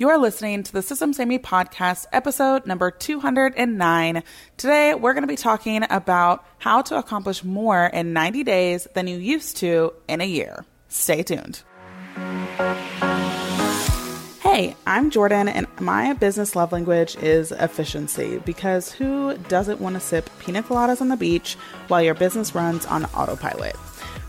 You're 0.00 0.18
listening 0.18 0.62
to 0.62 0.72
the 0.72 0.80
Systems 0.80 1.16
Saved 1.16 1.28
Me 1.28 1.38
podcast, 1.40 2.06
episode 2.12 2.66
number 2.66 2.92
209. 2.92 4.22
Today, 4.56 4.94
we're 4.94 5.12
going 5.12 5.24
to 5.24 5.26
be 5.26 5.34
talking 5.34 5.82
about 5.90 6.46
how 6.58 6.82
to 6.82 6.98
accomplish 6.98 7.42
more 7.42 7.86
in 7.86 8.12
90 8.12 8.44
days 8.44 8.86
than 8.94 9.08
you 9.08 9.18
used 9.18 9.56
to 9.56 9.92
in 10.06 10.20
a 10.20 10.24
year. 10.24 10.64
Stay 10.86 11.24
tuned. 11.24 11.64
Hey, 14.40 14.76
I'm 14.86 15.10
Jordan, 15.10 15.48
and 15.48 15.66
my 15.80 16.12
business 16.12 16.54
love 16.54 16.70
language 16.70 17.16
is 17.16 17.50
efficiency 17.50 18.38
because 18.44 18.92
who 18.92 19.36
doesn't 19.48 19.80
want 19.80 19.96
to 19.96 20.00
sip 20.00 20.30
pina 20.38 20.62
coladas 20.62 21.00
on 21.00 21.08
the 21.08 21.16
beach 21.16 21.56
while 21.88 22.02
your 22.02 22.14
business 22.14 22.54
runs 22.54 22.86
on 22.86 23.06
autopilot? 23.06 23.74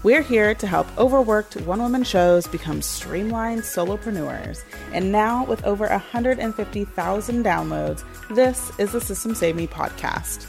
We're 0.01 0.21
here 0.21 0.55
to 0.55 0.65
help 0.65 0.87
overworked 0.97 1.57
one 1.57 1.81
woman 1.81 2.05
shows 2.05 2.47
become 2.47 2.81
streamlined 2.81 3.63
solopreneurs. 3.63 4.63
And 4.93 5.11
now, 5.11 5.43
with 5.45 5.61
over 5.65 5.87
150,000 5.87 7.43
downloads, 7.43 8.05
this 8.29 8.71
is 8.79 8.93
the 8.93 9.01
Systems 9.01 9.39
Saved 9.39 9.57
Me 9.57 9.67
podcast. 9.67 10.45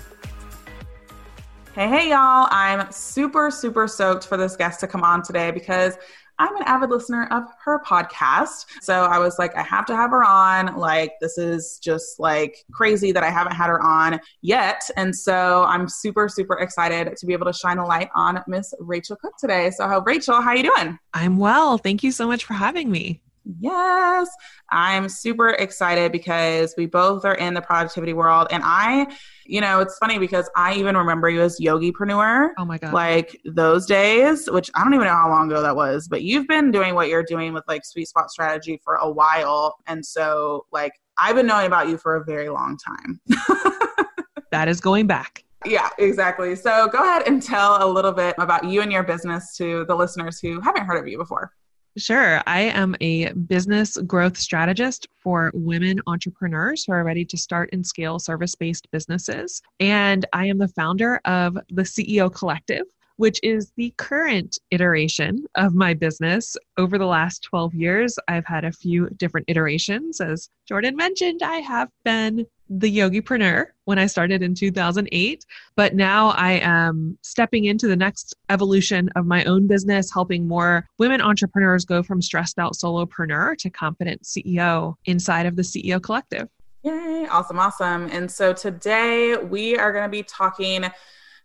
Hey, 1.74 1.88
hey, 1.88 2.10
y'all. 2.10 2.46
I'm 2.52 2.92
super, 2.92 3.50
super 3.50 3.88
stoked 3.88 4.24
for 4.24 4.36
this 4.36 4.54
guest 4.54 4.78
to 4.80 4.86
come 4.86 5.02
on 5.02 5.20
today 5.20 5.50
because 5.50 5.96
I'm 6.40 6.56
an 6.56 6.62
avid 6.62 6.88
listener 6.88 7.28
of 7.30 7.44
her 7.62 7.82
podcast. 7.82 8.64
So 8.80 9.04
I 9.04 9.18
was 9.18 9.38
like, 9.38 9.54
I 9.54 9.62
have 9.62 9.84
to 9.86 9.94
have 9.94 10.10
her 10.10 10.24
on. 10.24 10.74
Like, 10.74 11.12
this 11.20 11.36
is 11.36 11.78
just 11.82 12.18
like 12.18 12.64
crazy 12.72 13.12
that 13.12 13.22
I 13.22 13.28
haven't 13.28 13.52
had 13.52 13.66
her 13.66 13.82
on 13.82 14.18
yet. 14.40 14.80
And 14.96 15.14
so 15.14 15.64
I'm 15.64 15.86
super, 15.86 16.30
super 16.30 16.58
excited 16.58 17.14
to 17.14 17.26
be 17.26 17.34
able 17.34 17.44
to 17.44 17.52
shine 17.52 17.76
a 17.76 17.84
light 17.84 18.08
on 18.14 18.42
Miss 18.48 18.72
Racheal 18.80 19.18
Cook 19.18 19.34
today. 19.38 19.70
So, 19.70 19.86
how 19.86 20.00
Racheal, 20.00 20.42
how 20.42 20.54
you 20.54 20.62
doing? 20.62 20.98
I'm 21.12 21.36
well. 21.36 21.76
Thank 21.76 22.02
you 22.02 22.10
so 22.10 22.26
much 22.26 22.46
for 22.46 22.54
having 22.54 22.90
me. 22.90 23.20
Yes, 23.58 24.28
I'm 24.70 25.08
super 25.08 25.50
excited 25.50 26.12
because 26.12 26.74
we 26.76 26.86
both 26.86 27.24
are 27.24 27.34
in 27.34 27.54
the 27.54 27.62
productivity 27.62 28.12
world. 28.12 28.48
And 28.50 28.62
I, 28.64 29.06
you 29.46 29.60
know, 29.60 29.80
it's 29.80 29.96
funny 29.98 30.18
because 30.18 30.50
I 30.56 30.74
even 30.74 30.96
remember 30.96 31.28
you 31.28 31.40
as 31.40 31.58
Yogipreneur. 31.58 32.50
Oh 32.58 32.64
my 32.64 32.78
God. 32.78 32.92
Like 32.92 33.40
those 33.44 33.86
days, 33.86 34.48
which 34.50 34.70
I 34.74 34.84
don't 34.84 34.94
even 34.94 35.06
know 35.06 35.14
how 35.14 35.28
long 35.28 35.50
ago 35.50 35.62
that 35.62 35.74
was, 35.74 36.08
but 36.08 36.22
you've 36.22 36.46
been 36.46 36.70
doing 36.70 36.94
what 36.94 37.08
you're 37.08 37.24
doing 37.24 37.52
with 37.52 37.64
like 37.66 37.84
Sweet 37.84 38.08
Spot 38.08 38.30
Strategy 38.30 38.80
for 38.84 38.96
a 38.96 39.10
while. 39.10 39.76
And 39.86 40.04
so, 40.04 40.66
like, 40.72 40.92
I've 41.18 41.36
been 41.36 41.46
knowing 41.46 41.66
about 41.66 41.88
you 41.88 41.98
for 41.98 42.16
a 42.16 42.24
very 42.24 42.48
long 42.48 42.78
time. 42.78 43.20
that 44.50 44.68
is 44.68 44.80
going 44.80 45.06
back. 45.06 45.44
Yeah, 45.66 45.90
exactly. 45.98 46.56
So 46.56 46.88
go 46.88 46.98
ahead 46.98 47.24
and 47.26 47.42
tell 47.42 47.86
a 47.86 47.88
little 47.90 48.12
bit 48.12 48.34
about 48.38 48.64
you 48.64 48.80
and 48.80 48.90
your 48.90 49.02
business 49.02 49.54
to 49.56 49.84
the 49.86 49.94
listeners 49.94 50.40
who 50.40 50.60
haven't 50.60 50.86
heard 50.86 50.98
of 50.98 51.06
you 51.06 51.18
before. 51.18 51.52
Sure. 51.96 52.40
I 52.46 52.60
am 52.60 52.94
a 53.00 53.32
business 53.32 53.96
growth 54.06 54.36
strategist 54.36 55.08
for 55.18 55.50
women 55.54 56.00
entrepreneurs 56.06 56.84
who 56.84 56.92
are 56.92 57.02
ready 57.02 57.24
to 57.24 57.36
start 57.36 57.68
and 57.72 57.84
scale 57.84 58.20
service 58.20 58.54
based 58.54 58.88
businesses. 58.92 59.60
And 59.80 60.24
I 60.32 60.46
am 60.46 60.58
the 60.58 60.68
founder 60.68 61.20
of 61.24 61.54
the 61.68 61.82
CEO 61.82 62.32
Collective, 62.32 62.86
which 63.16 63.40
is 63.42 63.72
the 63.76 63.92
current 63.96 64.58
iteration 64.70 65.44
of 65.56 65.74
my 65.74 65.92
business. 65.92 66.56
Over 66.78 66.96
the 66.96 67.06
last 67.06 67.42
12 67.42 67.74
years, 67.74 68.16
I've 68.28 68.46
had 68.46 68.64
a 68.64 68.72
few 68.72 69.10
different 69.10 69.46
iterations. 69.48 70.20
As 70.20 70.48
Jordan 70.68 70.94
mentioned, 70.94 71.42
I 71.42 71.56
have 71.56 71.90
been 72.04 72.46
the 72.70 72.96
yogipreneur 72.96 73.66
when 73.84 73.98
I 73.98 74.06
started 74.06 74.42
in 74.42 74.54
2008, 74.54 75.44
but 75.74 75.94
now 75.94 76.28
I 76.28 76.52
am 76.52 77.18
stepping 77.22 77.64
into 77.64 77.88
the 77.88 77.96
next 77.96 78.34
evolution 78.48 79.10
of 79.16 79.26
my 79.26 79.44
own 79.44 79.66
business, 79.66 80.12
helping 80.12 80.46
more 80.46 80.86
women 80.98 81.20
entrepreneurs 81.20 81.84
go 81.84 82.02
from 82.04 82.22
stressed 82.22 82.60
out 82.60 82.74
solopreneur 82.74 83.56
to 83.58 83.70
confident 83.70 84.22
CEO 84.22 84.94
inside 85.04 85.46
of 85.46 85.56
the 85.56 85.62
CEO 85.62 86.00
Collective. 86.00 86.48
Yay, 86.84 87.26
awesome, 87.30 87.58
awesome. 87.58 88.08
And 88.12 88.30
so 88.30 88.52
today 88.52 89.36
we 89.36 89.76
are 89.76 89.92
going 89.92 90.04
to 90.04 90.08
be 90.08 90.22
talking 90.22 90.84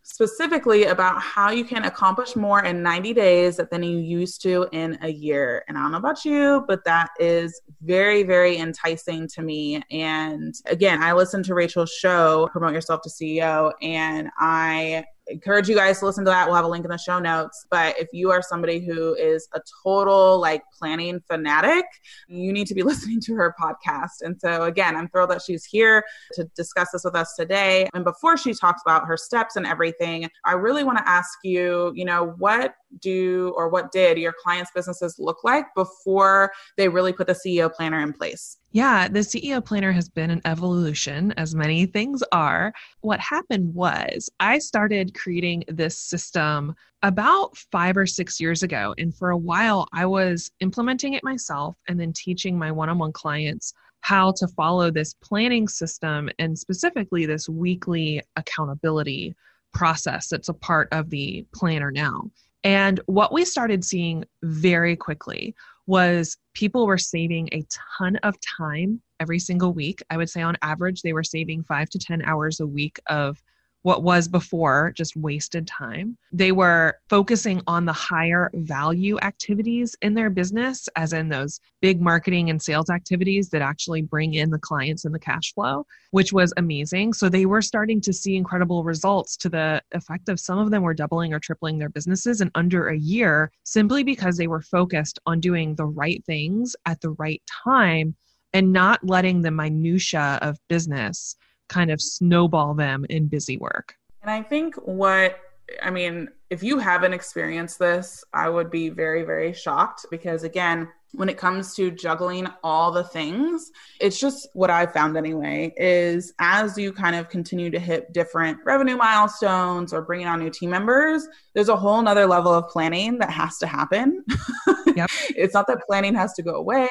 specifically 0.07 0.85
about 0.85 1.19
how 1.19 1.49
you 1.49 1.65
can 1.65 1.83
accomplish 1.85 2.35
more 2.35 2.63
in 2.63 2.83
90 2.83 3.13
days 3.13 3.59
than 3.71 3.81
you 3.81 3.97
used 3.97 4.39
to 4.43 4.67
in 4.71 4.99
a 5.01 5.09
year. 5.09 5.65
And 5.67 5.75
I 5.75 5.81
don't 5.81 5.91
know 5.91 5.97
about 5.97 6.23
you, 6.23 6.63
but 6.67 6.85
that 6.85 7.09
is 7.19 7.59
very, 7.81 8.21
very 8.21 8.57
enticing 8.57 9.27
to 9.29 9.41
me. 9.41 9.81
And 9.89 10.53
again, 10.67 11.01
I 11.01 11.13
listened 11.13 11.45
to 11.45 11.53
Racheal's 11.53 11.91
show, 11.91 12.47
Promote 12.51 12.73
Yourself 12.73 13.01
to 13.01 13.09
CEO, 13.09 13.73
and 13.81 14.29
I 14.37 15.05
encourage 15.27 15.67
you 15.67 15.75
guys 15.75 15.99
to 15.99 16.05
listen 16.05 16.23
to 16.25 16.31
that. 16.31 16.47
We'll 16.47 16.55
have 16.55 16.65
a 16.65 16.69
link 16.69 16.85
in 16.85 16.91
the 16.91 16.97
show 16.97 17.19
notes. 17.19 17.65
But 17.69 17.99
if 17.99 18.07
you 18.13 18.31
are 18.31 18.41
somebody 18.41 18.79
who 18.79 19.15
is 19.15 19.47
a 19.53 19.61
total 19.83 20.39
like 20.39 20.63
planning 20.77 21.21
fanatic, 21.27 21.85
you 22.27 22.53
need 22.53 22.67
to 22.67 22.75
be 22.75 22.83
listening 22.83 23.19
to 23.21 23.35
her 23.35 23.55
podcast. 23.59 24.21
And 24.21 24.39
so, 24.39 24.63
again, 24.63 24.95
I'm 24.95 25.07
thrilled 25.09 25.31
that 25.31 25.41
she's 25.41 25.65
here 25.65 26.03
to 26.33 26.45
discuss 26.55 26.91
this 26.91 27.03
with 27.03 27.15
us 27.15 27.35
today. 27.35 27.89
And 27.93 28.03
before 28.03 28.37
she 28.37 28.53
talks 28.53 28.81
about 28.85 29.05
her 29.07 29.17
steps 29.17 29.55
and 29.55 29.65
everything, 29.65 30.29
I 30.43 30.53
really 30.53 30.83
want 30.83 30.97
to 30.99 31.07
ask 31.07 31.39
you, 31.43 31.91
you 31.95 32.05
know, 32.05 32.35
what 32.37 32.75
do 32.99 33.53
or 33.55 33.69
what 33.69 33.91
did 33.91 34.17
your 34.17 34.33
clients' 34.33 34.71
businesses 34.73 35.15
look 35.19 35.43
like 35.43 35.65
before 35.75 36.51
they 36.77 36.87
really 36.87 37.13
put 37.13 37.27
the 37.27 37.33
CEO 37.33 37.71
planner 37.71 38.01
in 38.01 38.13
place? 38.13 38.57
Yeah, 38.71 39.07
the 39.07 39.19
CEO 39.19 39.63
planner 39.63 39.91
has 39.91 40.09
been 40.09 40.29
an 40.29 40.41
evolution, 40.43 41.33
as 41.37 41.55
many 41.55 41.85
things 41.85 42.21
are. 42.31 42.73
What 43.01 43.19
happened 43.19 43.73
was 43.73 44.29
I 44.39 44.59
started 44.59 45.13
creating 45.13 45.63
this 45.67 45.97
system 45.97 46.75
about 47.01 47.55
five 47.71 47.95
or 47.95 48.05
six 48.05 48.39
years 48.41 48.63
ago. 48.63 48.93
And 48.97 49.15
for 49.15 49.29
a 49.29 49.37
while, 49.37 49.87
I 49.93 50.05
was 50.05 50.51
implementing 50.59 51.13
it 51.13 51.23
myself 51.23 51.75
and 51.87 51.99
then 51.99 52.13
teaching 52.13 52.57
my 52.57 52.71
one 52.71 52.89
on 52.89 52.97
one 52.97 53.13
clients 53.13 53.73
how 54.01 54.31
to 54.31 54.47
follow 54.49 54.91
this 54.91 55.15
planning 55.15 55.67
system 55.67 56.29
and 56.37 56.57
specifically 56.57 57.25
this 57.25 57.49
weekly 57.49 58.21
accountability 58.35 59.35
process 59.73 60.27
that's 60.27 60.49
a 60.49 60.53
part 60.53 60.87
of 60.91 61.09
the 61.09 61.45
planner 61.53 61.91
now. 61.91 62.21
And 62.65 62.99
what 63.05 63.31
we 63.31 63.45
started 63.45 63.85
seeing 63.85 64.25
very 64.41 64.95
quickly 64.95 65.53
was 65.85 66.35
people 66.55 66.87
were 66.87 66.97
saving 66.97 67.47
a 67.51 67.63
ton 67.69 68.15
of 68.17 68.35
time 68.57 69.01
every 69.19 69.37
single 69.37 69.71
week. 69.71 70.01
I 70.09 70.17
would 70.17 70.31
say 70.31 70.41
on 70.41 70.57
average, 70.63 71.03
they 71.03 71.13
were 71.13 71.23
saving 71.23 71.63
five 71.63 71.89
to 71.91 71.99
10 71.99 72.23
hours 72.23 72.59
a 72.59 72.65
week 72.65 72.99
of 73.05 73.41
what 73.85 74.01
was 74.01 74.27
before 74.27 74.91
just 74.95 75.15
wasted 75.15 75.67
time. 75.67 76.17
They 76.31 76.51
were 76.51 76.97
focusing 77.07 77.61
on 77.67 77.85
the 77.85 77.93
higher 77.93 78.49
value 78.55 79.19
activities 79.19 79.95
in 80.01 80.15
their 80.15 80.31
business, 80.31 80.89
as 80.95 81.13
in 81.13 81.29
those 81.29 81.59
big 81.83 82.01
marketing 82.01 82.49
and 82.49 82.59
sales 82.59 82.89
activities 82.89 83.51
that 83.51 83.61
actually 83.61 84.01
bring 84.01 84.33
in 84.33 84.49
the 84.49 84.57
clients 84.57 85.05
and 85.05 85.13
the 85.13 85.19
cash 85.19 85.53
flow, 85.53 85.85
which 86.09 86.33
was 86.33 86.51
amazing. 86.57 87.13
So 87.13 87.29
they 87.29 87.45
were 87.45 87.61
starting 87.61 88.01
to 88.01 88.11
see 88.11 88.35
incredible 88.35 88.83
results 88.83 89.37
to 89.37 89.49
the 89.49 89.83
effect 89.91 90.29
of 90.29 90.39
some 90.39 90.57
of 90.57 90.71
them 90.71 90.81
were 90.81 90.95
doubling 90.95 91.31
or 91.31 91.39
tripling 91.39 91.77
their 91.77 91.89
businesses 91.89 92.41
in 92.41 92.49
under 92.55 92.87
a 92.89 92.97
year 92.97 93.51
simply 93.65 94.03
because 94.03 94.35
they 94.35 94.47
were 94.47 94.63
focused 94.63 95.19
on 95.27 95.39
doing 95.39 95.75
the 95.75 95.85
right 95.85 96.25
things 96.25 96.75
at 96.87 97.01
the 97.01 97.11
right 97.11 97.43
time 97.63 98.15
and 98.51 98.73
not 98.73 99.03
letting 99.03 99.43
the 99.43 99.51
minutia 99.51 100.39
of 100.41 100.57
business 100.69 101.35
kind 101.69 101.91
of 101.91 102.01
snowball 102.01 102.73
them 102.73 103.05
in 103.09 103.27
busy 103.27 103.57
work. 103.57 103.95
And 104.21 104.31
I 104.31 104.41
think 104.41 104.75
what, 104.75 105.39
I 105.81 105.89
mean, 105.89 106.29
if 106.49 106.63
you 106.63 106.77
haven't 106.79 107.13
experienced 107.13 107.79
this, 107.79 108.23
I 108.33 108.49
would 108.49 108.69
be 108.69 108.89
very, 108.89 109.23
very 109.23 109.53
shocked 109.53 110.05
because, 110.09 110.43
again, 110.43 110.87
when 111.15 111.29
it 111.29 111.37
comes 111.37 111.73
to 111.75 111.91
juggling 111.91 112.47
all 112.63 112.91
the 112.91 113.03
things 113.03 113.71
it's 113.99 114.19
just 114.19 114.47
what 114.53 114.69
i 114.69 114.85
found 114.85 115.17
anyway 115.17 115.73
is 115.77 116.33
as 116.39 116.77
you 116.77 116.91
kind 116.91 117.15
of 117.15 117.29
continue 117.29 117.69
to 117.69 117.79
hit 117.79 118.11
different 118.13 118.57
revenue 118.65 118.97
milestones 118.97 119.93
or 119.93 120.01
bringing 120.01 120.27
on 120.27 120.39
new 120.39 120.49
team 120.49 120.69
members 120.69 121.27
there's 121.53 121.69
a 121.69 121.75
whole 121.75 122.01
nother 122.01 122.25
level 122.25 122.53
of 122.53 122.67
planning 122.67 123.17
that 123.17 123.29
has 123.29 123.57
to 123.57 123.67
happen 123.67 124.23
yep. 124.97 125.09
it's 125.29 125.53
not 125.53 125.67
that 125.67 125.81
planning 125.87 126.15
has 126.15 126.33
to 126.33 126.43
go 126.43 126.55
away 126.55 126.89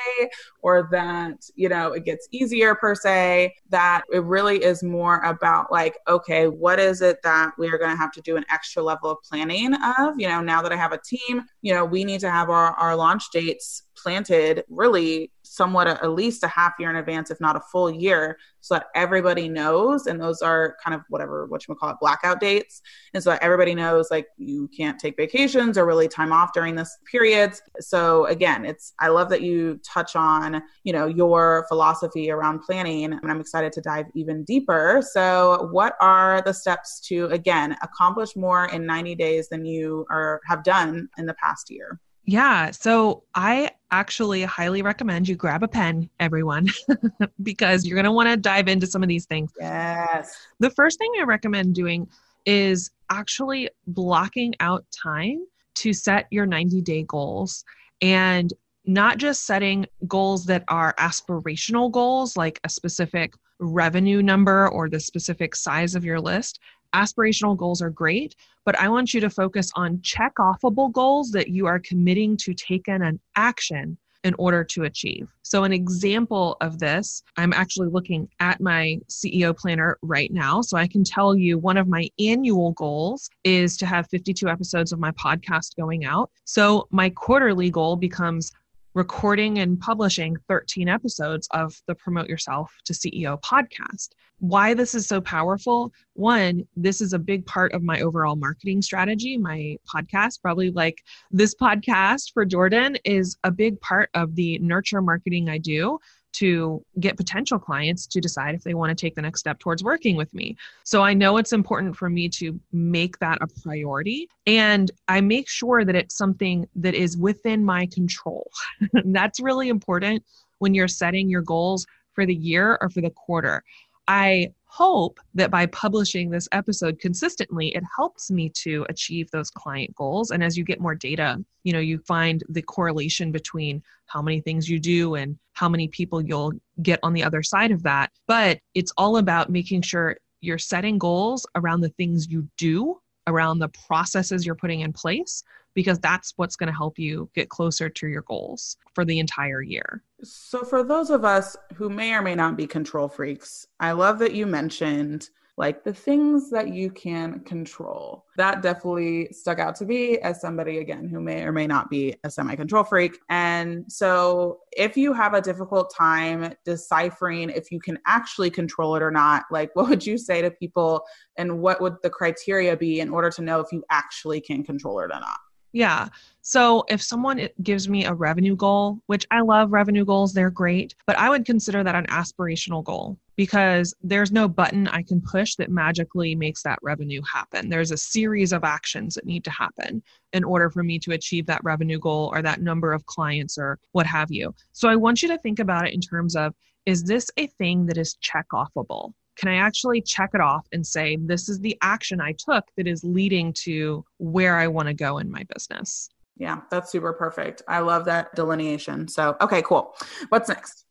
or 0.63 0.89
that 0.91 1.37
you 1.55 1.69
know 1.69 1.93
it 1.93 2.05
gets 2.05 2.29
easier 2.31 2.75
per 2.75 2.95
se 2.95 3.55
that 3.71 4.03
it 4.13 4.23
really 4.25 4.63
is 4.63 4.83
more 4.83 5.21
about 5.21 5.71
like 5.73 5.99
okay 6.09 6.49
what 6.49 6.79
is 6.79 7.01
it 7.01 7.19
that 7.23 7.53
we're 7.59 7.79
going 7.79 7.91
to 7.91 7.97
have 7.97 8.13
to 8.13 8.21
do 8.21 8.37
an 8.37 8.45
extra 8.51 8.83
level 8.83 9.11
of 9.11 9.19
planning 9.29 9.75
of 9.75 10.15
you 10.19 10.29
know 10.29 10.41
now 10.41 10.61
that 10.63 10.73
i 10.73 10.77
have 10.77 10.93
a 10.93 11.01
team 11.05 11.43
you 11.63 11.73
know 11.73 11.85
we 11.85 12.05
need 12.05 12.21
to 12.21 12.31
have 12.31 12.51
our, 12.51 12.73
our 12.73 12.97
launch 12.97 13.25
dates 13.33 13.83
planted 13.97 14.65
really 14.69 15.31
somewhat 15.55 15.87
a, 15.87 16.03
at 16.03 16.11
least 16.11 16.43
a 16.43 16.49
half 16.49 16.75
year 16.79 16.91
in 16.91 16.97
advance, 16.97 17.31
if 17.31 17.41
not 17.41 17.57
a 17.57 17.61
full 17.61 17.91
year, 17.91 18.39
so 18.61 18.75
that 18.75 18.87
everybody 18.95 19.49
knows. 19.49 20.07
And 20.07 20.21
those 20.21 20.43
are 20.43 20.77
kind 20.83 20.95
of 20.95 21.03
whatever 21.09 21.47
what 21.47 21.67
you 21.67 21.75
call 21.75 21.91
it 21.91 21.97
blackout 22.01 22.41
dates, 22.41 22.83
and 23.13 23.23
so 23.23 23.31
that 23.31 23.43
everybody 23.43 23.75
knows 23.75 24.11
like 24.11 24.27
you 24.37 24.69
can't 24.77 24.99
take 24.99 25.17
vacations 25.17 25.79
or 25.79 25.87
really 25.87 26.09
time 26.09 26.33
off 26.33 26.53
during 26.53 26.75
this 26.75 26.97
periods. 27.11 27.63
So 27.81 28.27
again, 28.27 28.65
it's 28.65 28.93
I 29.01 29.09
love 29.09 29.29
that 29.31 29.43
you 29.43 29.81
touch 29.85 30.17
on 30.17 30.63
you 30.83 30.93
know 30.93 31.07
your 31.07 31.67
philosophy 31.69 32.31
around 32.31 32.61
planning, 32.61 33.13
and 33.13 33.31
I'm 33.31 33.41
excited 33.41 33.73
to 33.75 33.81
dive 33.81 34.07
even 34.15 34.45
deeper. 34.45 35.03
So 35.13 35.69
what 35.71 35.95
are 36.01 36.43
the 36.43 36.53
steps 36.53 37.01
to 37.09 37.27
again 37.27 37.77
accomplish 37.83 38.37
more 38.37 38.67
in 38.67 38.87
90 38.87 39.15
days 39.15 39.49
than 39.49 39.65
you 39.65 40.07
are 40.11 40.41
have 40.47 40.65
done 40.65 41.09
in 41.19 41.27
the 41.27 41.35
past 41.35 41.71
year? 41.71 42.01
Yeah. 42.27 42.71
So 42.71 43.25
I 43.35 43.71
actually 43.91 44.43
highly 44.43 44.83
recommend 44.83 45.29
you 45.29 45.37
grab 45.37 45.63
a 45.63 45.69
pen, 45.69 46.09
everyone, 46.19 46.69
because 47.43 47.85
you're 47.85 47.97
going 47.97 48.05
to 48.05 48.13
want 48.13 48.29
to 48.29 48.37
dive 48.37 48.69
into 48.69 48.87
some 48.87 49.03
of 49.03 49.09
these 49.09 49.27
things. 49.27 49.53
Yes. 49.61 50.35
The 50.59 50.71
first 50.71 50.99
thing 50.99 51.13
I 51.21 51.25
recommend 51.25 51.75
doing 51.75 52.09
is 52.47 52.91
actually 53.11 53.69
blocking 53.87 54.55
out 54.61 54.85
time 54.91 55.47
to 55.77 55.93
set 55.93 56.27
your 56.31 56.47
90 56.47 56.81
day 56.83 57.03
goals 57.03 57.65
and 58.01 58.53
not 58.87 59.19
just 59.19 59.47
setting 59.47 59.87
goals 60.07 60.45
that 60.47 60.65
are 60.69 60.95
aspirational 60.99 61.91
goals, 61.91 62.37
like 62.37 62.61
a 62.65 62.69
specific 62.69 63.35
revenue 63.59 64.23
number 64.23 64.69
or 64.69 64.89
the 64.89 65.01
specific 65.01 65.55
size 65.55 65.95
of 65.95 66.05
your 66.05 66.21
list. 66.21 66.59
Aspirational 66.95 67.57
goals 67.57 67.83
are 67.83 67.91
great, 67.91 68.37
but 68.65 68.79
I 68.79 68.89
want 68.89 69.13
you 69.13 69.21
to 69.21 69.31
focus 69.31 69.71
on 69.75 70.01
check 70.03 70.35
offable 70.39 70.93
goals 70.93 71.31
that 71.33 71.49
you 71.49 71.67
are 71.67 71.79
committing 71.81 72.37
to 72.39 72.55
take 72.55 72.89
in 72.89 73.03
an 73.03 73.21
action 73.37 73.99
in 74.25 74.35
order 74.39 74.65
to 74.65 74.85
achieve. 74.85 75.29
So, 75.43 75.65
an 75.65 75.73
example 75.73 76.57
of 76.63 76.79
this, 76.79 77.23
I'm 77.37 77.53
actually 77.53 77.89
looking 77.89 78.29
at 78.41 78.61
my 78.61 78.99
CEO 79.11 79.57
planner 79.57 79.99
right 80.03 80.33
now. 80.33 80.63
So, 80.63 80.79
I 80.79 80.89
can 80.89 81.05
tell 81.05 81.37
you 81.37 81.59
one 81.59 81.77
of 81.77 81.87
my 81.87 82.09
annual 82.19 82.73
goals 82.73 83.29
is 83.45 83.77
to 83.77 83.87
have 83.87 84.09
52 84.09 84.49
episodes 84.49 84.93
of 84.93 84.99
my 84.99 85.11
podcast 85.13 85.77
going 85.77 86.07
out. 86.07 86.31
So, 86.45 86.89
my 86.91 87.11
quarterly 87.11 87.71
goal 87.71 87.97
becomes 87.97 88.51
recording 88.95 89.59
and 89.59 89.81
publishing 89.81 90.37
13 90.49 90.89
episodes 90.89 91.49
of 91.51 91.75
the 91.89 91.97
Promote 91.97 92.29
Yourself 92.29 92.73
to 92.85 92.93
CEO 92.93 93.41
podcast. 93.43 94.11
Why 94.39 94.73
this 94.73 94.95
is 94.95 95.07
so 95.07 95.21
powerful? 95.21 95.93
One, 96.13 96.65
this 96.77 97.01
is 97.01 97.13
a 97.13 97.19
big 97.19 97.45
part 97.45 97.73
of 97.73 97.83
my 97.83 98.01
overall 98.01 98.37
marketing 98.37 98.83
strategy. 98.83 99.37
My 99.37 99.77
podcast, 99.93 100.41
probably 100.43 100.71
like 100.71 101.03
this 101.33 101.57
podcast 101.57 102.33
for 102.33 102.45
Jordan, 102.45 102.97
is 103.05 103.37
a 103.43 103.51
big 103.51 103.81
part 103.81 104.11
of 104.15 104.37
the 104.37 104.59
nurture 104.61 105.03
marketing 105.03 105.49
I 105.49 105.59
do 105.59 105.99
to 106.35 106.85
get 107.01 107.17
potential 107.17 107.59
clients 107.59 108.07
to 108.09 108.21
decide 108.21 108.55
if 108.55 108.63
they 108.63 108.75
want 108.75 108.91
to 108.91 108.95
take 108.95 109.15
the 109.15 109.23
next 109.23 109.41
step 109.41 109.59
towards 109.59 109.83
working 109.83 110.17
with 110.17 110.33
me. 110.35 110.57
So 110.85 111.03
I 111.03 111.15
know 111.15 111.37
it's 111.37 111.53
important 111.53 111.97
for 111.97 112.11
me 112.11 112.29
to 112.31 112.59
make 112.73 113.19
that 113.21 113.39
a 113.41 113.47
priority 113.63 114.29
and 114.47 114.91
I 115.09 115.21
make 115.21 115.49
sure 115.49 115.85
that 115.85 115.95
it's 115.95 116.17
something 116.17 116.69
that 116.77 116.95
is 116.95 117.17
within 117.17 117.65
my 117.65 117.87
control. 117.87 118.51
That's 119.05 119.41
really 119.41 119.69
important 119.69 120.25
when 120.59 120.75
you're 120.75 120.89
setting 120.89 121.29
your 121.29 121.43
goals 121.43 121.87
for 122.15 122.27
the 122.27 122.35
year 122.35 122.79
or 122.81 122.89
for 122.91 123.01
the 123.01 123.11
quarter. 123.11 123.63
I 124.07 124.53
hope 124.67 125.21
that 125.35 125.51
by 125.51 125.67
publishing 125.67 126.31
this 126.31 126.49
episode 126.51 126.99
consistently, 126.99 127.69
it 127.75 127.85
helps 127.97 128.31
me 128.31 128.49
to 128.51 128.85
achieve 128.89 129.31
those 129.31 129.51
client 129.51 129.95
goals. 129.95 130.31
And 130.31 130.43
as 130.43 130.59
you 130.59 130.65
get 130.65 130.81
more 130.81 130.95
data, 130.95 131.43
you 131.63 131.73
know, 131.73 131.79
you 131.79 131.99
find 131.99 132.43
the 132.49 132.63
correlation 132.63 133.31
between 133.31 133.83
how 134.07 134.21
many 134.21 134.41
things 134.41 134.69
you 134.69 134.81
do 134.81 135.15
and 135.15 135.39
how 135.53 135.69
many 135.69 135.89
people 135.89 136.21
you'll 136.21 136.53
get 136.83 136.99
on 137.03 137.13
the 137.13 137.23
other 137.23 137.43
side 137.43 137.71
of 137.71 137.83
that. 137.85 138.11
But 138.27 138.59
it's 138.75 138.93
all 138.99 139.19
about 139.19 139.49
making 139.49 139.83
sure 139.83 140.17
you're 140.41 140.59
setting 140.59 140.99
goals 140.99 141.47
around 141.55 141.81
the 141.81 141.89
things 141.91 142.29
you 142.29 142.49
do, 142.59 143.01
around 143.27 143.59
the 143.59 143.69
processes 143.69 144.45
you're 144.45 144.55
putting 144.55 144.81
in 144.81 144.93
place 144.93 145.43
because 145.75 145.99
that's 145.99 146.33
what's 146.37 146.57
going 146.57 146.69
to 146.69 146.77
help 146.77 146.99
you 146.99 147.29
get 147.35 147.49
closer 147.49 147.89
to 147.89 148.07
your 148.07 148.23
goals 148.23 148.77
for 148.95 149.05
the 149.05 149.19
entire 149.19 149.61
year. 149.61 150.03
So, 150.23 150.63
for 150.63 150.85
those 150.85 151.11
of 151.11 151.25
us 151.25 151.57
who 151.75 151.89
may 151.89 152.15
or 152.15 152.23
may 152.23 152.35
not 152.35 152.57
be 152.57 152.67
control 152.67 153.09
freaks, 153.09 153.67
I 153.81 153.93
love 153.93 154.19
that 154.21 154.35
you 154.35 154.47
mentioned 154.47 155.31
like 155.57 155.85
the 155.85 155.95
things 155.95 156.51
that 156.51 156.75
you 156.75 156.91
can 156.91 157.41
control. 157.41 158.25
That 158.37 158.63
definitely 158.63 159.29
stuck 159.33 159.59
out 159.61 159.77
to 159.77 159.85
me 159.85 160.19
as 160.19 160.41
somebody, 160.41 160.79
again, 160.79 161.09
who 161.09 161.21
may 161.21 161.43
or 161.45 161.53
may 161.53 161.67
not 161.67 161.89
be 161.89 162.17
a 162.25 162.31
semi 162.31 162.57
control 162.57 162.83
freak. 162.83 163.19
And 163.29 163.85
so, 163.91 164.61
if 164.73 164.97
you 164.97 165.13
have 165.13 165.35
a 165.35 165.41
difficult 165.41 165.95
time 165.95 166.53
deciphering 166.65 167.51
if 167.51 167.71
you 167.71 167.79
can 167.79 167.99
actually 168.07 168.51
control 168.51 168.97
it 168.97 169.03
or 169.03 169.11
not, 169.11 169.45
like 169.51 169.71
what 169.75 169.89
would 169.89 170.05
you 170.05 170.19
say 170.19 170.43
to 170.43 170.51
people 170.51 171.05
and 171.37 171.61
what 171.61 171.81
would 171.81 171.95
the 172.03 172.11
criteria 172.11 172.77
be 172.77 173.01
in 173.01 173.11
order 173.11 173.31
to 173.31 173.43
know 173.43 173.61
if 173.61 173.71
you 173.71 173.85
actually 173.91 174.41
can 174.41 174.65
control 174.65 174.99
it 175.01 175.05
or 175.05 175.09
not? 175.09 175.39
Yeah. 175.75 176.09
So 176.41 176.85
if 176.89 177.03
someone 177.03 177.49
gives 177.65 177.89
me 177.89 178.05
a 178.05 178.15
revenue 178.15 178.55
goal, 178.55 179.01
which 179.07 179.27
I 179.33 179.41
love 179.41 179.73
revenue 179.73 180.05
goals, 180.05 180.33
they're 180.33 180.49
great, 180.49 180.95
but 181.05 181.19
I 181.19 181.29
would 181.29 181.45
consider 181.45 181.83
that 181.83 181.97
an 181.97 182.07
aspirational 182.07 182.85
goal 182.85 183.19
because 183.35 183.93
there's 184.01 184.31
no 184.31 184.47
button 184.47 184.87
I 184.87 185.03
can 185.03 185.21
push 185.21 185.57
that 185.57 185.73
magically 185.73 186.37
makes 186.37 186.63
that 186.63 186.79
revenue 186.81 187.21
happen. 187.23 187.69
There's 187.69 187.91
a 187.91 187.97
series 187.97 188.53
of 188.53 188.63
actions 188.63 189.17
that 189.17 189.27
need 189.27 189.43
to 189.45 189.51
happen 189.51 190.01
in 190.33 190.45
order 190.45 190.71
for 190.71 190.85
me 190.85 191.01
to 191.01 191.11
achieve 191.11 191.47
that 191.47 191.65
revenue 191.65 191.99
goal 191.99 192.31
or 192.33 192.41
that 192.41 192.63
number 192.63 192.93
of 192.93 193.05
clients 193.07 193.59
or 193.59 193.81
what 193.91 194.07
have 194.07 194.31
you. 194.31 194.55
So 194.73 194.89
I 194.89 194.95
want 194.95 195.23
you 195.23 195.29
to 195.29 195.39
think 195.39 195.59
about 195.59 195.89
it 195.89 195.95
in 195.95 196.01
terms 196.01 196.37
of 196.37 196.55
is 196.87 197.03
this 197.03 197.33
a 197.37 197.49
thing 197.49 197.87
that 197.87 197.99
is 197.99 198.15
check 198.21 198.47
offable? 198.53 199.13
Can 199.37 199.49
I 199.49 199.57
actually 199.57 200.01
check 200.01 200.31
it 200.35 200.41
off 200.41 200.67
and 200.73 200.87
say, 200.87 201.17
this 201.21 201.49
is 201.49 201.61
the 201.61 201.77
action 201.83 202.21
I 202.21 202.33
took 202.33 202.65
that 202.77 202.87
is 202.87 203.05
leading 203.05 203.53
to 203.65 204.05
where 204.19 204.57
I 204.57 204.67
want 204.69 204.89
to 204.89 204.95
go 204.95 205.19
in 205.19 205.31
my 205.31 205.45
business? 205.55 206.09
Yeah, 206.37 206.63
that's 206.71 206.91
super 206.91 207.13
perfect. 207.13 207.63
I 207.69 207.79
love 207.81 208.05
that 208.07 208.35
delineation. 208.35 209.09
So, 209.09 209.37
okay, 209.41 209.63
cool. 209.63 209.95
What's 210.31 210.49
next? 210.49 210.85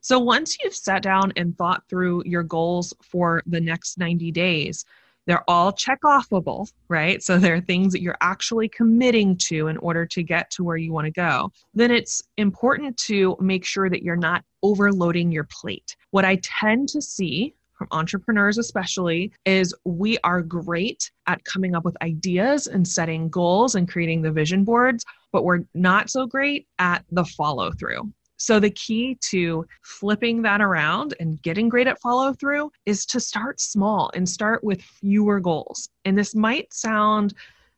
So, 0.00 0.18
once 0.18 0.56
you've 0.62 0.74
sat 0.74 1.02
down 1.02 1.32
and 1.36 1.56
thought 1.56 1.84
through 1.88 2.24
your 2.26 2.42
goals 2.42 2.92
for 3.02 3.42
the 3.46 3.60
next 3.60 3.98
90 3.98 4.30
days, 4.32 4.84
they're 5.26 5.48
all 5.48 5.72
check 5.72 6.00
offable, 6.04 6.70
right? 6.88 7.22
So 7.22 7.38
there 7.38 7.54
are 7.54 7.60
things 7.60 7.92
that 7.92 8.02
you're 8.02 8.18
actually 8.20 8.68
committing 8.68 9.36
to 9.38 9.68
in 9.68 9.78
order 9.78 10.06
to 10.06 10.22
get 10.22 10.50
to 10.50 10.64
where 10.64 10.76
you 10.76 10.92
want 10.92 11.06
to 11.06 11.10
go. 11.10 11.50
Then 11.72 11.90
it's 11.90 12.22
important 12.36 12.96
to 12.98 13.36
make 13.40 13.64
sure 13.64 13.88
that 13.88 14.02
you're 14.02 14.16
not 14.16 14.44
overloading 14.62 15.32
your 15.32 15.48
plate. 15.50 15.96
What 16.10 16.24
I 16.24 16.36
tend 16.42 16.88
to 16.90 17.00
see 17.00 17.54
from 17.84 17.98
entrepreneurs 17.98 18.58
especially 18.58 19.32
is 19.44 19.74
we 19.84 20.16
are 20.24 20.40
great 20.40 21.10
at 21.26 21.44
coming 21.44 21.74
up 21.74 21.84
with 21.84 21.96
ideas 22.02 22.66
and 22.66 22.86
setting 22.86 23.28
goals 23.28 23.74
and 23.74 23.88
creating 23.88 24.22
the 24.22 24.30
vision 24.30 24.64
boards 24.64 25.04
but 25.32 25.44
we're 25.44 25.64
not 25.74 26.08
so 26.08 26.26
great 26.26 26.66
at 26.78 27.04
the 27.12 27.24
follow 27.24 27.70
through 27.72 28.10
so 28.36 28.58
the 28.58 28.70
key 28.70 29.16
to 29.20 29.64
flipping 29.82 30.42
that 30.42 30.60
around 30.60 31.14
and 31.20 31.40
getting 31.42 31.68
great 31.68 31.86
at 31.86 32.00
follow 32.00 32.32
through 32.32 32.70
is 32.86 33.06
to 33.06 33.20
start 33.20 33.60
small 33.60 34.10
and 34.14 34.28
start 34.28 34.62
with 34.64 34.80
fewer 34.80 35.40
goals 35.40 35.88
and 36.04 36.16
this 36.16 36.34
might 36.34 36.72
sound 36.72 37.34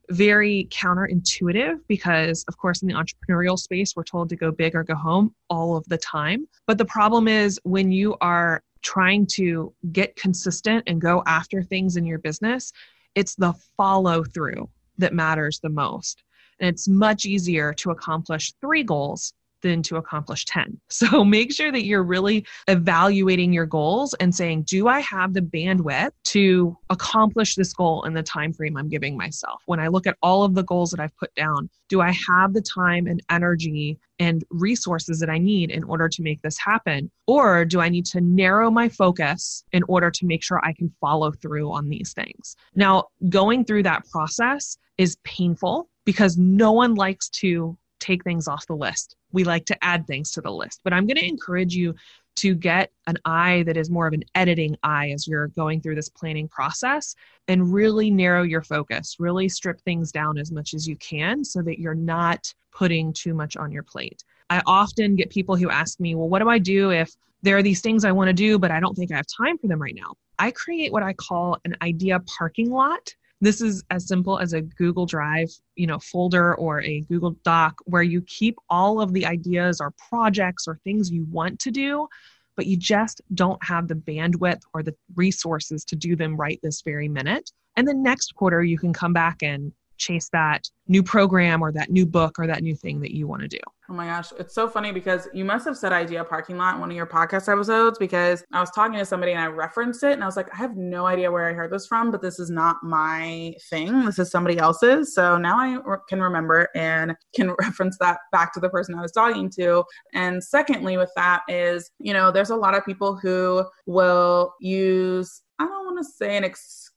very 0.08 0.68
counterintuitive 0.70 1.80
because, 1.88 2.44
of 2.46 2.56
course, 2.58 2.80
in 2.80 2.86
the 2.86 2.94
entrepreneurial 2.94 3.58
space, 3.58 3.96
we're 3.96 4.04
told 4.04 4.28
to 4.28 4.36
go 4.36 4.52
big 4.52 4.76
or 4.76 4.84
go 4.84 4.94
home 4.94 5.34
all 5.50 5.76
of 5.76 5.84
the 5.88 5.98
time. 5.98 6.46
But 6.64 6.78
the 6.78 6.84
problem 6.84 7.26
is 7.26 7.58
when 7.64 7.90
you 7.90 8.16
are 8.20 8.62
trying 8.86 9.26
to 9.26 9.74
get 9.90 10.14
consistent 10.14 10.84
and 10.86 11.00
go 11.00 11.20
after 11.26 11.60
things 11.60 11.96
in 11.96 12.06
your 12.06 12.20
business, 12.20 12.72
it's 13.16 13.34
the 13.34 13.52
follow 13.76 14.22
through 14.22 14.70
that 14.98 15.12
matters 15.12 15.58
the 15.58 15.68
most. 15.68 16.22
And 16.60 16.68
it's 16.68 16.86
much 16.86 17.26
easier 17.26 17.74
to 17.74 17.90
accomplish 17.90 18.54
three 18.60 18.84
goals 18.84 19.34
than 19.62 19.82
to 19.82 19.96
accomplish 19.96 20.44
10. 20.44 20.80
So 20.96 21.24
make 21.24 21.52
sure 21.52 21.70
that 21.70 21.84
you're 21.84 22.02
really 22.02 22.46
evaluating 22.68 23.52
your 23.52 23.66
goals 23.66 24.14
and 24.14 24.34
saying, 24.34 24.62
do 24.62 24.88
I 24.88 25.00
have 25.00 25.34
the 25.34 25.42
bandwidth 25.42 26.10
to 26.24 26.76
accomplish 26.88 27.54
this 27.54 27.74
goal 27.74 28.04
in 28.04 28.14
the 28.14 28.22
time 28.22 28.54
frame 28.54 28.76
I'm 28.76 28.88
giving 28.88 29.16
myself? 29.16 29.62
When 29.66 29.78
I 29.78 29.88
look 29.88 30.06
at 30.06 30.16
all 30.22 30.42
of 30.42 30.54
the 30.54 30.64
goals 30.64 30.90
that 30.92 31.00
I've 31.00 31.16
put 31.18 31.34
down, 31.34 31.68
do 31.88 32.00
I 32.00 32.12
have 32.28 32.54
the 32.54 32.62
time 32.62 33.06
and 33.06 33.22
energy 33.30 33.98
and 34.18 34.42
resources 34.50 35.20
that 35.20 35.28
I 35.28 35.38
need 35.38 35.70
in 35.70 35.84
order 35.84 36.08
to 36.08 36.22
make 36.22 36.40
this 36.42 36.58
happen? 36.58 37.10
Or 37.26 37.64
do 37.64 37.80
I 37.80 37.88
need 37.88 38.06
to 38.06 38.20
narrow 38.20 38.70
my 38.70 38.88
focus 38.88 39.64
in 39.72 39.82
order 39.84 40.10
to 40.10 40.26
make 40.26 40.42
sure 40.42 40.64
I 40.64 40.72
can 40.72 40.92
follow 41.00 41.30
through 41.30 41.70
on 41.70 41.88
these 41.88 42.14
things? 42.14 42.56
Now, 42.74 43.04
going 43.28 43.64
through 43.64 43.82
that 43.84 44.08
process 44.10 44.78
is 44.96 45.16
painful 45.24 45.88
because 46.04 46.38
no 46.38 46.72
one 46.72 46.94
likes 46.94 47.28
to 47.28 47.76
take 48.00 48.24
things 48.24 48.48
off 48.48 48.66
the 48.66 48.76
list. 48.76 49.16
We 49.32 49.44
like 49.44 49.66
to 49.66 49.84
add 49.84 50.06
things 50.06 50.30
to 50.32 50.40
the 50.40 50.50
list. 50.50 50.80
But 50.84 50.92
I'm 50.92 51.06
going 51.06 51.16
to 51.16 51.26
encourage 51.26 51.74
you 51.74 51.94
to 52.36 52.54
get 52.54 52.92
an 53.06 53.16
eye 53.24 53.62
that 53.66 53.76
is 53.76 53.90
more 53.90 54.06
of 54.06 54.12
an 54.12 54.22
editing 54.34 54.76
eye 54.82 55.10
as 55.10 55.26
you're 55.26 55.48
going 55.48 55.80
through 55.80 55.94
this 55.94 56.08
planning 56.08 56.48
process 56.48 57.14
and 57.48 57.72
really 57.72 58.10
narrow 58.10 58.42
your 58.42 58.62
focus, 58.62 59.16
really 59.18 59.48
strip 59.48 59.80
things 59.80 60.12
down 60.12 60.38
as 60.38 60.52
much 60.52 60.74
as 60.74 60.86
you 60.86 60.96
can 60.96 61.42
so 61.42 61.62
that 61.62 61.78
you're 61.78 61.94
not 61.94 62.52
putting 62.72 63.12
too 63.12 63.32
much 63.32 63.56
on 63.56 63.72
your 63.72 63.82
plate. 63.82 64.22
I 64.50 64.62
often 64.66 65.16
get 65.16 65.30
people 65.30 65.56
who 65.56 65.70
ask 65.70 65.98
me, 65.98 66.14
well, 66.14 66.28
what 66.28 66.40
do 66.40 66.48
I 66.48 66.58
do 66.58 66.90
if 66.90 67.10
there 67.42 67.56
are 67.56 67.62
these 67.62 67.80
things 67.80 68.04
I 68.04 68.12
want 68.12 68.28
to 68.28 68.34
do, 68.34 68.58
but 68.58 68.70
I 68.70 68.80
don't 68.80 68.94
think 68.94 69.12
I 69.12 69.16
have 69.16 69.26
time 69.26 69.56
for 69.56 69.66
them 69.66 69.80
right 69.80 69.94
now? 69.94 70.14
I 70.38 70.50
create 70.50 70.92
what 70.92 71.02
I 71.02 71.14
call 71.14 71.58
an 71.64 71.74
idea 71.80 72.20
parking 72.20 72.70
lot 72.70 73.14
this 73.40 73.60
is 73.60 73.84
as 73.90 74.08
simple 74.08 74.38
as 74.38 74.52
a 74.52 74.62
Google 74.62 75.06
Drive, 75.06 75.50
you 75.74 75.86
know, 75.86 75.98
folder 75.98 76.54
or 76.54 76.82
a 76.82 77.00
Google 77.02 77.36
Doc 77.44 77.76
where 77.84 78.02
you 78.02 78.22
keep 78.22 78.56
all 78.70 79.00
of 79.00 79.12
the 79.12 79.26
ideas 79.26 79.80
or 79.80 79.92
projects 80.08 80.66
or 80.66 80.80
things 80.84 81.10
you 81.10 81.26
want 81.30 81.58
to 81.60 81.70
do, 81.70 82.08
but 82.56 82.66
you 82.66 82.76
just 82.76 83.20
don't 83.34 83.62
have 83.62 83.88
the 83.88 83.94
bandwidth 83.94 84.62
or 84.72 84.82
the 84.82 84.94
resources 85.14 85.84
to 85.84 85.96
do 85.96 86.16
them 86.16 86.36
right 86.36 86.58
this 86.62 86.80
very 86.80 87.08
minute. 87.08 87.50
And 87.76 87.86
then 87.86 88.02
next 88.02 88.34
quarter 88.34 88.62
you 88.62 88.78
can 88.78 88.92
come 88.92 89.12
back 89.12 89.42
and 89.42 89.72
chase 89.96 90.28
that 90.30 90.68
new 90.88 91.02
program 91.02 91.62
or 91.62 91.72
that 91.72 91.90
new 91.90 92.06
book 92.06 92.38
or 92.38 92.46
that 92.46 92.62
new 92.62 92.76
thing 92.76 93.00
that 93.00 93.14
you 93.14 93.26
want 93.26 93.42
to 93.42 93.48
do. 93.48 93.58
Oh 93.88 93.94
my 93.94 94.06
gosh, 94.06 94.32
it's 94.38 94.52
so 94.52 94.68
funny 94.68 94.90
because 94.90 95.28
you 95.32 95.44
must 95.44 95.64
have 95.64 95.76
said 95.76 95.92
idea 95.92 96.24
parking 96.24 96.56
lot 96.56 96.74
in 96.74 96.80
one 96.80 96.90
of 96.90 96.96
your 96.96 97.06
podcast 97.06 97.52
episodes 97.52 97.98
because 97.98 98.42
I 98.52 98.58
was 98.58 98.70
talking 98.72 98.98
to 98.98 99.04
somebody 99.04 99.30
and 99.32 99.40
I 99.40 99.46
referenced 99.46 100.02
it 100.02 100.12
and 100.12 100.24
I 100.24 100.26
was 100.26 100.36
like, 100.36 100.52
I 100.52 100.56
have 100.56 100.76
no 100.76 101.06
idea 101.06 101.30
where 101.30 101.48
I 101.48 101.52
heard 101.52 101.70
this 101.70 101.86
from, 101.86 102.10
but 102.10 102.20
this 102.20 102.40
is 102.40 102.50
not 102.50 102.76
my 102.82 103.54
thing. 103.70 104.04
This 104.04 104.18
is 104.18 104.30
somebody 104.30 104.58
else's. 104.58 105.14
So 105.14 105.38
now 105.38 105.56
I 105.58 105.78
can 106.08 106.20
remember 106.20 106.68
and 106.74 107.14
can 107.34 107.54
reference 107.60 107.96
that 108.00 108.18
back 108.32 108.52
to 108.54 108.60
the 108.60 108.68
person 108.68 108.96
I 108.96 109.02
was 109.02 109.12
talking 109.12 109.50
to. 109.50 109.84
And 110.14 110.42
secondly, 110.42 110.96
with 110.96 111.12
that 111.14 111.42
is, 111.48 111.90
you 112.00 112.12
know, 112.12 112.32
there's 112.32 112.50
a 112.50 112.56
lot 112.56 112.74
of 112.74 112.84
people 112.84 113.16
who 113.16 113.64
will 113.86 114.52
use 114.60 115.42
I 115.58 115.64
don't 115.64 115.86
want 115.86 115.98
to 115.98 116.04
say 116.04 116.36
an 116.36 116.44
excuse 116.44 116.95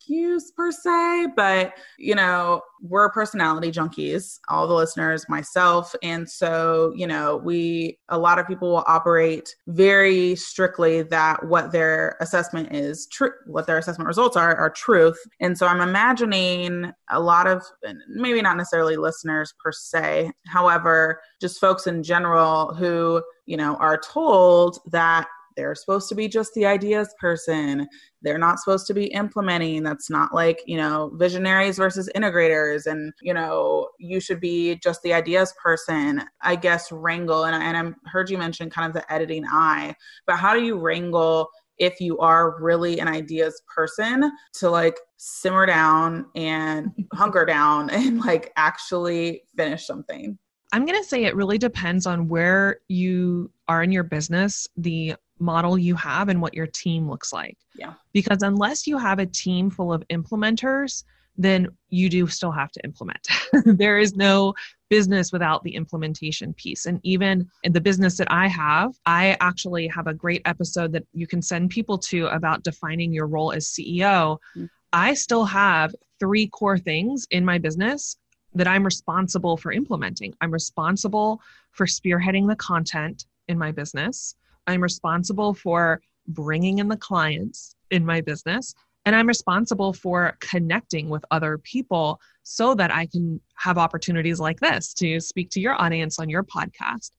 per 0.56 0.72
se, 0.72 1.28
but 1.36 1.74
you 1.98 2.16
know, 2.16 2.62
we're 2.82 3.10
personality 3.12 3.72
junkies, 3.72 4.39
all 4.48 4.68
the 4.68 4.74
listeners, 4.74 5.28
myself. 5.28 5.94
And 6.01 6.30
so, 6.30 6.94
you 6.96 7.06
know, 7.06 7.38
we, 7.38 8.00
a 8.10 8.18
lot 8.18 8.39
of 8.39 8.48
people 8.48 8.70
will 8.70 8.84
operate 8.88 9.54
very 9.68 10.36
strictly 10.36 11.01
that 11.04 11.46
what 11.46 11.72
their 11.72 12.16
assessment 12.22 12.74
is 12.74 13.08
true, 13.08 13.32
what 13.48 13.68
their 13.68 13.78
assessment 13.78 14.08
results 14.08 14.38
are, 14.38 14.56
are 14.56 14.70
truth. 14.70 15.20
And 15.42 15.58
so 15.58 15.68
I'm 15.68 15.82
imagining 15.82 16.94
a 17.10 17.20
lot 17.20 17.48
of, 17.48 17.63
maybe 18.08 18.42
not 18.42 18.58
necessarily 18.58 18.96
listeners 18.96 19.54
per 19.62 19.72
se, 19.72 20.32
however, 20.48 21.22
just 21.42 21.60
folks 21.60 21.88
in 21.88 22.01
general 22.01 22.74
who, 22.74 23.22
you 23.46 23.58
know, 23.58 23.75
are 23.75 23.98
told 23.98 24.80
that 24.92 25.28
they're 25.60 25.75
supposed 25.75 26.08
to 26.08 26.16
be 26.16 26.30
just 26.30 26.54
the 26.54 26.66
ideas 26.66 27.13
person. 27.20 27.86
They're 28.22 28.38
not 28.38 28.60
supposed 28.60 28.88
to 28.88 28.94
be 28.94 29.08
implementing. 29.08 29.84
That's 29.84 30.10
not 30.10 30.34
like, 30.34 30.62
you 30.66 30.78
know, 30.78 31.12
visionaries 31.16 31.75
versus 31.75 32.10
integrators. 32.16 32.86
And, 32.86 33.12
you 33.22 33.34
know, 33.34 33.89
you 34.00 34.22
should 34.22 34.39
be 34.39 34.75
just 34.75 35.01
the 35.01 35.13
ideas 35.13 35.54
person, 35.62 36.24
I 36.42 36.56
guess, 36.56 36.94
wrangle. 36.94 37.44
And, 37.44 37.62
and 37.62 37.75
I 37.75 38.10
heard 38.10 38.30
you 38.30 38.38
mention 38.38 38.70
kind 38.70 38.88
of 38.88 38.94
the 38.94 39.12
editing 39.12 39.44
eye, 39.51 39.96
but 40.25 40.38
how 40.38 40.54
do 40.54 40.63
you 40.63 40.80
wrangle 40.80 41.50
if 41.78 42.00
you 42.00 42.18
are 42.20 42.58
really 42.62 43.00
an 43.00 43.10
ideas 43.10 43.62
person 43.74 44.32
to 44.60 44.70
like 44.70 44.98
simmer 45.18 45.66
down 45.66 46.25
and 46.36 46.88
hunker 47.13 47.44
down 47.44 47.89
and 47.89 48.22
like 48.22 48.54
actually 48.56 49.44
finish 49.58 49.86
something? 49.86 50.38
I'm 50.72 50.86
going 50.86 51.01
to 51.01 51.08
say 51.08 51.25
it 51.25 51.36
really 51.36 51.58
depends 51.58 52.06
on 52.06 52.30
where 52.30 52.80
you 52.88 53.51
are 53.68 53.82
in 53.82 53.92
your 53.92 54.04
business, 54.04 54.68
the 54.78 55.16
model 55.39 55.77
you 55.77 55.96
have, 55.96 56.29
and 56.29 56.41
what 56.41 56.53
your 56.53 56.67
team 56.67 57.10
looks 57.10 57.31
like. 57.34 57.58
Yeah. 57.75 57.93
Because 58.13 58.41
unless 58.41 58.88
you 58.88 58.98
have 58.98 59.19
a 59.19 59.25
team 59.25 59.69
full 59.69 59.93
of 59.93 60.03
implementers, 60.10 61.03
then 61.38 61.67
you 61.89 62.10
do 62.10 62.27
still 62.27 62.51
have 62.51 62.72
to 62.72 62.84
implement. 62.84 63.25
there 63.65 63.98
is 63.98 64.15
no 64.15 64.53
business 64.89 65.31
without 65.31 65.63
the 65.63 65.74
implementation 65.74 66.53
piece. 66.53 66.86
And 66.86 67.00
even 67.03 67.50
in 67.63 67.72
the 67.72 67.79
business 67.79 68.17
that 68.17 68.31
I 68.31 68.48
have, 68.48 68.91
I 69.05 69.38
actually 69.39 69.88
have 69.88 70.08
a 70.08 70.13
great 70.13 70.41
episode 70.46 70.91
that 70.91 71.05
you 71.13 71.27
can 71.27 71.41
send 71.41 71.69
people 71.69 71.98
to 72.00 72.27
about 72.27 72.63
defining 72.63 73.13
your 73.13 73.27
role 73.27 73.53
as 73.53 73.67
CEO. 73.67 74.38
Mm-hmm. 74.55 74.65
I 74.91 75.13
still 75.13 75.46
have 75.46 75.96
three 76.19 76.48
core 76.48 76.77
things 76.77 77.25
in 77.31 77.46
my 77.46 77.58
business 77.58 78.17
that 78.55 78.67
I'm 78.67 78.84
responsible 78.84 79.55
for 79.55 79.72
implementing. 79.72 80.34
I'm 80.41 80.51
responsible 80.51 81.39
for 81.72 81.86
spearheading 81.86 82.48
the 82.48 82.55
content 82.55 83.25
in 83.48 83.58
my 83.58 83.72
business. 83.72 84.36
I'm 84.70 84.82
responsible 84.82 85.54
for 85.54 86.02
bringing 86.28 86.80
in 86.80 86.88
the 86.88 86.98
clients 86.98 87.76
in 87.92 88.06
my 88.06 88.22
business. 88.22 88.74
And 89.06 89.16
I'm 89.16 89.28
responsible 89.28 89.94
for 89.94 90.38
connecting 90.40 91.10
with 91.10 91.26
other 91.32 91.58
people 91.58 92.20
so 92.44 92.76
that 92.76 92.94
I 92.94 93.08
can 93.08 93.42
have 93.56 93.78
opportunities 93.78 94.40
like 94.40 94.60
this 94.60 94.94
to 94.96 95.20
speak 95.20 95.50
to 95.52 95.60
your 95.60 95.82
audience 95.82 96.20
on 96.20 96.30
your 96.30 96.44
podcast. 96.44 97.12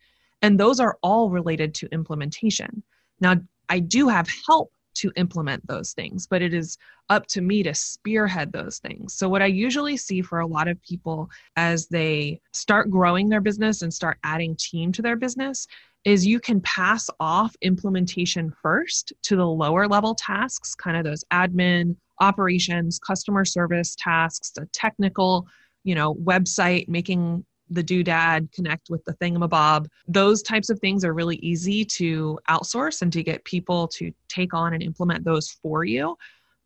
And 0.42 0.58
those 0.58 0.78
are 0.78 0.98
all 1.02 1.30
related 1.30 1.74
to 1.76 1.88
implementation. 1.92 2.82
Now, 3.20 3.36
I 3.68 3.80
do 3.80 4.08
have 4.08 4.28
help 4.46 4.72
to 4.94 5.12
implement 5.16 5.66
those 5.66 5.92
things, 5.92 6.26
but 6.26 6.42
it 6.42 6.52
is 6.52 6.76
up 7.08 7.26
to 7.28 7.40
me 7.40 7.62
to 7.62 7.74
spearhead 7.74 8.52
those 8.52 8.78
things. 8.78 9.14
So, 9.14 9.28
what 9.28 9.42
I 9.42 9.46
usually 9.46 9.96
see 9.96 10.20
for 10.22 10.40
a 10.40 10.46
lot 10.46 10.68
of 10.68 10.82
people 10.82 11.30
as 11.56 11.86
they 11.86 12.40
start 12.52 12.90
growing 12.90 13.28
their 13.28 13.40
business 13.40 13.82
and 13.82 13.92
start 13.92 14.18
adding 14.24 14.56
team 14.56 14.92
to 14.92 15.02
their 15.02 15.16
business 15.16 15.66
is 16.04 16.26
you 16.26 16.40
can 16.40 16.60
pass 16.62 17.08
off 17.20 17.54
implementation 17.62 18.52
first 18.62 19.12
to 19.22 19.36
the 19.36 19.46
lower 19.46 19.86
level 19.86 20.14
tasks, 20.14 20.74
kind 20.74 20.96
of 20.96 21.04
those 21.04 21.24
admin, 21.32 21.96
operations, 22.20 22.98
customer 22.98 23.44
service 23.44 23.94
tasks, 23.98 24.50
the 24.50 24.66
technical, 24.72 25.46
you 25.84 25.94
know, 25.94 26.14
website, 26.14 26.88
making 26.88 27.44
the 27.70 27.84
doodad 27.84 28.50
connect 28.52 28.90
with 28.90 29.04
the 29.04 29.14
thingamabob. 29.14 29.86
Those 30.08 30.42
types 30.42 30.70
of 30.70 30.80
things 30.80 31.04
are 31.04 31.14
really 31.14 31.36
easy 31.36 31.84
to 31.84 32.38
outsource 32.48 33.02
and 33.02 33.12
to 33.12 33.22
get 33.22 33.44
people 33.44 33.86
to 33.88 34.12
take 34.28 34.52
on 34.54 34.74
and 34.74 34.82
implement 34.82 35.24
those 35.24 35.50
for 35.62 35.84
you. 35.84 36.16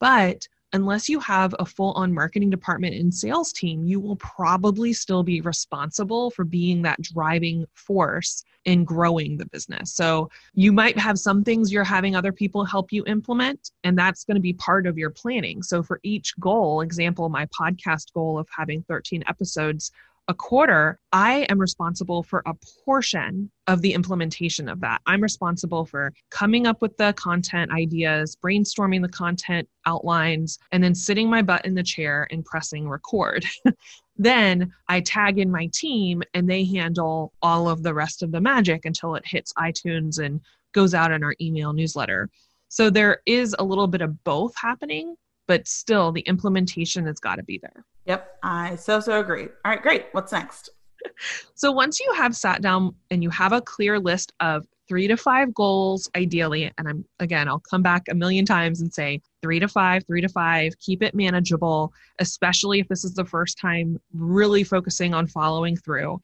But 0.01 0.49
unless 0.75 1.09
you 1.09 1.21
have 1.21 1.55
a 1.61 1.65
full 1.65 1.93
on 1.93 2.13
marketing 2.13 2.51
department 2.51 2.97
and 2.97 3.15
sales 3.15 3.53
team, 3.53 3.85
you 3.85 4.01
will 4.01 4.17
probably 4.17 4.93
still 4.93 5.23
be 5.23 5.41
responsible 5.41 6.33
for 6.33 6.45
being 6.45 6.83
that 6.83 7.01
driving 7.01 7.65
force 7.75 8.45
in 8.65 8.85
growing 8.85 9.37
the 9.37 9.47
business. 9.47 9.95
So 9.95 10.31
you 10.55 10.73
might 10.73 10.99
have 10.99 11.19
some 11.19 11.45
things 11.45 11.73
you're 11.73 11.85
having 11.85 12.17
other 12.17 12.33
people 12.33 12.65
help 12.65 12.93
you 12.93 13.05
implement, 13.07 13.71
and 13.85 13.97
that's 13.97 14.25
going 14.25 14.35
to 14.35 14.41
be 14.41 14.53
part 14.55 14.87
of 14.87 14.99
your 14.99 15.11
planning. 15.11 15.63
So 15.63 15.81
for 15.81 16.01
each 16.03 16.35
goal, 16.41 16.81
example, 16.81 17.29
my 17.29 17.47
podcast 17.47 18.13
goal 18.13 18.37
of 18.37 18.49
having 18.55 18.83
13 18.89 19.23
episodes 19.29 19.93
a 20.29 20.35
quarter, 20.35 20.99
I 21.13 21.47
am 21.51 21.59
responsible 21.59 22.23
for 22.23 22.43
a 22.47 22.55
portion 22.85 23.51
of 23.67 23.83
the 23.83 23.93
implementation 23.93 24.69
of 24.69 24.81
that. 24.81 25.01
I'm 25.07 25.21
responsible 25.21 25.85
for 25.85 26.13
coming 26.31 26.67
up 26.67 26.81
with 26.81 26.97
the 26.97 27.13
content 27.13 27.71
ideas, 27.73 28.37
brainstorming 28.43 29.03
the 29.03 29.09
content 29.09 29.69
outlines, 29.87 30.59
and 30.73 30.83
then 30.83 30.95
sitting 30.95 31.29
my 31.29 31.43
butt 31.43 31.67
in 31.67 31.75
the 31.75 31.83
chair 31.83 32.27
and 32.31 32.45
pressing 32.45 32.89
record. 32.89 33.45
then 34.17 34.73
I 34.89 35.01
tag 35.01 35.39
in 35.39 35.51
my 35.51 35.69
team 35.73 36.23
and 36.33 36.49
they 36.49 36.65
handle 36.65 37.33
all 37.43 37.69
of 37.69 37.83
the 37.83 37.95
rest 37.95 38.23
of 38.23 38.33
the 38.33 38.41
magic 38.41 38.87
until 38.87 39.17
it 39.17 39.27
hits 39.27 39.53
iTunes 39.55 40.25
and 40.25 40.41
goes 40.73 40.95
out 40.95 41.13
in 41.13 41.23
our 41.23 41.35
email 41.41 41.73
newsletter. 41.73 42.31
So 42.69 42.91
there 42.91 43.21
is 43.27 43.55
a 43.59 43.65
little 43.65 43.87
bit 43.87 44.01
of 44.01 44.25
both 44.25 44.55
happening, 44.57 45.17
but 45.47 45.67
still 45.67 46.13
the 46.13 46.23
implementation 46.23 47.07
has 47.07 47.21
got 47.21 47.37
to 47.37 47.43
be 47.43 47.59
there. 47.59 47.85
Yep, 48.07 48.39
I 48.43 48.77
so 48.77 49.01
so 49.01 49.21
agree. 49.21 49.45
All 49.65 49.73
right, 49.73 49.83
great. 49.83 50.07
What's 50.13 50.33
next? 50.33 50.71
So 51.55 51.71
once 51.71 52.01
you 52.01 52.11
have 52.15 52.35
sat 52.35 52.63
down 52.63 52.95
and 53.11 53.23
you 53.23 53.29
have 53.29 53.53
a 53.53 53.61
clear 53.61 54.01
list 54.01 54.33
of 54.41 54.67
three 54.89 55.07
to 55.07 55.19
five 55.19 55.53
goals, 55.55 56.11
ideally, 56.17 56.73
and 56.79 56.89
I'm 56.89 57.05
again, 57.21 57.47
I'll 57.47 57.61
come 57.61 57.83
back 57.83 58.05
a 58.09 58.15
million 58.15 58.47
times 58.47 58.81
and 58.81 58.93
say 58.93 59.21
three 59.43 59.61
to 59.61 59.69
five, 59.69 60.07
three 60.07 60.23
to 60.23 60.29
five, 60.29 60.79
keep 60.81 61.03
it 61.03 61.15
manageable, 61.15 61.93
especially 62.19 62.81
if 62.81 62.89
this 62.89 63.05
is 63.05 63.15
the 63.15 63.25
first 63.25 63.59
time 63.59 64.01
really 64.15 64.65
focusing 64.65 65.13
on 65.13 65.27
following 65.27 65.77
through. 65.77 66.21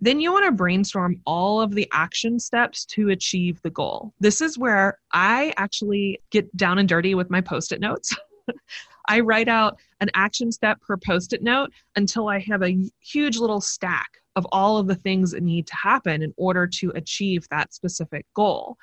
Then 0.00 0.20
you 0.20 0.32
want 0.32 0.46
to 0.46 0.52
brainstorm 0.52 1.20
all 1.26 1.60
of 1.60 1.74
the 1.74 1.88
action 1.92 2.40
steps 2.40 2.84
to 2.86 3.10
achieve 3.10 3.62
the 3.62 3.70
goal. 3.70 4.12
This 4.18 4.40
is 4.40 4.58
where 4.58 4.98
I 5.12 5.52
actually 5.56 6.20
get 6.30 6.54
down 6.56 6.78
and 6.78 6.88
dirty 6.88 7.14
with 7.14 7.30
my 7.30 7.40
post 7.40 7.70
it 7.70 7.80
notes. 7.80 8.14
I 9.08 9.20
write 9.20 9.48
out 9.48 9.78
an 10.00 10.10
action 10.14 10.52
step 10.52 10.80
per 10.80 10.96
post 10.96 11.32
it 11.32 11.42
note 11.42 11.70
until 11.96 12.28
I 12.28 12.38
have 12.40 12.62
a 12.62 12.90
huge 13.00 13.38
little 13.38 13.60
stack 13.60 14.18
of 14.36 14.46
all 14.52 14.78
of 14.78 14.86
the 14.86 14.94
things 14.94 15.32
that 15.32 15.42
need 15.42 15.66
to 15.66 15.76
happen 15.76 16.22
in 16.22 16.32
order 16.36 16.66
to 16.66 16.90
achieve 16.94 17.46
that 17.50 17.74
specific 17.74 18.26
goal. 18.34 18.76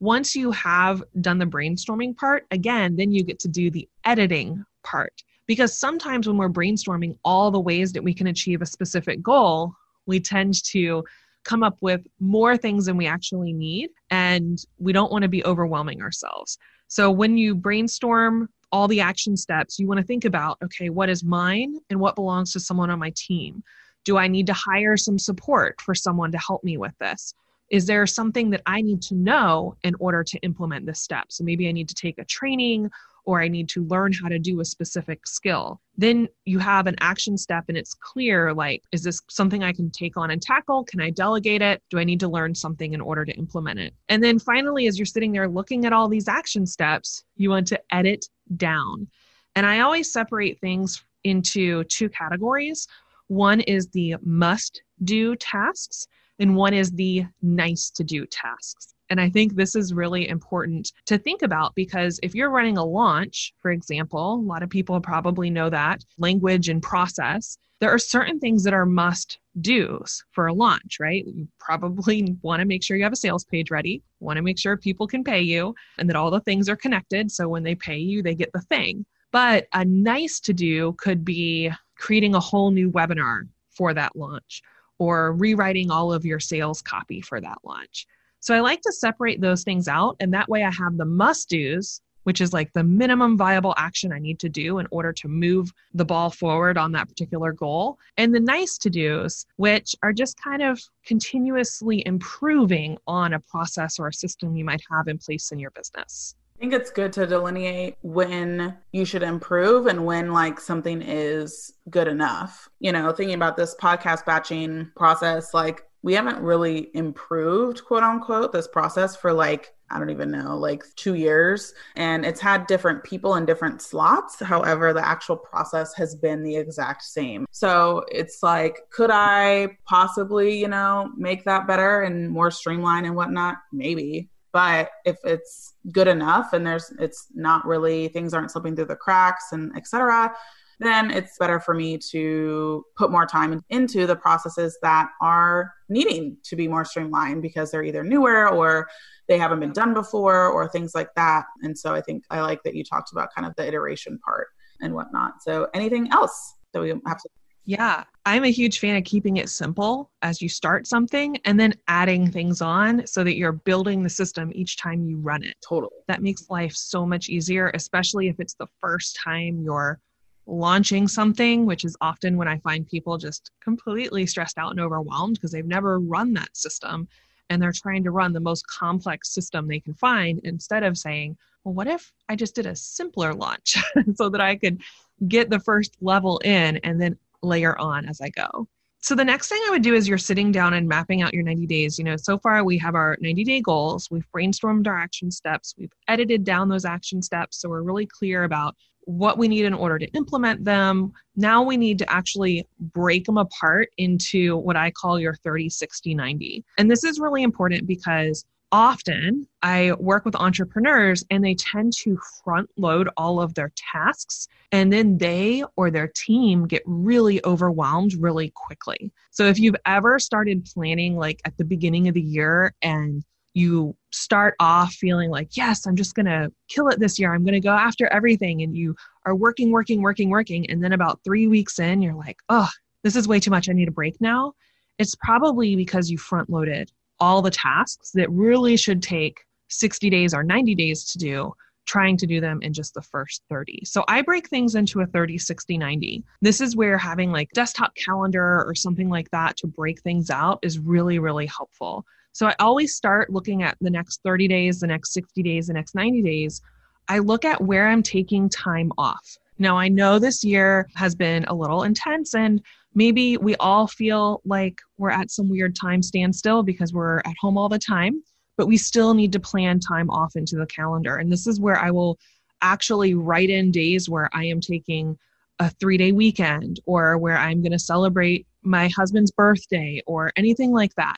Once 0.00 0.36
you 0.36 0.50
have 0.52 1.02
done 1.20 1.38
the 1.38 1.46
brainstorming 1.46 2.16
part, 2.16 2.46
again, 2.50 2.96
then 2.96 3.10
you 3.10 3.24
get 3.24 3.38
to 3.40 3.48
do 3.48 3.70
the 3.70 3.88
editing 4.04 4.64
part. 4.82 5.22
Because 5.46 5.78
sometimes 5.78 6.26
when 6.26 6.36
we're 6.36 6.48
brainstorming 6.48 7.16
all 7.24 7.50
the 7.50 7.60
ways 7.60 7.92
that 7.92 8.04
we 8.04 8.14
can 8.14 8.28
achieve 8.28 8.62
a 8.62 8.66
specific 8.66 9.22
goal, 9.22 9.72
we 10.06 10.20
tend 10.20 10.62
to 10.64 11.04
come 11.44 11.62
up 11.62 11.76
with 11.80 12.06
more 12.20 12.56
things 12.56 12.86
than 12.86 12.96
we 12.96 13.06
actually 13.06 13.52
need, 13.52 13.90
and 14.24 14.64
we 14.78 14.92
don't 14.92 15.12
want 15.12 15.22
to 15.22 15.28
be 15.28 15.44
overwhelming 15.44 16.00
ourselves. 16.00 16.56
So 16.88 17.10
when 17.10 17.36
you 17.36 17.54
brainstorm 17.54 18.48
all 18.72 18.88
the 18.88 19.00
action 19.00 19.36
steps, 19.36 19.78
you 19.78 19.86
want 19.86 20.00
to 20.00 20.06
think 20.06 20.24
about 20.24 20.56
okay, 20.64 20.88
what 20.88 21.08
is 21.08 21.22
mine 21.22 21.78
and 21.90 22.00
what 22.00 22.14
belongs 22.14 22.52
to 22.52 22.60
someone 22.60 22.90
on 22.90 22.98
my 22.98 23.12
team? 23.14 23.62
Do 24.04 24.16
I 24.16 24.28
need 24.28 24.46
to 24.46 24.52
hire 24.52 24.96
some 24.96 25.18
support 25.18 25.80
for 25.80 25.94
someone 25.94 26.32
to 26.32 26.38
help 26.38 26.64
me 26.64 26.76
with 26.78 26.96
this? 26.98 27.34
Is 27.70 27.86
there 27.86 28.06
something 28.06 28.50
that 28.50 28.62
I 28.66 28.80
need 28.82 29.02
to 29.02 29.14
know 29.14 29.76
in 29.82 29.94
order 29.98 30.22
to 30.24 30.38
implement 30.40 30.86
this 30.86 31.00
step? 31.00 31.26
So 31.28 31.44
maybe 31.44 31.68
I 31.68 31.72
need 31.72 31.88
to 31.88 31.94
take 31.94 32.18
a 32.18 32.24
training 32.24 32.90
or 33.24 33.40
I 33.40 33.48
need 33.48 33.68
to 33.70 33.84
learn 33.84 34.12
how 34.12 34.28
to 34.28 34.38
do 34.38 34.60
a 34.60 34.64
specific 34.64 35.26
skill. 35.26 35.80
Then 35.96 36.28
you 36.44 36.58
have 36.58 36.86
an 36.86 36.96
action 37.00 37.38
step 37.38 37.64
and 37.68 37.76
it's 37.76 37.94
clear 37.94 38.52
like, 38.52 38.82
is 38.92 39.02
this 39.02 39.20
something 39.28 39.62
I 39.62 39.72
can 39.72 39.90
take 39.90 40.16
on 40.16 40.30
and 40.30 40.42
tackle? 40.42 40.84
Can 40.84 41.00
I 41.00 41.10
delegate 41.10 41.62
it? 41.62 41.82
Do 41.90 41.98
I 41.98 42.04
need 42.04 42.20
to 42.20 42.28
learn 42.28 42.54
something 42.54 42.92
in 42.92 43.00
order 43.00 43.24
to 43.24 43.32
implement 43.32 43.80
it? 43.80 43.94
And 44.08 44.22
then 44.22 44.38
finally, 44.38 44.86
as 44.86 44.98
you're 44.98 45.06
sitting 45.06 45.32
there 45.32 45.48
looking 45.48 45.84
at 45.84 45.92
all 45.92 46.08
these 46.08 46.28
action 46.28 46.66
steps, 46.66 47.24
you 47.36 47.50
want 47.50 47.66
to 47.68 47.80
edit 47.90 48.26
down. 48.56 49.08
And 49.56 49.66
I 49.66 49.80
always 49.80 50.12
separate 50.12 50.60
things 50.60 51.02
into 51.22 51.84
two 51.84 52.08
categories. 52.08 52.86
One 53.28 53.60
is 53.60 53.88
the 53.88 54.16
must 54.22 54.82
do 55.02 55.34
tasks, 55.36 56.06
and 56.38 56.56
one 56.56 56.74
is 56.74 56.92
the 56.92 57.24
nice 57.42 57.90
to 57.90 58.04
do 58.04 58.26
tasks. 58.26 58.93
And 59.10 59.20
I 59.20 59.28
think 59.28 59.54
this 59.54 59.74
is 59.74 59.92
really 59.92 60.28
important 60.28 60.92
to 61.06 61.18
think 61.18 61.42
about 61.42 61.74
because 61.74 62.18
if 62.22 62.34
you're 62.34 62.50
running 62.50 62.78
a 62.78 62.84
launch, 62.84 63.52
for 63.60 63.70
example, 63.70 64.34
a 64.34 64.36
lot 64.36 64.62
of 64.62 64.70
people 64.70 64.98
probably 65.00 65.50
know 65.50 65.68
that 65.70 66.04
language 66.18 66.68
and 66.68 66.82
process, 66.82 67.58
there 67.80 67.90
are 67.90 67.98
certain 67.98 68.40
things 68.40 68.64
that 68.64 68.72
are 68.72 68.86
must 68.86 69.38
do's 69.60 70.24
for 70.32 70.46
a 70.46 70.54
launch, 70.54 70.98
right? 71.00 71.26
You 71.26 71.48
probably 71.58 72.36
want 72.42 72.60
to 72.60 72.66
make 72.66 72.82
sure 72.82 72.96
you 72.96 73.04
have 73.04 73.12
a 73.12 73.16
sales 73.16 73.44
page 73.44 73.70
ready, 73.70 74.02
want 74.20 74.36
to 74.38 74.42
make 74.42 74.58
sure 74.58 74.76
people 74.76 75.06
can 75.06 75.22
pay 75.22 75.42
you, 75.42 75.74
and 75.98 76.08
that 76.08 76.16
all 76.16 76.30
the 76.30 76.40
things 76.40 76.68
are 76.68 76.76
connected. 76.76 77.30
So 77.30 77.48
when 77.48 77.62
they 77.62 77.74
pay 77.74 77.98
you, 77.98 78.22
they 78.22 78.34
get 78.34 78.52
the 78.52 78.62
thing. 78.62 79.04
But 79.32 79.66
a 79.74 79.84
nice 79.84 80.40
to 80.40 80.52
do 80.52 80.94
could 80.98 81.24
be 81.24 81.70
creating 81.98 82.34
a 82.34 82.40
whole 82.40 82.70
new 82.70 82.90
webinar 82.90 83.42
for 83.70 83.92
that 83.92 84.14
launch 84.16 84.62
or 84.98 85.32
rewriting 85.32 85.90
all 85.90 86.12
of 86.12 86.24
your 86.24 86.40
sales 86.40 86.80
copy 86.80 87.20
for 87.20 87.40
that 87.40 87.58
launch. 87.64 88.06
So 88.44 88.54
I 88.54 88.60
like 88.60 88.82
to 88.82 88.92
separate 88.92 89.40
those 89.40 89.64
things 89.64 89.88
out. 89.88 90.16
And 90.20 90.34
that 90.34 90.50
way 90.50 90.64
I 90.64 90.70
have 90.70 90.98
the 90.98 91.06
must 91.06 91.48
do's, 91.48 92.02
which 92.24 92.42
is 92.42 92.52
like 92.52 92.70
the 92.74 92.84
minimum 92.84 93.38
viable 93.38 93.72
action 93.78 94.12
I 94.12 94.18
need 94.18 94.38
to 94.40 94.50
do 94.50 94.80
in 94.80 94.86
order 94.90 95.14
to 95.14 95.28
move 95.28 95.72
the 95.94 96.04
ball 96.04 96.28
forward 96.28 96.76
on 96.76 96.92
that 96.92 97.08
particular 97.08 97.52
goal. 97.52 97.98
And 98.18 98.34
the 98.34 98.40
nice 98.40 98.76
to 98.78 98.90
do's, 98.90 99.46
which 99.56 99.96
are 100.02 100.12
just 100.12 100.36
kind 100.36 100.60
of 100.60 100.78
continuously 101.06 102.02
improving 102.04 102.98
on 103.06 103.32
a 103.32 103.40
process 103.40 103.98
or 103.98 104.08
a 104.08 104.12
system 104.12 104.54
you 104.54 104.64
might 104.66 104.82
have 104.90 105.08
in 105.08 105.16
place 105.16 105.50
in 105.50 105.58
your 105.58 105.70
business. 105.70 106.34
I 106.58 106.60
think 106.60 106.74
it's 106.74 106.90
good 106.90 107.14
to 107.14 107.26
delineate 107.26 107.96
when 108.02 108.76
you 108.92 109.06
should 109.06 109.22
improve 109.22 109.86
and 109.86 110.04
when 110.04 110.34
like 110.34 110.60
something 110.60 111.00
is 111.00 111.72
good 111.88 112.08
enough. 112.08 112.68
You 112.78 112.92
know, 112.92 113.10
thinking 113.10 113.36
about 113.36 113.56
this 113.56 113.74
podcast 113.74 114.26
batching 114.26 114.90
process, 114.94 115.54
like 115.54 115.84
we 116.04 116.12
haven't 116.12 116.38
really 116.38 116.90
improved, 116.92 117.82
quote 117.86 118.02
unquote, 118.02 118.52
this 118.52 118.68
process 118.68 119.16
for 119.16 119.32
like, 119.32 119.72
I 119.90 119.98
don't 119.98 120.10
even 120.10 120.30
know, 120.30 120.54
like 120.54 120.84
two 120.96 121.14
years. 121.14 121.72
And 121.96 122.26
it's 122.26 122.42
had 122.42 122.66
different 122.66 123.02
people 123.04 123.36
in 123.36 123.46
different 123.46 123.80
slots. 123.80 124.38
However, 124.38 124.92
the 124.92 125.04
actual 125.04 125.38
process 125.38 125.94
has 125.94 126.14
been 126.14 126.42
the 126.42 126.56
exact 126.56 127.04
same. 127.04 127.46
So 127.52 128.04
it's 128.12 128.42
like, 128.42 128.80
could 128.90 129.10
I 129.10 129.78
possibly, 129.86 130.58
you 130.60 130.68
know, 130.68 131.10
make 131.16 131.42
that 131.44 131.66
better 131.66 132.02
and 132.02 132.30
more 132.30 132.50
streamlined 132.50 133.06
and 133.06 133.16
whatnot? 133.16 133.56
Maybe 133.72 134.28
but 134.52 134.90
if 135.04 135.16
it's 135.24 135.74
good 135.90 136.06
enough 136.06 136.52
and 136.52 136.64
there's 136.64 136.92
it's 137.00 137.26
not 137.34 137.66
really 137.66 138.06
things 138.06 138.32
aren't 138.32 138.52
slipping 138.52 138.76
through 138.76 138.84
the 138.84 138.94
cracks 138.94 139.46
and 139.50 139.76
etc 139.76 140.32
then 140.80 141.10
it's 141.10 141.38
better 141.38 141.60
for 141.60 141.74
me 141.74 141.98
to 141.98 142.84
put 142.96 143.10
more 143.10 143.26
time 143.26 143.62
into 143.70 144.06
the 144.06 144.16
processes 144.16 144.78
that 144.82 145.08
are 145.20 145.72
needing 145.88 146.36
to 146.44 146.56
be 146.56 146.68
more 146.68 146.84
streamlined 146.84 147.42
because 147.42 147.70
they're 147.70 147.84
either 147.84 148.02
newer 148.02 148.48
or 148.48 148.88
they 149.28 149.38
haven't 149.38 149.60
been 149.60 149.72
done 149.72 149.94
before 149.94 150.48
or 150.48 150.68
things 150.68 150.94
like 150.94 151.08
that 151.14 151.44
and 151.62 151.76
so 151.78 151.94
i 151.94 152.00
think 152.00 152.24
i 152.30 152.40
like 152.40 152.62
that 152.62 152.74
you 152.74 152.84
talked 152.84 153.12
about 153.12 153.28
kind 153.34 153.46
of 153.46 153.54
the 153.56 153.66
iteration 153.66 154.18
part 154.24 154.48
and 154.80 154.94
whatnot 154.94 155.34
so 155.42 155.68
anything 155.74 156.10
else 156.12 156.54
that 156.72 156.80
we 156.80 156.88
have 156.88 157.18
to 157.18 157.28
yeah, 157.66 158.04
I'm 158.26 158.44
a 158.44 158.50
huge 158.50 158.78
fan 158.78 158.96
of 158.96 159.04
keeping 159.04 159.38
it 159.38 159.48
simple 159.48 160.10
as 160.20 160.42
you 160.42 160.50
start 160.50 160.86
something 160.86 161.38
and 161.46 161.58
then 161.58 161.72
adding 161.88 162.30
things 162.30 162.60
on 162.60 163.06
so 163.06 163.24
that 163.24 163.36
you're 163.36 163.52
building 163.52 164.02
the 164.02 164.10
system 164.10 164.52
each 164.54 164.76
time 164.76 165.02
you 165.02 165.16
run 165.18 165.42
it. 165.42 165.56
Totally. 165.66 165.96
That 166.08 166.22
makes 166.22 166.50
life 166.50 166.74
so 166.74 167.06
much 167.06 167.30
easier, 167.30 167.70
especially 167.72 168.28
if 168.28 168.38
it's 168.38 168.54
the 168.54 168.66
first 168.82 169.18
time 169.22 169.62
you're 169.62 169.98
launching 170.46 171.08
something, 171.08 171.66
which 171.66 171.84
is 171.84 171.96
often 172.00 172.36
when 172.36 172.48
I 172.48 172.58
find 172.58 172.86
people 172.86 173.18
just 173.18 173.50
completely 173.60 174.26
stressed 174.26 174.58
out 174.58 174.70
and 174.70 174.80
overwhelmed 174.80 175.34
because 175.34 175.52
they've 175.52 175.66
never 175.66 175.98
run 176.00 176.32
that 176.34 176.56
system 176.56 177.08
and 177.50 177.60
they're 177.60 177.72
trying 177.72 178.04
to 178.04 178.10
run 178.10 178.32
the 178.32 178.40
most 178.40 178.66
complex 178.66 179.32
system 179.32 179.68
they 179.68 179.80
can 179.80 179.94
find 179.94 180.40
instead 180.44 180.82
of 180.82 180.98
saying, 180.98 181.36
well, 181.62 181.74
what 181.74 181.86
if 181.86 182.12
I 182.28 182.36
just 182.36 182.54
did 182.54 182.66
a 182.66 182.76
simpler 182.76 183.34
launch 183.34 183.76
so 184.14 184.28
that 184.28 184.40
I 184.40 184.56
could 184.56 184.82
get 185.28 185.50
the 185.50 185.60
first 185.60 185.96
level 186.00 186.38
in 186.38 186.78
and 186.78 187.00
then 187.00 187.18
layer 187.42 187.78
on 187.78 188.06
as 188.06 188.20
I 188.20 188.30
go. 188.30 188.68
So 189.04 189.14
the 189.14 189.22
next 189.22 189.48
thing 189.48 189.60
I 189.66 189.70
would 189.70 189.82
do 189.82 189.94
is 189.94 190.08
you're 190.08 190.16
sitting 190.16 190.50
down 190.50 190.72
and 190.72 190.88
mapping 190.88 191.20
out 191.20 191.34
your 191.34 191.42
90 191.42 191.66
days. 191.66 191.98
You 191.98 192.04
know, 192.04 192.16
so 192.16 192.38
far 192.38 192.64
we 192.64 192.78
have 192.78 192.94
our 192.94 193.18
90 193.20 193.44
day 193.44 193.60
goals, 193.60 194.08
we've 194.10 194.26
brainstormed 194.34 194.86
our 194.86 194.96
action 194.96 195.30
steps, 195.30 195.74
we've 195.76 195.92
edited 196.08 196.42
down 196.42 196.70
those 196.70 196.86
action 196.86 197.20
steps. 197.20 197.60
So 197.60 197.68
we're 197.68 197.82
really 197.82 198.06
clear 198.06 198.44
about 198.44 198.74
what 199.02 199.36
we 199.36 199.46
need 199.46 199.66
in 199.66 199.74
order 199.74 199.98
to 199.98 200.06
implement 200.12 200.64
them. 200.64 201.12
Now 201.36 201.62
we 201.62 201.76
need 201.76 201.98
to 201.98 202.10
actually 202.10 202.66
break 202.80 203.26
them 203.26 203.36
apart 203.36 203.90
into 203.98 204.56
what 204.56 204.74
I 204.74 204.90
call 204.90 205.20
your 205.20 205.34
30, 205.34 205.68
60, 205.68 206.14
90. 206.14 206.64
And 206.78 206.90
this 206.90 207.04
is 207.04 207.20
really 207.20 207.42
important 207.42 207.86
because 207.86 208.46
often 208.74 209.46
I 209.62 209.92
work 210.00 210.24
with 210.24 210.34
entrepreneurs 210.34 211.22
and 211.30 211.44
they 211.44 211.54
tend 211.54 211.92
to 211.98 212.18
front 212.42 212.68
load 212.76 213.08
all 213.16 213.40
of 213.40 213.54
their 213.54 213.70
tasks 213.76 214.48
and 214.72 214.92
then 214.92 215.16
they 215.16 215.62
or 215.76 215.92
their 215.92 216.08
team 216.08 216.66
get 216.66 216.82
really 216.84 217.40
overwhelmed 217.44 218.14
really 218.14 218.50
quickly. 218.56 219.12
So 219.30 219.46
if 219.46 219.60
you've 219.60 219.76
ever 219.86 220.18
started 220.18 220.64
planning 220.64 221.16
like 221.16 221.40
at 221.44 221.56
the 221.56 221.64
beginning 221.64 222.08
of 222.08 222.14
the 222.14 222.20
year 222.20 222.74
and 222.82 223.22
you 223.54 223.94
start 224.10 224.56
off 224.58 224.92
feeling 224.92 225.30
like, 225.30 225.56
yes, 225.56 225.86
I'm 225.86 225.94
just 225.94 226.16
going 226.16 226.26
to 226.26 226.50
kill 226.66 226.88
it 226.88 226.98
this 226.98 227.16
year. 227.16 227.32
I'm 227.32 227.44
going 227.44 227.52
to 227.52 227.60
go 227.60 227.70
after 227.70 228.08
everything. 228.08 228.62
And 228.62 228.76
you 228.76 228.96
are 229.24 229.36
working, 229.36 229.70
working, 229.70 230.02
working, 230.02 230.30
working. 230.30 230.68
And 230.68 230.82
then 230.82 230.92
about 230.92 231.20
three 231.22 231.46
weeks 231.46 231.78
in, 231.78 232.02
you're 232.02 232.12
like, 232.12 232.38
oh, 232.48 232.70
this 233.04 233.14
is 233.14 233.28
way 233.28 233.38
too 233.38 233.52
much. 233.52 233.68
I 233.68 233.72
need 233.72 233.86
a 233.86 233.92
break 233.92 234.20
now. 234.20 234.54
It's 234.98 235.14
probably 235.14 235.76
because 235.76 236.10
you 236.10 236.18
front 236.18 236.50
loaded 236.50 236.90
all 237.20 237.42
the 237.42 237.50
tasks 237.50 238.10
that 238.12 238.30
really 238.30 238.76
should 238.76 239.02
take 239.02 239.40
60 239.68 240.10
days 240.10 240.34
or 240.34 240.42
90 240.42 240.74
days 240.74 241.04
to 241.12 241.18
do 241.18 241.52
trying 241.86 242.16
to 242.16 242.26
do 242.26 242.40
them 242.40 242.60
in 242.62 242.72
just 242.72 242.94
the 242.94 243.02
first 243.02 243.42
30. 243.48 243.82
So 243.84 244.04
I 244.08 244.22
break 244.22 244.48
things 244.48 244.74
into 244.74 245.00
a 245.00 245.06
30, 245.06 245.38
60, 245.38 245.78
90. 245.78 246.24
This 246.40 246.60
is 246.60 246.76
where 246.76 246.96
having 246.96 247.30
like 247.30 247.50
desktop 247.52 247.94
calendar 247.94 248.64
or 248.66 248.74
something 248.74 249.08
like 249.08 249.30
that 249.30 249.56
to 249.58 249.66
break 249.66 250.00
things 250.00 250.30
out 250.30 250.58
is 250.62 250.78
really, 250.78 251.18
really 251.18 251.46
helpful. 251.46 252.04
So 252.32 252.46
I 252.46 252.54
always 252.58 252.94
start 252.94 253.30
looking 253.30 253.62
at 253.62 253.76
the 253.80 253.90
next 253.90 254.20
30 254.24 254.48
days, 254.48 254.80
the 254.80 254.86
next 254.86 255.12
60 255.12 255.42
days, 255.42 255.66
the 255.66 255.74
next 255.74 255.94
90 255.94 256.22
days. 256.22 256.62
I 257.08 257.18
look 257.18 257.44
at 257.44 257.60
where 257.60 257.88
I'm 257.88 258.02
taking 258.02 258.48
time 258.48 258.90
off. 258.96 259.36
Now, 259.58 259.78
I 259.78 259.88
know 259.88 260.18
this 260.18 260.42
year 260.42 260.88
has 260.96 261.14
been 261.14 261.44
a 261.44 261.54
little 261.54 261.84
intense 261.84 262.34
and 262.34 262.60
maybe 262.94 263.36
we 263.36 263.54
all 263.56 263.86
feel 263.86 264.40
like 264.44 264.78
we're 264.98 265.10
at 265.10 265.30
some 265.30 265.48
weird 265.48 265.76
time 265.76 266.02
standstill 266.02 266.62
because 266.62 266.92
we're 266.92 267.18
at 267.18 267.36
home 267.40 267.56
all 267.56 267.68
the 267.68 267.78
time, 267.78 268.22
but 268.56 268.66
we 268.66 268.76
still 268.76 269.14
need 269.14 269.32
to 269.32 269.40
plan 269.40 269.78
time 269.78 270.10
off 270.10 270.34
into 270.36 270.56
the 270.56 270.66
calendar. 270.66 271.16
And 271.16 271.30
this 271.30 271.46
is 271.46 271.60
where 271.60 271.78
I 271.78 271.90
will 271.90 272.18
actually 272.62 273.14
write 273.14 273.50
in 273.50 273.70
days 273.70 274.08
where 274.08 274.28
I 274.32 274.44
am 274.44 274.60
taking 274.60 275.16
a 275.60 275.70
three 275.70 275.98
day 275.98 276.10
weekend 276.10 276.80
or 276.84 277.16
where 277.18 277.36
I'm 277.36 277.62
going 277.62 277.72
to 277.72 277.78
celebrate 277.78 278.46
my 278.62 278.88
husband's 278.88 279.30
birthday 279.30 280.02
or 280.06 280.32
anything 280.36 280.72
like 280.72 280.94
that. 280.96 281.16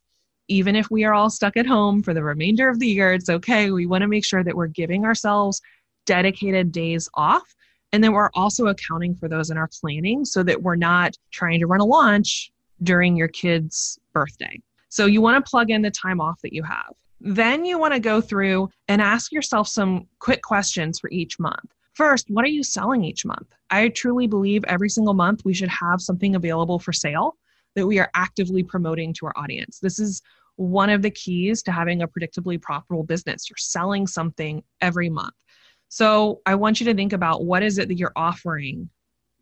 Even 0.49 0.77
if 0.77 0.91
we 0.91 1.05
are 1.05 1.15
all 1.15 1.31
stuck 1.31 1.57
at 1.57 1.67
home 1.67 2.03
for 2.03 2.13
the 2.13 2.23
remainder 2.23 2.69
of 2.69 2.79
the 2.79 2.87
year, 2.87 3.15
it's 3.15 3.31
okay. 3.31 3.71
We 3.71 3.87
want 3.87 4.03
to 4.03 4.09
make 4.09 4.25
sure 4.25 4.45
that 4.45 4.55
we're 4.55 4.67
giving 4.67 5.05
ourselves 5.05 5.61
dedicated 6.05 6.71
days 6.71 7.09
off 7.15 7.55
and 7.93 8.03
then 8.03 8.13
we're 8.13 8.31
also 8.35 8.67
accounting 8.67 9.15
for 9.15 9.29
those 9.29 9.51
in 9.51 9.57
our 9.57 9.69
planning 9.81 10.25
so 10.25 10.43
that 10.43 10.63
we're 10.63 10.77
not 10.77 11.15
trying 11.31 11.61
to 11.61 11.67
run 11.67 11.81
a 11.81 11.85
launch 11.85 12.51
during 12.83 13.17
your 13.17 13.29
kid's 13.29 13.99
birthday. 14.13 14.61
So 14.89 15.07
you 15.07 15.21
want 15.21 15.45
to 15.45 15.49
plug 15.49 15.71
in 15.71 15.83
the 15.83 15.91
time 15.91 16.21
off 16.21 16.41
that 16.43 16.53
you 16.53 16.63
have. 16.63 16.93
Then 17.21 17.65
you 17.65 17.79
want 17.79 17.95
to 17.95 18.01
go 18.01 18.21
through 18.21 18.69
and 18.89 19.01
ask 19.01 19.33
yourself 19.33 19.69
some 19.69 20.07
quick 20.19 20.43
questions 20.43 20.99
for 20.99 21.11
each 21.11 21.39
month. 21.39 21.73
First, 21.95 22.27
what 22.29 22.45
are 22.45 22.49
you 22.49 22.63
selling 22.63 23.05
each 23.05 23.25
month? 23.25 23.49
I 23.71 23.89
truly 23.89 24.27
believe 24.27 24.65
every 24.65 24.91
single 24.91 25.15
month 25.15 25.45
we 25.45 25.55
should 25.55 25.71
have 25.71 26.01
something 26.03 26.35
available 26.35 26.79
for 26.79 26.93
sale 26.93 27.37
that 27.75 27.87
we 27.87 27.99
are 27.99 28.11
actively 28.15 28.63
promoting 28.63 29.15
to 29.15 29.27
our 29.27 29.33
audience. 29.37 29.79
This 29.81 29.99
is 29.99 30.21
one 30.57 30.91
of 30.91 31.03
the 31.03 31.11
keys 31.11 31.63
to 31.63 31.73
having 31.73 32.03
a 32.03 32.09
predictably 32.09 32.61
profitable 32.61 33.05
business. 33.05 33.49
You're 33.49 33.57
selling 33.59 34.07
something 34.07 34.63
every 34.81 35.09
month. 35.09 35.35
So 35.89 36.41
I 36.47 36.55
want 36.55 36.81
you 36.81 36.87
to 36.87 36.95
think 36.95 37.13
about 37.13 37.45
what 37.45 37.63
is 37.63 37.79
it 37.79 37.89
that 37.89 37.99
you're 37.99 38.13
offering 38.17 38.91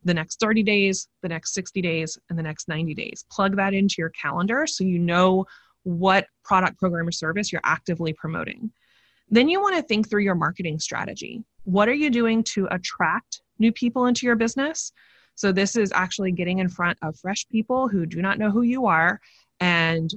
the 0.05 0.15
next 0.15 0.39
30 0.39 0.63
days, 0.63 1.09
the 1.23 1.29
next 1.29 1.55
60 1.55 1.81
days, 1.81 2.19
and 2.29 2.39
the 2.39 2.43
next 2.43 2.69
90 2.69 2.95
days. 2.95 3.25
Plug 3.31 3.57
that 3.57 3.75
into 3.75 3.97
your 3.99 4.11
calendar 4.11 4.67
so 4.67 4.85
you 4.85 4.99
know 4.99 5.47
what 5.83 6.27
product, 6.45 6.79
program, 6.79 7.09
or 7.09 7.13
service 7.13 7.53
you're 7.53 7.61
actively 7.65 8.13
promoting. 8.13 8.71
Then 9.31 9.49
you 9.49 9.61
want 9.61 9.77
to 9.77 9.83
think 9.83 10.09
through 10.09 10.23
your 10.23 10.35
marketing 10.35 10.79
strategy. 10.79 11.43
What 11.65 11.89
are 11.89 11.95
you 11.95 12.11
doing 12.11 12.43
to 12.45 12.69
attract 12.71 13.41
new 13.59 13.73
people 13.73 14.07
into 14.07 14.27
your 14.27 14.37
business? 14.37 14.93
So, 15.35 15.51
this 15.51 15.77
is 15.77 15.91
actually 15.93 16.33
getting 16.33 16.59
in 16.59 16.69
front 16.69 16.99
of 17.03 17.19
fresh 17.19 17.47
people 17.49 17.89
who 17.89 18.07
do 18.07 18.23
not 18.23 18.39
know 18.39 18.51
who 18.51 18.63
you 18.63 18.87
are 18.87 19.21
and 19.61 20.11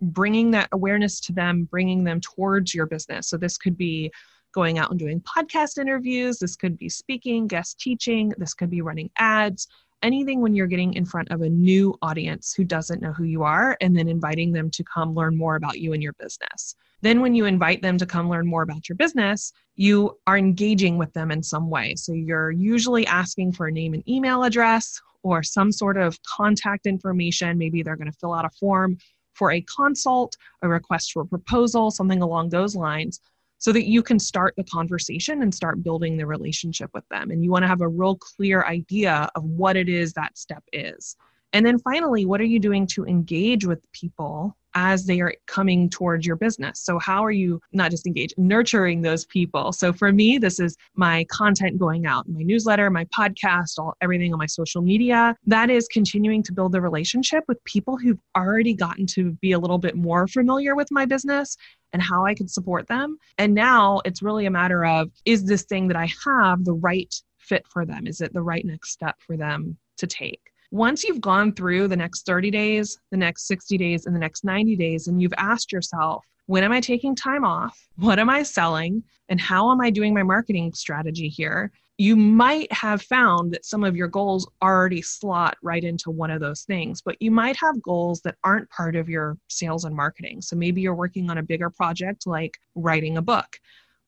bringing 0.00 0.52
that 0.52 0.68
awareness 0.72 1.20
to 1.20 1.32
them, 1.32 1.64
bringing 1.64 2.04
them 2.04 2.20
towards 2.20 2.74
your 2.74 2.86
business. 2.86 3.28
So, 3.28 3.36
this 3.36 3.58
could 3.58 3.76
be 3.76 4.12
going 4.52 4.78
out 4.78 4.90
and 4.90 4.98
doing 4.98 5.20
podcast 5.20 5.78
interviews. 5.78 6.38
This 6.38 6.56
could 6.56 6.76
be 6.76 6.88
speaking, 6.88 7.46
guest 7.46 7.78
teaching. 7.78 8.32
This 8.38 8.54
could 8.54 8.70
be 8.70 8.82
running 8.82 9.10
ads. 9.18 9.68
anything 10.02 10.40
when 10.40 10.54
you're 10.54 10.66
getting 10.66 10.94
in 10.94 11.04
front 11.04 11.30
of 11.30 11.42
a 11.42 11.48
new 11.48 11.94
audience 12.02 12.54
who 12.54 12.64
doesn't 12.64 13.02
know 13.02 13.12
who 13.12 13.24
you 13.24 13.42
are 13.42 13.76
and 13.80 13.96
then 13.96 14.08
inviting 14.08 14.52
them 14.52 14.70
to 14.70 14.84
come 14.84 15.14
learn 15.14 15.36
more 15.36 15.56
about 15.56 15.78
you 15.78 15.92
and 15.92 16.02
your 16.02 16.14
business. 16.14 16.74
Then, 17.02 17.20
when 17.20 17.34
you 17.34 17.46
invite 17.46 17.82
them 17.82 17.96
to 17.98 18.06
come 18.06 18.28
learn 18.28 18.46
more 18.46 18.62
about 18.62 18.88
your 18.88 18.96
business, 18.96 19.52
you 19.76 20.18
are 20.26 20.36
engaging 20.36 20.98
with 20.98 21.12
them 21.14 21.30
in 21.30 21.42
some 21.42 21.70
way. 21.70 21.94
So, 21.96 22.12
you're 22.12 22.50
usually 22.50 23.06
asking 23.06 23.52
for 23.52 23.68
a 23.68 23.72
name 23.72 23.94
and 23.94 24.06
email 24.08 24.42
address 24.44 25.00
or 25.22 25.42
some 25.42 25.72
sort 25.72 25.96
of 25.96 26.18
contact 26.22 26.86
information. 26.86 27.58
Maybe 27.58 27.82
they're 27.82 27.96
going 27.96 28.10
to 28.10 28.18
fill 28.18 28.34
out 28.34 28.44
a 28.44 28.50
form 28.50 28.98
for 29.34 29.52
a 29.52 29.62
consult, 29.62 30.36
a 30.62 30.68
request 30.68 31.12
for 31.12 31.22
a 31.22 31.26
proposal, 31.26 31.90
something 31.90 32.20
along 32.20 32.50
those 32.50 32.76
lines, 32.76 33.20
so 33.60 33.72
that 33.72 33.86
you 33.86 34.02
can 34.02 34.18
start 34.18 34.54
the 34.56 34.64
conversation 34.64 35.42
and 35.42 35.54
start 35.54 35.82
building 35.82 36.16
the 36.16 36.26
relationship 36.26 36.90
with 36.94 37.06
them. 37.10 37.30
And 37.30 37.44
you 37.44 37.50
want 37.50 37.62
to 37.62 37.68
have 37.68 37.82
a 37.82 37.88
real 37.88 38.16
clear 38.16 38.64
idea 38.64 39.30
of 39.36 39.44
what 39.44 39.76
it 39.76 39.88
is 39.88 40.14
that 40.14 40.36
step 40.36 40.64
is. 40.72 41.14
And 41.52 41.66
then 41.66 41.78
finally, 41.78 42.26
what 42.26 42.40
are 42.40 42.44
you 42.44 42.58
doing 42.58 42.86
to 42.88 43.04
engage 43.04 43.66
with 43.66 43.80
people 43.92 44.56
as 44.74 45.06
they 45.06 45.20
are 45.20 45.34
coming 45.46 45.88
towards 45.88 46.26
your 46.26 46.36
business. 46.36 46.80
So, 46.80 46.98
how 46.98 47.24
are 47.24 47.30
you 47.30 47.60
not 47.72 47.90
just 47.90 48.06
engaged, 48.06 48.34
nurturing 48.36 49.02
those 49.02 49.24
people? 49.24 49.72
So, 49.72 49.92
for 49.92 50.12
me, 50.12 50.38
this 50.38 50.60
is 50.60 50.76
my 50.94 51.24
content 51.24 51.78
going 51.78 52.06
out, 52.06 52.28
my 52.28 52.42
newsletter, 52.42 52.90
my 52.90 53.04
podcast, 53.06 53.78
all 53.78 53.94
everything 54.00 54.32
on 54.32 54.38
my 54.38 54.46
social 54.46 54.82
media. 54.82 55.36
That 55.46 55.70
is 55.70 55.88
continuing 55.88 56.42
to 56.44 56.52
build 56.52 56.72
the 56.72 56.80
relationship 56.80 57.44
with 57.48 57.62
people 57.64 57.96
who've 57.96 58.20
already 58.36 58.74
gotten 58.74 59.06
to 59.06 59.32
be 59.40 59.52
a 59.52 59.58
little 59.58 59.78
bit 59.78 59.96
more 59.96 60.26
familiar 60.26 60.74
with 60.74 60.88
my 60.90 61.04
business 61.04 61.56
and 61.92 62.00
how 62.00 62.24
I 62.24 62.34
can 62.34 62.46
support 62.46 62.86
them. 62.86 63.18
And 63.38 63.54
now 63.54 64.00
it's 64.04 64.22
really 64.22 64.46
a 64.46 64.50
matter 64.50 64.84
of 64.84 65.10
is 65.24 65.44
this 65.44 65.64
thing 65.64 65.88
that 65.88 65.96
I 65.96 66.08
have 66.24 66.64
the 66.64 66.74
right 66.74 67.12
fit 67.38 67.66
for 67.68 67.84
them? 67.84 68.06
Is 68.06 68.20
it 68.20 68.32
the 68.32 68.42
right 68.42 68.64
next 68.64 68.90
step 68.92 69.16
for 69.20 69.36
them 69.36 69.76
to 69.98 70.06
take? 70.06 70.49
Once 70.70 71.04
you've 71.04 71.20
gone 71.20 71.52
through 71.52 71.88
the 71.88 71.96
next 71.96 72.26
30 72.26 72.50
days, 72.50 72.98
the 73.10 73.16
next 73.16 73.46
60 73.46 73.76
days, 73.76 74.06
and 74.06 74.14
the 74.14 74.20
next 74.20 74.44
90 74.44 74.76
days, 74.76 75.08
and 75.08 75.20
you've 75.20 75.34
asked 75.36 75.72
yourself, 75.72 76.24
when 76.46 76.64
am 76.64 76.72
I 76.72 76.80
taking 76.80 77.14
time 77.14 77.44
off? 77.44 77.78
What 77.96 78.18
am 78.18 78.28
I 78.28 78.42
selling? 78.42 79.04
And 79.28 79.40
how 79.40 79.70
am 79.70 79.80
I 79.80 79.90
doing 79.90 80.12
my 80.12 80.22
marketing 80.22 80.72
strategy 80.72 81.28
here? 81.28 81.70
You 81.98 82.16
might 82.16 82.72
have 82.72 83.02
found 83.02 83.52
that 83.52 83.64
some 83.64 83.84
of 83.84 83.94
your 83.94 84.08
goals 84.08 84.50
already 84.62 85.02
slot 85.02 85.56
right 85.62 85.84
into 85.84 86.10
one 86.10 86.30
of 86.30 86.40
those 86.40 86.62
things, 86.62 87.02
but 87.02 87.16
you 87.20 87.30
might 87.30 87.56
have 87.56 87.82
goals 87.82 88.20
that 88.22 88.36
aren't 88.42 88.70
part 88.70 88.96
of 88.96 89.08
your 89.08 89.36
sales 89.48 89.84
and 89.84 89.94
marketing. 89.94 90.40
So 90.40 90.56
maybe 90.56 90.80
you're 90.80 90.94
working 90.94 91.30
on 91.30 91.38
a 91.38 91.42
bigger 91.42 91.70
project 91.70 92.26
like 92.26 92.58
writing 92.74 93.16
a 93.16 93.22
book. 93.22 93.58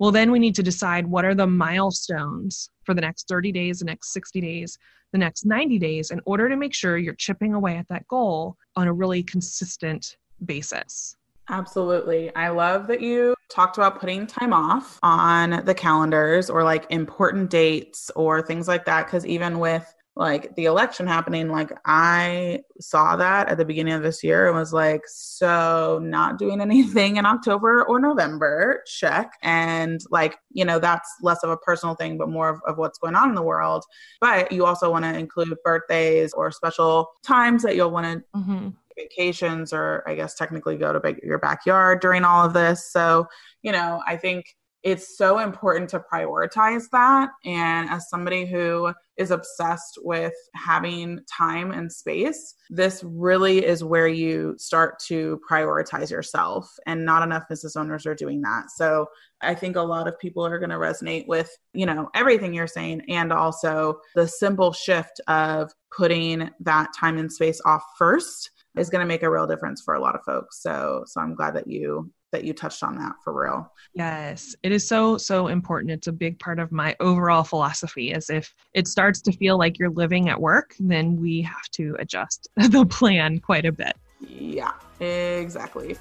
Well, 0.03 0.11
then 0.11 0.33
we 0.33 0.41
need 0.41 0.57
to 0.57 0.65
decide 0.65 1.07
what 1.07 1.25
are 1.25 1.33
the 1.33 1.47
milestones 1.47 2.69
for 2.83 2.93
the 2.93 3.01
next 3.01 3.29
30 3.29 3.53
days, 3.53 3.79
the 3.79 3.85
next 3.85 4.13
60 4.13 4.41
days, 4.41 4.77
the 5.13 5.19
next 5.19 5.47
90 5.47 5.79
days 5.79 6.11
in 6.11 6.21
order 6.25 6.49
to 6.49 6.57
make 6.57 6.75
sure 6.75 6.99
you're 6.99 7.15
chipping 7.15 7.55
away 7.55 7.77
at 7.77 7.87
that 7.87 8.09
goal 8.09 8.57
on 8.75 8.89
a 8.89 8.93
really 8.93 9.23
consistent 9.23 10.17
basis. 10.45 11.17
Absolutely. 11.51 12.35
I 12.35 12.49
love 12.49 12.89
that 12.89 13.01
you 13.01 13.37
talked 13.49 13.79
about 13.79 14.01
putting 14.01 14.27
time 14.27 14.53
off 14.53 14.99
on 15.05 15.65
the 15.67 15.75
calendars 15.75 16.51
or 16.51 16.65
like 16.65 16.85
important 16.91 17.49
dates 17.49 18.11
or 18.17 18.43
things 18.43 18.67
like 18.67 18.85
that. 18.87 19.07
Cause 19.07 19.25
even 19.25 19.61
with 19.61 19.95
like 20.15 20.55
the 20.57 20.67
election 20.67 21.07
happening 21.07 21.49
like 21.49 21.73
i 21.87 22.61
saw 22.81 23.17
that 23.17 23.49
at 23.49 23.57
the 23.57 23.65
beginning 23.65 23.95
of 23.95 24.03
this 24.03 24.23
year 24.23 24.49
and 24.49 24.57
was 24.57 24.73
like 24.73 25.03
so 25.07 25.99
not 26.03 26.39
doing 26.39 26.61
anything 26.61 27.17
in 27.17 27.25
october 27.25 27.85
or 27.85 27.99
november 27.99 28.83
check. 28.87 29.33
And 29.43 30.01
like 30.11 30.37
you 30.51 30.65
know 30.65 30.79
that's 30.79 31.09
less 31.23 31.43
of 31.43 31.51
a 31.51 31.57
personal 31.57 31.95
thing 31.95 32.19
but 32.19 32.29
more 32.29 32.49
of, 32.49 32.61
of 32.67 32.79
what's 32.79 32.99
going 32.99 33.15
on 33.15 33.29
in 33.29 33.35
the 33.35 33.43
world. 33.43 33.85
But 34.21 34.53
you 34.53 34.65
also 34.65 34.91
want 34.91 35.05
to 35.05 35.17
include 35.19 35.55
birthdays 35.65 36.33
or 36.33 36.51
special 36.51 37.09
times 37.23 37.63
that 37.63 37.77
you'll 37.77 37.91
want 37.91 38.07
to 38.07 38.39
mm-hmm. 38.39 38.69
vacations 38.97 39.73
or 39.73 40.03
i 40.07 40.15
guess 40.15 40.35
technically 40.35 40.77
go 40.77 40.93
to 40.93 41.17
your 41.23 41.39
backyard 41.39 42.01
during 42.01 42.25
all 42.25 42.45
of 42.45 42.53
this. 42.53 42.91
So 42.91 43.27
you 43.63 43.73
know 43.73 44.03
i 44.07 44.17
think 44.17 44.47
it's 44.83 45.17
so 45.17 45.39
important 45.39 45.89
to 45.91 46.01
prioritize 46.13 46.85
that. 46.91 47.31
And 47.45 47.89
as 47.89 48.09
somebody 48.09 48.47
who 48.47 48.93
is 49.17 49.31
obsessed 49.31 49.99
with 50.03 50.33
having 50.55 51.21
time 51.31 51.71
and 51.71 51.93
space, 51.93 52.55
this 52.71 53.05
really 53.05 53.65
is 53.65 53.85
where 53.85 54.09
you 54.09 54.55
start 54.59 54.99
to 55.07 55.41
prioritize 55.49 56.11
yourself. 56.11 56.69
And 56.87 57.05
not 57.05 57.23
enough 57.23 57.49
business 57.49 57.77
owners 57.77 58.07
are 58.07 58.15
doing 58.15 58.41
that. 58.43 58.71
So 58.71 59.07
I 59.41 59.55
think 59.55 59.77
a 59.77 59.83
lot 59.83 60.09
of 60.09 60.19
people 60.19 60.45
are 60.47 60.59
going 60.59 60.71
to 60.71 60.77
resonate 60.77 61.27
with, 61.27 61.51
you 61.73 61.87
know, 61.87 62.09
everything 62.15 62.55
you're 62.55 62.67
saying 62.67 63.03
and 63.09 63.33
also 63.33 64.01
the 64.15 64.27
simple 64.27 64.73
shift 64.73 65.21
of 65.29 65.73
putting 65.97 66.51
that 66.61 66.91
time 66.99 67.19
and 67.19 67.31
space 67.31 67.61
off 67.65 67.83
first 67.99 68.51
is 68.77 68.91
going 68.91 69.01
to 69.01 69.07
make 69.07 69.23
a 69.23 69.31
real 69.31 69.47
difference 69.47 69.83
for 69.83 69.95
a 69.95 70.01
lot 70.01 70.15
of 70.15 70.23
folks. 70.25 70.63
So 70.63 71.05
so 71.07 71.21
I'm 71.21 71.35
glad 71.35 71.55
that 71.55 71.67
you 71.67 72.11
that 72.33 72.45
you 72.45 72.53
touched 72.53 72.83
on 72.83 72.97
that 72.97 73.15
for 73.23 73.33
real. 73.33 73.71
Yes, 73.95 74.57
it 74.63 74.73
is 74.73 74.89
so, 74.89 75.19
so 75.19 75.49
important. 75.49 75.93
It's 75.93 76.07
a 76.07 76.13
big 76.13 76.39
part 76.39 76.59
of 76.59 76.73
my 76.73 76.97
overall 76.99 77.45
philosophy. 77.45 78.13
As 78.13 78.31
if 78.31 78.55
it 78.75 78.89
starts 78.89 79.21
to 79.23 79.33
feel 79.33 79.59
like 79.59 79.79
you're 79.79 79.91
living 79.91 80.31
at 80.31 80.41
work, 80.41 80.75
then 80.81 81.21
we 81.21 81.43
have 81.43 81.69
to 81.73 81.95
adjust 81.99 82.49
the 82.57 82.87
plan 82.87 83.39
quite 83.39 83.67
a 83.67 83.73
bit. 83.73 83.95
Yeah, 84.21 84.73
exactly. 85.01 85.99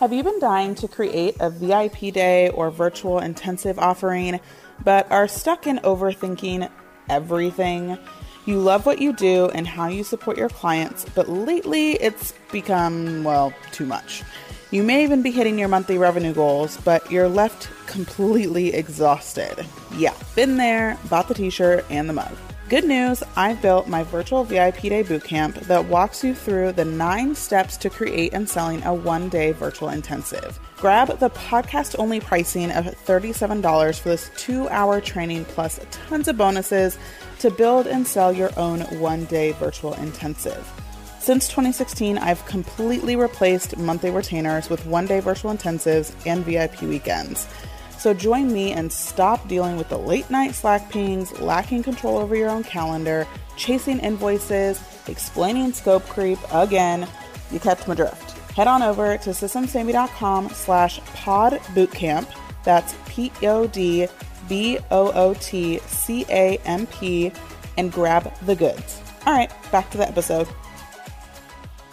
Have 0.00 0.12
you 0.12 0.22
been 0.22 0.38
dying 0.38 0.74
to 0.76 0.88
create 0.88 1.36
a 1.40 1.50
VIP 1.50 2.12
day 2.12 2.50
or 2.50 2.70
virtual 2.70 3.18
intensive 3.18 3.78
offering, 3.78 4.40
but 4.84 5.10
are 5.10 5.26
stuck 5.26 5.66
in 5.66 5.78
overthinking 5.78 6.70
everything? 7.08 7.98
You 8.48 8.58
love 8.58 8.86
what 8.86 8.98
you 8.98 9.12
do 9.12 9.50
and 9.50 9.66
how 9.66 9.88
you 9.88 10.02
support 10.02 10.38
your 10.38 10.48
clients, 10.48 11.04
but 11.14 11.28
lately 11.28 11.96
it's 11.96 12.32
become, 12.50 13.22
well, 13.22 13.52
too 13.72 13.84
much. 13.84 14.22
You 14.70 14.82
may 14.82 15.02
even 15.02 15.20
be 15.20 15.30
hitting 15.30 15.58
your 15.58 15.68
monthly 15.68 15.98
revenue 15.98 16.32
goals, 16.32 16.78
but 16.78 17.12
you're 17.12 17.28
left 17.28 17.68
completely 17.86 18.72
exhausted. 18.72 19.66
Yeah, 19.98 20.14
been 20.34 20.56
there, 20.56 20.96
bought 21.10 21.28
the 21.28 21.34
t 21.34 21.50
shirt 21.50 21.84
and 21.90 22.08
the 22.08 22.14
mug. 22.14 22.34
Good 22.70 22.84
news, 22.84 23.22
I've 23.34 23.62
built 23.62 23.88
my 23.88 24.02
virtual 24.02 24.44
VIP 24.44 24.80
Day 24.82 25.02
bootcamp 25.02 25.54
that 25.68 25.86
walks 25.86 26.22
you 26.22 26.34
through 26.34 26.72
the 26.72 26.84
nine 26.84 27.34
steps 27.34 27.78
to 27.78 27.88
create 27.88 28.34
and 28.34 28.46
selling 28.46 28.82
a 28.84 28.92
one 28.92 29.30
day 29.30 29.52
virtual 29.52 29.88
intensive. 29.88 30.58
Grab 30.76 31.18
the 31.18 31.30
podcast 31.30 31.96
only 31.98 32.20
pricing 32.20 32.70
of 32.70 32.84
$37 32.84 33.98
for 33.98 34.10
this 34.10 34.30
two 34.36 34.68
hour 34.68 35.00
training 35.00 35.46
plus 35.46 35.80
tons 35.90 36.28
of 36.28 36.36
bonuses 36.36 36.98
to 37.40 37.50
build 37.50 37.86
and 37.86 38.06
sell 38.06 38.32
your 38.32 38.50
own 38.58 38.80
one 39.00 39.24
day 39.26 39.52
virtual 39.52 39.94
intensive. 39.94 40.66
Since 41.20 41.48
2016, 41.48 42.16
I've 42.18 42.44
completely 42.46 43.16
replaced 43.16 43.76
monthly 43.76 44.10
retainers 44.10 44.70
with 44.70 44.86
one 44.86 45.06
day 45.06 45.20
virtual 45.20 45.52
intensives 45.52 46.14
and 46.26 46.44
VIP 46.44 46.82
weekends. 46.82 47.46
So 47.98 48.14
join 48.14 48.52
me 48.52 48.72
and 48.72 48.92
stop 48.92 49.46
dealing 49.48 49.76
with 49.76 49.88
the 49.88 49.98
late 49.98 50.30
night 50.30 50.54
Slack 50.54 50.88
pings, 50.88 51.38
lacking 51.40 51.82
control 51.82 52.18
over 52.18 52.36
your 52.36 52.48
own 52.48 52.62
calendar, 52.62 53.26
chasing 53.56 53.98
invoices, 53.98 54.80
explaining 55.08 55.72
scope 55.72 56.04
creep 56.04 56.38
again. 56.52 57.08
You 57.50 57.58
catch 57.58 57.86
my 57.88 57.94
drift. 57.94 58.30
Head 58.52 58.68
on 58.68 58.82
over 58.82 59.18
to 59.18 59.30
systemssavedme.com 59.30 60.50
slash 60.50 61.00
podbootcamp. 61.00 62.26
That's 62.64 62.94
pod 63.06 64.08
bootcamp. 64.48 64.78
That's 64.88 65.50
P-O-D 65.50 65.78
B-O-O-T-C-A-M-P 65.78 67.32
and 67.76 67.92
grab 67.92 68.32
the 68.46 68.56
goods. 68.56 69.00
All 69.26 69.32
right, 69.34 69.52
back 69.70 69.90
to 69.90 69.98
the 69.98 70.08
episode. 70.08 70.48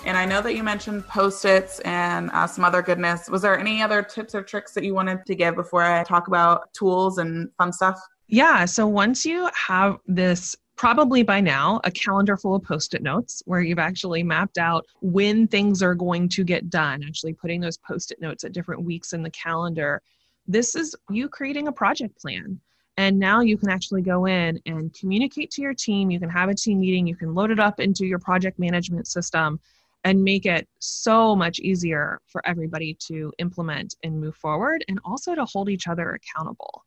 And 0.06 0.15
I 0.18 0.26
know 0.26 0.41
that 0.41 0.56
you 0.56 0.63
mentioned 0.63 1.08
post 1.08 1.46
its 1.46 1.80
and 1.80 2.30
uh, 2.32 2.46
some 2.48 2.63
other 2.63 2.82
goodness. 2.84 3.28
Was 3.28 3.41
there 3.41 3.58
any 3.58 3.82
other 3.82 4.04
tips 4.04 4.36
or 4.36 4.44
tricks 4.44 4.74
that 4.74 4.84
you 4.84 4.94
wanted 4.94 5.26
to 5.26 5.36
give 5.36 5.56
before 5.56 5.82
I 5.82 6.04
talk 6.04 6.28
about 6.28 6.74
tools 6.74 7.18
and 7.18 7.50
fun 7.58 7.74
stuff? 7.74 8.00
Yeah. 8.28 8.65
So 8.65 8.88
once 8.88 9.26
you 9.26 9.50
have 9.56 9.98
this 10.06 10.56
probably 10.76 11.24
by 11.24 11.39
now 11.39 11.80
a 11.86 11.91
calendar 11.91 12.38
full 12.38 12.56
of 12.56 12.63
post-it 12.63 13.02
notes 13.02 13.41
where 13.46 13.62
you've 13.62 13.80
actually 13.80 14.24
mapped 14.24 14.58
out 14.58 14.86
when 15.02 15.48
things 15.48 15.82
are 15.82 15.96
going 15.96 16.28
to 16.30 16.44
get 16.44 16.70
done 16.70 17.04
actually 17.08 17.34
putting 17.34 17.62
those 17.62 17.78
post-it 17.78 18.20
notes 18.22 18.44
at 18.44 18.52
different 18.52 18.84
weeks 18.84 19.13
in 19.13 19.24
the 19.24 19.30
calendar 19.32 20.02
this 20.48 20.76
is 20.76 20.96
you 21.10 21.28
creating 21.30 21.68
a 21.68 21.72
project 21.72 22.20
plan 22.20 22.60
and 22.98 23.20
now 23.20 23.42
you 23.42 23.58
can 23.58 23.70
actually 23.70 24.02
go 24.02 24.26
in 24.26 24.60
and 24.66 24.94
communicate 24.94 25.52
to 25.52 25.62
your 25.62 25.74
team 25.74 26.12
you 26.12 26.20
can 26.20 26.30
have 26.30 26.50
a 26.50 26.56
team 26.56 26.80
meeting 26.80 27.08
you 27.08 27.16
can 27.16 27.34
load 27.34 27.52
it 27.52 27.60
up 27.60 27.80
into 27.80 28.06
your 28.06 28.20
project 28.20 28.60
management 28.60 29.08
system 29.08 29.60
and 30.06 30.24
make 30.24 30.46
it 30.46 30.68
so 30.80 31.36
much 31.36 31.60
easier 31.60 32.22
for 32.28 32.48
everybody 32.48 32.94
to 32.94 33.34
implement 33.40 33.96
and 34.04 34.22
move 34.22 34.36
forward 34.36 34.86
and 34.88 35.00
also 35.04 35.34
to 35.34 35.44
hold 35.46 35.68
each 35.68 35.88
other 35.88 36.12
accountable. 36.12 36.86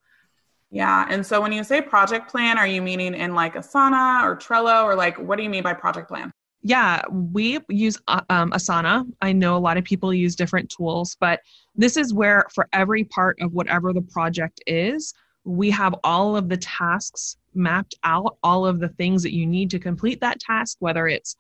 Yeah. 0.71 1.05
And 1.11 1.27
so 1.27 1.41
when 1.41 1.51
you 1.51 1.65
say 1.65 1.83
project 1.83 2.31
plan, 2.31 2.59
are 2.59 2.67
you 2.67 2.81
meaning 2.81 3.15
in 3.15 3.35
like 3.35 3.57
Asana 3.57 4.23
or 4.23 4.37
Trello 4.37 4.85
or 4.85 4.95
like 4.95 5.19
what 5.19 5.37
do 5.37 5.43
you 5.43 5.51
mean 5.51 5.65
by 5.65 5.75
project 5.75 6.09
plan? 6.09 6.31
Yeah, 6.69 7.01
we 7.11 7.59
use 7.71 7.97
uh, 8.09 8.21
um, 8.29 8.51
Asana. 8.51 9.11
I 9.23 9.33
know 9.33 9.57
a 9.57 9.59
lot 9.59 9.79
of 9.79 9.85
people 9.85 10.13
use 10.13 10.37
different 10.37 10.69
tools, 10.69 11.17
but 11.19 11.41
this 11.75 11.97
is 11.97 12.13
where 12.13 12.45
for 12.55 12.69
every 12.75 13.05
part 13.05 13.41
of 13.41 13.55
whatever 13.55 13.95
the 13.95 14.03
project 14.03 14.61
is, 14.67 15.15
we 15.45 15.71
have 15.71 15.95
all 16.05 16.37
of 16.37 16.51
the 16.51 16.59
tasks 16.59 17.39
mapped 17.55 17.95
out, 18.05 18.37
all 18.43 18.67
of 18.67 18.81
the 18.81 18.91
things 18.91 19.23
that 19.23 19.33
you 19.33 19.47
need 19.47 19.71
to 19.71 19.79
complete 19.79 20.21
that 20.21 20.41
task, 20.41 20.77
whether 20.81 21.09
it's 21.09 21.37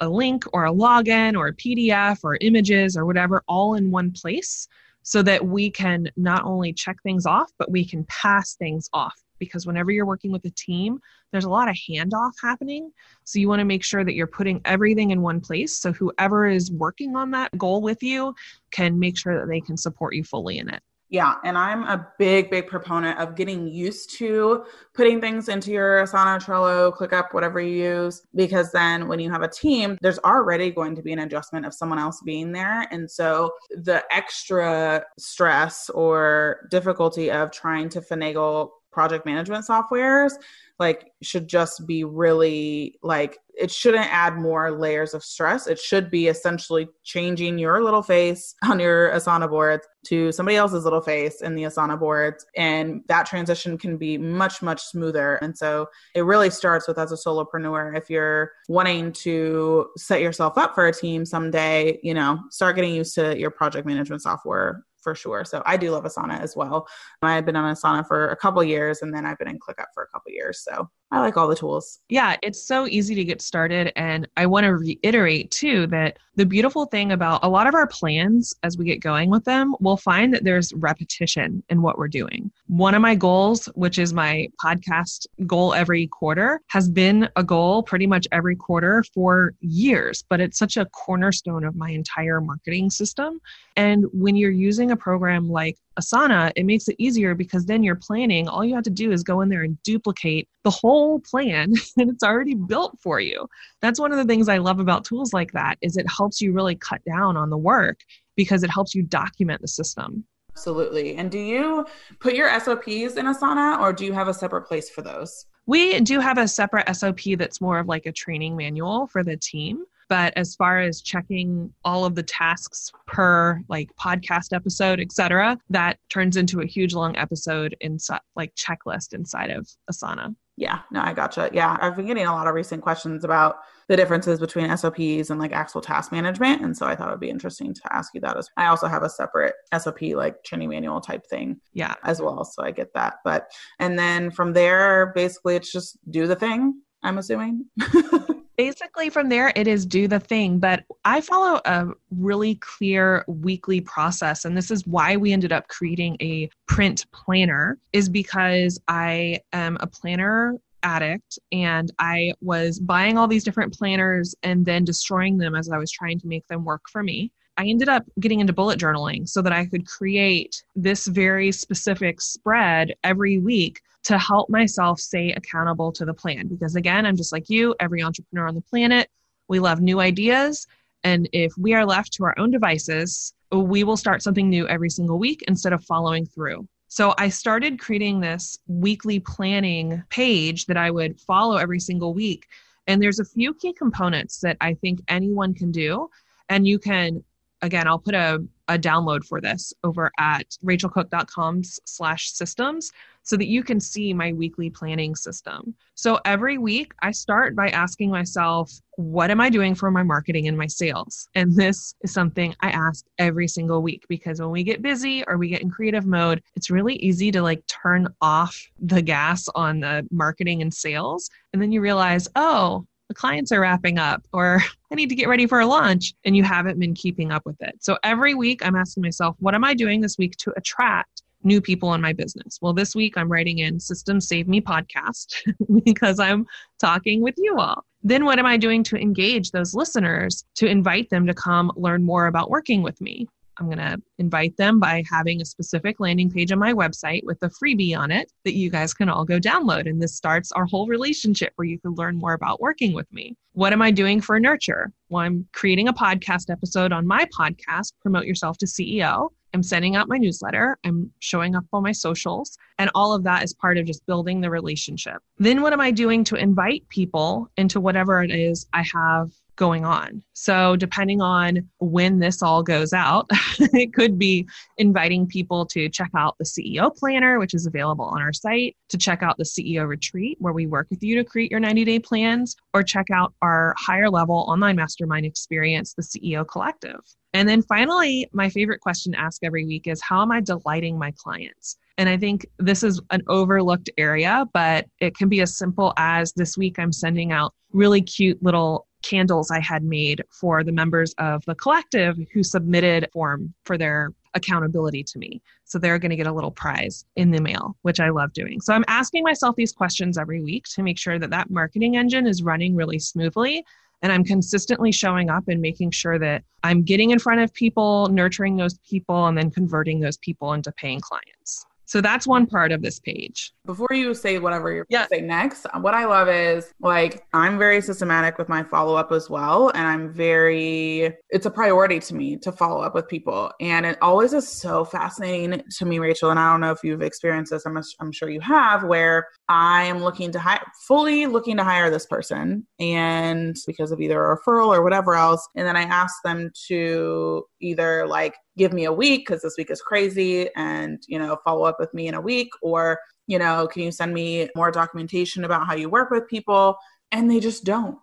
a 0.00 0.08
link 0.08 0.42
or 0.52 0.66
a 0.66 0.72
login 0.72 1.38
or 1.38 1.46
a 1.46 1.54
PDF 1.54 2.18
or 2.24 2.36
images 2.40 2.96
or 2.96 3.06
whatever, 3.06 3.44
all 3.46 3.74
in 3.74 3.92
one 3.92 4.10
place 4.10 4.66
so 5.04 5.22
that 5.22 5.46
we 5.46 5.70
can 5.70 6.10
not 6.16 6.44
only 6.44 6.72
check 6.72 6.96
things 7.04 7.26
off, 7.26 7.52
but 7.58 7.70
we 7.70 7.84
can 7.84 8.02
pass 8.06 8.56
things 8.56 8.90
off. 8.92 9.23
Because 9.44 9.66
whenever 9.66 9.90
you're 9.90 10.06
working 10.06 10.32
with 10.32 10.44
a 10.44 10.50
team, 10.50 10.98
there's 11.32 11.44
a 11.44 11.50
lot 11.50 11.68
of 11.68 11.76
handoff 11.76 12.32
happening. 12.42 12.90
So 13.24 13.38
you 13.38 13.48
want 13.48 13.60
to 13.60 13.64
make 13.64 13.84
sure 13.84 14.04
that 14.04 14.14
you're 14.14 14.26
putting 14.26 14.60
everything 14.64 15.10
in 15.10 15.22
one 15.22 15.40
place. 15.40 15.78
So 15.78 15.92
whoever 15.92 16.46
is 16.46 16.70
working 16.70 17.16
on 17.16 17.30
that 17.32 17.56
goal 17.56 17.82
with 17.82 18.02
you 18.02 18.34
can 18.70 18.98
make 18.98 19.18
sure 19.18 19.38
that 19.38 19.48
they 19.48 19.60
can 19.60 19.76
support 19.76 20.14
you 20.14 20.24
fully 20.24 20.58
in 20.58 20.68
it. 20.68 20.82
Yeah, 21.10 21.34
and 21.44 21.56
I'm 21.56 21.84
a 21.84 22.08
big, 22.18 22.50
big 22.50 22.66
proponent 22.66 23.20
of 23.20 23.36
getting 23.36 23.68
used 23.68 24.18
to 24.18 24.64
putting 24.94 25.20
things 25.20 25.48
into 25.48 25.70
your 25.70 26.02
Asana, 26.02 26.42
Trello, 26.42 26.92
ClickUp, 26.92 27.32
whatever 27.32 27.60
you 27.60 27.84
use, 27.84 28.22
because 28.34 28.72
then 28.72 29.06
when 29.06 29.20
you 29.20 29.30
have 29.30 29.42
a 29.42 29.48
team, 29.48 29.96
there's 30.00 30.18
already 30.20 30.72
going 30.72 30.96
to 30.96 31.02
be 31.02 31.12
an 31.12 31.20
adjustment 31.20 31.66
of 31.66 31.74
someone 31.74 32.00
else 32.00 32.20
being 32.24 32.50
there. 32.50 32.88
And 32.90 33.08
so 33.08 33.52
the 33.70 34.02
extra 34.10 35.04
stress 35.16 35.88
or 35.90 36.66
difficulty 36.70 37.30
of 37.30 37.52
trying 37.52 37.90
to 37.90 38.00
finagle 38.00 38.70
project 38.94 39.26
management 39.26 39.66
softwares 39.66 40.32
like 40.78 41.12
should 41.22 41.48
just 41.48 41.86
be 41.86 42.04
really 42.04 42.98
like 43.02 43.38
it 43.56 43.70
shouldn't 43.70 44.12
add 44.12 44.36
more 44.36 44.72
layers 44.72 45.14
of 45.14 45.22
stress. 45.22 45.68
It 45.68 45.78
should 45.78 46.10
be 46.10 46.26
essentially 46.26 46.88
changing 47.04 47.56
your 47.56 47.84
little 47.84 48.02
face 48.02 48.54
on 48.64 48.80
your 48.80 49.10
Asana 49.10 49.48
boards 49.48 49.86
to 50.06 50.32
somebody 50.32 50.56
else's 50.56 50.82
little 50.82 51.00
face 51.00 51.40
in 51.40 51.54
the 51.54 51.62
Asana 51.62 51.98
boards. 51.98 52.44
And 52.56 53.02
that 53.06 53.26
transition 53.26 53.78
can 53.78 53.96
be 53.96 54.18
much, 54.18 54.60
much 54.60 54.82
smoother. 54.82 55.36
And 55.36 55.56
so 55.56 55.86
it 56.16 56.22
really 56.22 56.50
starts 56.50 56.88
with 56.88 56.98
as 56.98 57.12
a 57.12 57.16
solopreneur, 57.16 57.96
if 57.96 58.10
you're 58.10 58.50
wanting 58.68 59.12
to 59.12 59.86
set 59.96 60.20
yourself 60.20 60.58
up 60.58 60.74
for 60.74 60.88
a 60.88 60.92
team 60.92 61.24
someday, 61.24 62.00
you 62.02 62.14
know, 62.14 62.40
start 62.50 62.74
getting 62.74 62.94
used 62.94 63.14
to 63.14 63.38
your 63.38 63.50
project 63.50 63.86
management 63.86 64.22
software 64.22 64.84
for 65.04 65.14
sure. 65.14 65.44
So 65.44 65.62
I 65.64 65.76
do 65.76 65.92
love 65.92 66.04
Asana 66.04 66.40
as 66.40 66.56
well. 66.56 66.88
I've 67.22 67.46
been 67.46 67.54
on 67.54 67.72
Asana 67.72 68.06
for 68.06 68.30
a 68.30 68.36
couple 68.36 68.64
years 68.64 69.02
and 69.02 69.14
then 69.14 69.24
I've 69.24 69.38
been 69.38 69.48
in 69.48 69.60
ClickUp 69.60 69.86
for 69.94 70.02
a 70.02 70.08
couple 70.08 70.32
years. 70.32 70.64
So 70.64 70.90
I 71.14 71.20
like 71.20 71.36
all 71.36 71.46
the 71.46 71.54
tools. 71.54 72.00
Yeah, 72.08 72.36
it's 72.42 72.60
so 72.60 72.88
easy 72.88 73.14
to 73.14 73.24
get 73.24 73.40
started. 73.40 73.92
And 73.94 74.26
I 74.36 74.46
want 74.46 74.64
to 74.64 74.74
reiterate 74.74 75.52
too 75.52 75.86
that 75.86 76.18
the 76.34 76.44
beautiful 76.44 76.86
thing 76.86 77.12
about 77.12 77.44
a 77.44 77.48
lot 77.48 77.68
of 77.68 77.74
our 77.76 77.86
plans 77.86 78.52
as 78.64 78.76
we 78.76 78.84
get 78.84 78.98
going 78.98 79.30
with 79.30 79.44
them, 79.44 79.76
we'll 79.78 79.96
find 79.96 80.34
that 80.34 80.42
there's 80.42 80.72
repetition 80.74 81.62
in 81.68 81.82
what 81.82 81.98
we're 81.98 82.08
doing. 82.08 82.50
One 82.66 82.96
of 82.96 83.00
my 83.00 83.14
goals, 83.14 83.66
which 83.76 84.00
is 84.00 84.12
my 84.12 84.48
podcast 84.60 85.28
goal 85.46 85.72
every 85.72 86.08
quarter, 86.08 86.60
has 86.70 86.90
been 86.90 87.28
a 87.36 87.44
goal 87.44 87.84
pretty 87.84 88.08
much 88.08 88.26
every 88.32 88.56
quarter 88.56 89.04
for 89.14 89.54
years, 89.60 90.24
but 90.28 90.40
it's 90.40 90.58
such 90.58 90.76
a 90.76 90.86
cornerstone 90.86 91.62
of 91.62 91.76
my 91.76 91.90
entire 91.90 92.40
marketing 92.40 92.90
system. 92.90 93.40
And 93.76 94.06
when 94.12 94.34
you're 94.34 94.50
using 94.50 94.90
a 94.90 94.96
program 94.96 95.48
like 95.48 95.78
Asana, 95.98 96.52
it 96.56 96.66
makes 96.66 96.88
it 96.88 96.96
easier 96.98 97.34
because 97.34 97.66
then 97.66 97.82
you're 97.82 97.94
planning. 97.94 98.48
All 98.48 98.64
you 98.64 98.74
have 98.74 98.84
to 98.84 98.90
do 98.90 99.12
is 99.12 99.22
go 99.22 99.40
in 99.40 99.48
there 99.48 99.62
and 99.62 99.80
duplicate 99.82 100.48
the 100.64 100.70
whole 100.70 101.20
plan 101.20 101.72
and 101.96 102.10
it's 102.10 102.22
already 102.22 102.54
built 102.54 102.98
for 103.00 103.20
you. 103.20 103.48
That's 103.80 104.00
one 104.00 104.12
of 104.12 104.18
the 104.18 104.24
things 104.24 104.48
I 104.48 104.58
love 104.58 104.80
about 104.80 105.04
tools 105.04 105.32
like 105.32 105.52
that 105.52 105.76
is 105.82 105.96
it 105.96 106.06
helps 106.10 106.40
you 106.40 106.52
really 106.52 106.74
cut 106.74 107.00
down 107.04 107.36
on 107.36 107.50
the 107.50 107.58
work 107.58 108.00
because 108.36 108.62
it 108.62 108.70
helps 108.70 108.94
you 108.94 109.02
document 109.02 109.60
the 109.60 109.68
system. 109.68 110.24
Absolutely. 110.50 111.16
And 111.16 111.30
do 111.30 111.38
you 111.38 111.84
put 112.20 112.34
your 112.34 112.48
SOPs 112.60 113.16
in 113.16 113.26
Asana 113.26 113.80
or 113.80 113.92
do 113.92 114.04
you 114.04 114.12
have 114.12 114.28
a 114.28 114.34
separate 114.34 114.62
place 114.62 114.88
for 114.88 115.02
those? 115.02 115.46
We 115.66 116.00
do 116.00 116.20
have 116.20 116.38
a 116.38 116.46
separate 116.46 116.94
SOP 116.94 117.20
that's 117.38 117.60
more 117.60 117.78
of 117.78 117.88
like 117.88 118.06
a 118.06 118.12
training 118.12 118.56
manual 118.56 119.06
for 119.08 119.24
the 119.24 119.36
team. 119.36 119.84
But 120.08 120.32
as 120.36 120.54
far 120.54 120.80
as 120.80 121.00
checking 121.00 121.72
all 121.84 122.04
of 122.04 122.14
the 122.14 122.22
tasks 122.22 122.90
per 123.06 123.60
like 123.68 123.90
podcast 124.00 124.52
episode, 124.52 125.00
etc., 125.00 125.58
that 125.70 125.98
turns 126.10 126.36
into 126.36 126.60
a 126.60 126.66
huge 126.66 126.94
long 126.94 127.16
episode 127.16 127.76
inside 127.80 128.20
like 128.36 128.54
checklist 128.54 129.12
inside 129.12 129.50
of 129.50 129.68
Asana. 129.90 130.34
Yeah, 130.56 130.80
no, 130.92 131.00
I 131.00 131.12
gotcha. 131.12 131.50
Yeah, 131.52 131.76
I've 131.80 131.96
been 131.96 132.06
getting 132.06 132.26
a 132.26 132.32
lot 132.32 132.46
of 132.46 132.54
recent 132.54 132.82
questions 132.82 133.24
about 133.24 133.56
the 133.88 133.96
differences 133.96 134.38
between 134.38 134.74
SOPs 134.76 135.30
and 135.30 135.38
like 135.40 135.52
actual 135.52 135.80
task 135.80 136.12
management. 136.12 136.62
And 136.62 136.76
so 136.76 136.86
I 136.86 136.94
thought 136.94 137.08
it 137.08 137.10
would 137.10 137.20
be 137.20 137.28
interesting 137.28 137.74
to 137.74 137.80
ask 137.92 138.14
you 138.14 138.20
that 138.20 138.36
as 138.36 138.48
I 138.56 138.66
also 138.66 138.86
have 138.86 139.02
a 139.02 139.10
separate 139.10 139.54
SOP 139.76 140.00
like 140.14 140.44
training 140.44 140.68
manual 140.68 141.00
type 141.00 141.26
thing. 141.26 141.60
Yeah. 141.72 141.94
As 142.04 142.22
well. 142.22 142.44
So 142.44 142.62
I 142.62 142.70
get 142.70 142.94
that. 142.94 143.14
But 143.24 143.50
and 143.80 143.98
then 143.98 144.30
from 144.30 144.52
there, 144.52 145.12
basically 145.14 145.56
it's 145.56 145.72
just 145.72 145.98
do 146.10 146.28
the 146.28 146.36
thing, 146.36 146.80
I'm 147.02 147.18
assuming. 147.18 147.66
basically 148.56 149.10
from 149.10 149.28
there 149.28 149.52
it 149.56 149.66
is 149.66 149.86
do 149.86 150.08
the 150.08 150.20
thing. 150.20 150.58
But 150.58 150.84
i 151.04 151.20
follow 151.20 151.60
a 151.64 151.88
really 152.10 152.56
clear 152.56 153.24
weekly 153.26 153.80
process 153.80 154.44
and 154.44 154.56
this 154.56 154.70
is 154.70 154.86
why 154.86 155.16
we 155.16 155.32
ended 155.32 155.52
up 155.52 155.68
creating 155.68 156.16
a 156.20 156.48
print 156.66 157.06
planner 157.12 157.78
is 157.92 158.08
because 158.08 158.80
i 158.88 159.40
am 159.52 159.76
a 159.80 159.86
planner 159.86 160.56
addict 160.82 161.38
and 161.52 161.92
i 161.98 162.32
was 162.40 162.78
buying 162.78 163.18
all 163.18 163.28
these 163.28 163.44
different 163.44 163.72
planners 163.72 164.34
and 164.42 164.64
then 164.64 164.84
destroying 164.84 165.38
them 165.38 165.54
as 165.54 165.70
i 165.70 165.78
was 165.78 165.90
trying 165.90 166.18
to 166.18 166.26
make 166.26 166.46
them 166.48 166.64
work 166.64 166.82
for 166.90 167.02
me. 167.02 167.32
I 167.56 167.66
ended 167.66 167.88
up 167.88 168.04
getting 168.18 168.40
into 168.40 168.52
bullet 168.52 168.80
journaling 168.80 169.28
so 169.28 169.40
that 169.42 169.52
I 169.52 169.66
could 169.66 169.86
create 169.86 170.64
this 170.74 171.06
very 171.06 171.52
specific 171.52 172.20
spread 172.20 172.94
every 173.04 173.38
week 173.38 173.80
to 174.04 174.18
help 174.18 174.48
myself 174.50 175.00
stay 175.00 175.32
accountable 175.32 175.90
to 175.92 176.04
the 176.04 176.14
plan. 176.14 176.46
Because 176.46 176.76
again, 176.76 177.06
I'm 177.06 177.16
just 177.16 177.32
like 177.32 177.48
you, 177.48 177.74
every 177.80 178.02
entrepreneur 178.02 178.46
on 178.46 178.54
the 178.54 178.60
planet, 178.60 179.10
we 179.48 179.58
love 179.58 179.80
new 179.80 180.00
ideas. 180.00 180.66
And 181.02 181.28
if 181.32 181.52
we 181.58 181.74
are 181.74 181.84
left 181.84 182.12
to 182.14 182.24
our 182.24 182.34
own 182.38 182.50
devices, 182.50 183.34
we 183.52 183.84
will 183.84 183.96
start 183.96 184.22
something 184.22 184.48
new 184.48 184.66
every 184.68 184.90
single 184.90 185.18
week 185.18 185.42
instead 185.48 185.72
of 185.72 185.84
following 185.84 186.26
through. 186.26 186.66
So 186.88 187.14
I 187.18 187.28
started 187.28 187.80
creating 187.80 188.20
this 188.20 188.58
weekly 188.68 189.20
planning 189.20 190.02
page 190.10 190.66
that 190.66 190.76
I 190.76 190.90
would 190.90 191.20
follow 191.20 191.56
every 191.56 191.80
single 191.80 192.14
week. 192.14 192.46
And 192.86 193.02
there's 193.02 193.18
a 193.18 193.24
few 193.24 193.54
key 193.54 193.72
components 193.72 194.38
that 194.40 194.56
I 194.60 194.74
think 194.74 195.00
anyone 195.08 195.54
can 195.54 195.72
do. 195.72 196.10
And 196.48 196.66
you 196.66 196.78
can 196.78 197.24
again, 197.64 197.88
I'll 197.88 197.98
put 197.98 198.14
a, 198.14 198.44
a 198.68 198.78
download 198.78 199.24
for 199.24 199.40
this 199.40 199.72
over 199.82 200.12
at 200.18 200.56
rachealcook.com 200.64 201.62
slash 201.64 202.30
systems 202.30 202.92
so 203.24 203.36
that 203.36 203.48
you 203.48 203.62
can 203.62 203.80
see 203.80 204.12
my 204.12 204.32
weekly 204.32 204.70
planning 204.70 205.16
system. 205.16 205.74
So 205.94 206.20
every 206.24 206.58
week 206.58 206.92
I 207.02 207.10
start 207.10 207.56
by 207.56 207.68
asking 207.68 208.10
myself, 208.10 208.70
what 208.96 209.30
am 209.30 209.40
I 209.40 209.50
doing 209.50 209.74
for 209.74 209.90
my 209.90 210.02
marketing 210.02 210.46
and 210.46 210.56
my 210.56 210.66
sales? 210.66 211.28
And 211.34 211.56
this 211.56 211.94
is 212.02 212.12
something 212.12 212.54
I 212.60 212.70
ask 212.70 213.04
every 213.18 213.48
single 213.48 213.82
week 213.82 214.04
because 214.08 214.40
when 214.40 214.50
we 214.50 214.62
get 214.62 214.82
busy 214.82 215.24
or 215.26 215.38
we 215.38 215.48
get 215.48 215.62
in 215.62 215.70
creative 215.70 216.06
mode, 216.06 216.42
it's 216.54 216.70
really 216.70 216.96
easy 216.96 217.32
to 217.32 217.42
like 217.42 217.66
turn 217.66 218.08
off 218.20 218.56
the 218.78 219.02
gas 219.02 219.48
on 219.54 219.80
the 219.80 220.06
marketing 220.10 220.62
and 220.62 220.72
sales. 220.72 221.28
And 221.52 221.60
then 221.60 221.72
you 221.72 221.80
realize, 221.80 222.28
oh, 222.36 222.86
the 223.08 223.14
clients 223.14 223.52
are 223.52 223.60
wrapping 223.60 223.98
up 223.98 224.22
or 224.32 224.62
I 224.92 224.94
need 224.94 225.08
to 225.08 225.14
get 225.14 225.28
ready 225.28 225.46
for 225.46 225.60
a 225.60 225.66
launch 225.66 226.14
and 226.24 226.36
you 226.36 226.42
haven't 226.42 226.78
been 226.78 226.94
keeping 226.94 227.32
up 227.32 227.44
with 227.46 227.60
it. 227.60 227.76
So 227.80 227.98
every 228.02 228.34
week 228.34 228.64
I'm 228.64 228.76
asking 228.76 229.02
myself, 229.02 229.36
what 229.40 229.54
am 229.54 229.64
I 229.64 229.74
doing 229.74 230.00
this 230.00 230.18
week 230.18 230.36
to 230.38 230.52
attract 230.56 231.22
new 231.44 231.60
people 231.60 231.94
in 231.94 232.00
my 232.00 232.12
business? 232.12 232.58
Well, 232.60 232.72
this 232.72 232.94
week 232.94 233.16
I'm 233.16 233.30
writing 233.30 233.58
in 233.58 233.78
Systems 233.78 234.26
Saved 234.26 234.48
Me 234.48 234.60
podcast 234.60 235.34
because 235.84 236.18
I'm 236.18 236.46
talking 236.80 237.22
with 237.22 237.34
you 237.38 237.58
all. 237.58 237.84
Then 238.02 238.24
what 238.24 238.38
am 238.38 238.46
I 238.46 238.56
doing 238.56 238.82
to 238.84 238.96
engage 238.96 239.50
those 239.50 239.74
listeners 239.74 240.44
to 240.56 240.66
invite 240.66 241.10
them 241.10 241.26
to 241.26 241.34
come 241.34 241.72
learn 241.76 242.02
more 242.02 242.26
about 242.26 242.50
working 242.50 242.82
with 242.82 243.00
me? 243.00 243.28
I'm 243.58 243.66
going 243.66 243.78
to 243.78 244.00
invite 244.18 244.56
them 244.56 244.80
by 244.80 245.04
having 245.10 245.40
a 245.40 245.44
specific 245.44 246.00
landing 246.00 246.30
page 246.30 246.50
on 246.50 246.58
my 246.58 246.72
website 246.72 247.22
with 247.24 247.42
a 247.42 247.50
freebie 247.50 247.96
on 247.96 248.10
it 248.10 248.30
that 248.44 248.54
you 248.54 248.70
guys 248.70 248.92
can 248.92 249.08
all 249.08 249.24
go 249.24 249.38
download. 249.38 249.88
And 249.88 250.02
this 250.02 250.14
starts 250.14 250.50
our 250.52 250.66
whole 250.66 250.86
relationship 250.86 251.52
where 251.56 251.66
you 251.66 251.78
can 251.78 251.94
learn 251.94 252.16
more 252.16 252.32
about 252.32 252.60
working 252.60 252.92
with 252.92 253.10
me. 253.12 253.36
What 253.52 253.72
am 253.72 253.82
I 253.82 253.90
doing 253.90 254.20
for 254.20 254.38
nurture? 254.40 254.92
Well, 255.08 255.22
I'm 255.22 255.46
creating 255.52 255.88
a 255.88 255.92
podcast 255.92 256.50
episode 256.50 256.92
on 256.92 257.06
my 257.06 257.26
podcast, 257.26 257.92
Promote 258.02 258.26
Yourself 258.26 258.58
to 258.58 258.66
CEO. 258.66 259.28
I'm 259.54 259.62
sending 259.62 259.94
out 259.94 260.08
my 260.08 260.18
newsletter. 260.18 260.76
I'm 260.84 261.10
showing 261.20 261.54
up 261.54 261.64
on 261.72 261.84
my 261.84 261.92
socials. 261.92 262.58
And 262.78 262.90
all 262.94 263.14
of 263.14 263.22
that 263.22 263.44
is 263.44 263.54
part 263.54 263.78
of 263.78 263.86
just 263.86 264.04
building 264.04 264.40
the 264.40 264.50
relationship. 264.50 265.22
Then, 265.38 265.62
what 265.62 265.72
am 265.72 265.80
I 265.80 265.92
doing 265.92 266.24
to 266.24 266.34
invite 266.34 266.88
people 266.88 267.48
into 267.56 267.80
whatever 267.80 268.22
it 268.22 268.32
is 268.32 268.66
I 268.72 268.84
have 268.92 269.30
going 269.56 269.84
on. 269.84 270.22
So, 270.32 270.76
depending 270.76 271.20
on 271.20 271.68
when 271.78 272.18
this 272.18 272.42
all 272.42 272.62
goes 272.62 272.92
out, 272.92 273.26
it 273.58 273.94
could 273.94 274.18
be 274.18 274.48
inviting 274.78 275.26
people 275.26 275.66
to 275.66 275.88
check 275.88 276.10
out 276.16 276.36
the 276.38 276.44
CEO 276.44 276.94
planner, 276.94 277.38
which 277.38 277.54
is 277.54 277.66
available 277.66 278.04
on 278.04 278.20
our 278.20 278.32
site, 278.32 278.76
to 278.88 278.98
check 278.98 279.22
out 279.22 279.36
the 279.38 279.44
CEO 279.44 279.86
retreat, 279.86 280.36
where 280.40 280.52
we 280.52 280.66
work 280.66 280.86
with 280.90 281.02
you 281.02 281.16
to 281.16 281.24
create 281.24 281.50
your 281.50 281.60
90 281.60 281.84
day 281.84 281.98
plans, 281.98 282.56
or 282.72 282.82
check 282.82 283.06
out 283.12 283.34
our 283.42 283.74
higher 283.78 284.10
level 284.10 284.44
online 284.48 284.76
mastermind 284.76 285.26
experience, 285.26 285.94
the 285.94 286.02
CEO 286.02 286.46
Collective. 286.46 287.00
And 287.34 287.48
then 287.48 287.62
finally, 287.62 288.28
my 288.32 288.48
favorite 288.48 288.80
question 288.80 289.12
to 289.12 289.20
ask 289.20 289.42
every 289.42 289.64
week 289.64 289.86
is 289.86 290.00
How 290.00 290.22
am 290.22 290.30
I 290.30 290.40
delighting 290.40 290.98
my 290.98 291.12
clients? 291.16 291.76
And 291.98 292.08
I 292.08 292.16
think 292.16 292.46
this 292.58 292.82
is 292.82 293.00
an 293.10 293.22
overlooked 293.28 293.90
area, 293.98 294.46
but 294.52 294.86
it 295.00 295.16
can 295.16 295.28
be 295.28 295.40
as 295.40 295.56
simple 295.56 295.92
as 295.96 296.32
this 296.32 296.56
week 296.56 296.78
I'm 296.78 296.92
sending 296.92 297.30
out 297.30 297.54
really 297.72 298.02
cute 298.02 298.42
little 298.42 298.86
candles 299.04 299.50
I 299.50 299.60
had 299.60 299.84
made 299.84 300.22
for 300.30 300.64
the 300.64 300.72
members 300.72 301.14
of 301.18 301.44
the 301.44 301.54
collective 301.54 302.16
who 302.32 302.42
submitted 302.42 303.08
form 303.12 303.52
for 303.64 303.76
their 303.76 304.10
accountability 304.32 305.04
to 305.04 305.18
me. 305.18 305.42
So 305.64 305.78
they're 305.78 305.98
going 305.98 306.10
to 306.10 306.16
get 306.16 306.26
a 306.26 306.32
little 306.32 306.50
prize 306.50 307.04
in 307.14 307.30
the 307.30 307.40
mail, 307.40 307.76
which 307.82 308.00
I 308.00 308.08
love 308.08 308.32
doing. 308.32 308.60
So 308.60 308.72
I'm 308.72 308.84
asking 308.88 309.22
myself 309.22 309.56
these 309.56 309.72
questions 309.72 310.18
every 310.18 310.42
week 310.42 310.64
to 310.74 310.82
make 310.82 310.98
sure 310.98 311.18
that 311.18 311.30
that 311.30 311.50
marketing 311.50 311.96
engine 311.96 312.26
is 312.26 312.42
running 312.42 312.74
really 312.74 312.98
smoothly 312.98 313.64
and 314.02 314.12
I'm 314.12 314.24
consistently 314.24 314.92
showing 314.92 315.30
up 315.30 315.48
and 315.48 315.60
making 315.60 315.92
sure 315.92 316.18
that 316.18 316.42
I'm 316.62 316.82
getting 316.82 317.10
in 317.10 317.18
front 317.18 317.40
of 317.40 317.54
people, 317.54 318.08
nurturing 318.08 318.56
those 318.56 318.78
people 318.78 319.26
and 319.26 319.38
then 319.38 319.50
converting 319.50 320.00
those 320.00 320.18
people 320.18 320.52
into 320.52 320.72
paying 320.72 321.00
clients. 321.00 321.64
So 321.86 322.00
that's 322.00 322.26
one 322.26 322.46
part 322.46 322.72
of 322.72 322.82
this 322.82 322.98
page. 322.98 323.52
Before 323.66 323.88
you 323.92 324.14
say 324.14 324.38
whatever 324.38 324.72
you're 324.72 324.86
yeah. 324.88 325.06
say 325.10 325.20
next, 325.20 325.66
what 325.80 325.94
I 325.94 326.04
love 326.04 326.28
is 326.28 326.72
like 326.80 327.24
I'm 327.32 327.58
very 327.58 327.80
systematic 327.80 328.38
with 328.38 328.48
my 328.48 328.62
follow 328.62 328.94
up 328.94 329.12
as 329.12 329.28
well. 329.30 329.70
And 329.70 329.86
I'm 329.86 330.12
very, 330.12 331.14
it's 331.30 331.46
a 331.46 331.50
priority 331.50 331.98
to 332.00 332.14
me 332.14 332.36
to 332.38 332.52
follow 332.52 332.80
up 332.80 332.94
with 332.94 333.08
people. 333.08 333.52
And 333.60 333.86
it 333.86 333.98
always 334.02 334.32
is 334.32 334.48
so 334.48 334.84
fascinating 334.84 335.62
to 335.78 335.84
me, 335.84 335.98
Racheal. 335.98 336.30
And 336.30 336.38
I 336.38 336.50
don't 336.50 336.60
know 336.60 336.72
if 336.72 336.82
you've 336.82 337.02
experienced 337.02 337.52
this, 337.52 337.66
I'm, 337.66 337.78
I'm 338.00 338.12
sure 338.12 338.28
you 338.28 338.40
have, 338.40 338.84
where 338.84 339.28
I 339.48 339.84
am 339.84 340.02
looking 340.02 340.32
to 340.32 340.38
hire, 340.38 340.60
fully 340.86 341.26
looking 341.26 341.56
to 341.56 341.64
hire 341.64 341.90
this 341.90 342.06
person. 342.06 342.66
And 342.78 343.56
because 343.66 343.92
of 343.92 344.00
either 344.00 344.32
a 344.32 344.36
referral 344.36 344.68
or 344.68 344.82
whatever 344.82 345.14
else. 345.14 345.46
And 345.54 345.66
then 345.66 345.76
I 345.76 345.82
ask 345.82 346.14
them 346.24 346.50
to 346.68 347.44
either 347.60 348.06
like 348.06 348.34
give 348.56 348.72
me 348.72 348.84
a 348.84 348.92
week 348.92 349.26
because 349.26 349.42
this 349.42 349.56
week 349.58 349.70
is 349.70 349.80
crazy 349.80 350.48
and, 350.56 351.02
you 351.06 351.18
know, 351.18 351.36
follow 351.44 351.64
up 351.64 351.76
with 351.78 351.92
me 351.94 352.06
in 352.06 352.14
a 352.14 352.20
week 352.20 352.50
or, 352.62 352.98
you 353.26 353.38
know, 353.38 353.66
can 353.66 353.82
you 353.82 353.92
send 353.92 354.14
me 354.14 354.48
more 354.54 354.70
documentation 354.70 355.44
about 355.44 355.66
how 355.66 355.74
you 355.74 355.88
work 355.88 356.10
with 356.10 356.28
people? 356.28 356.76
And 357.12 357.30
they 357.30 357.40
just 357.40 357.64
don't. 357.64 357.98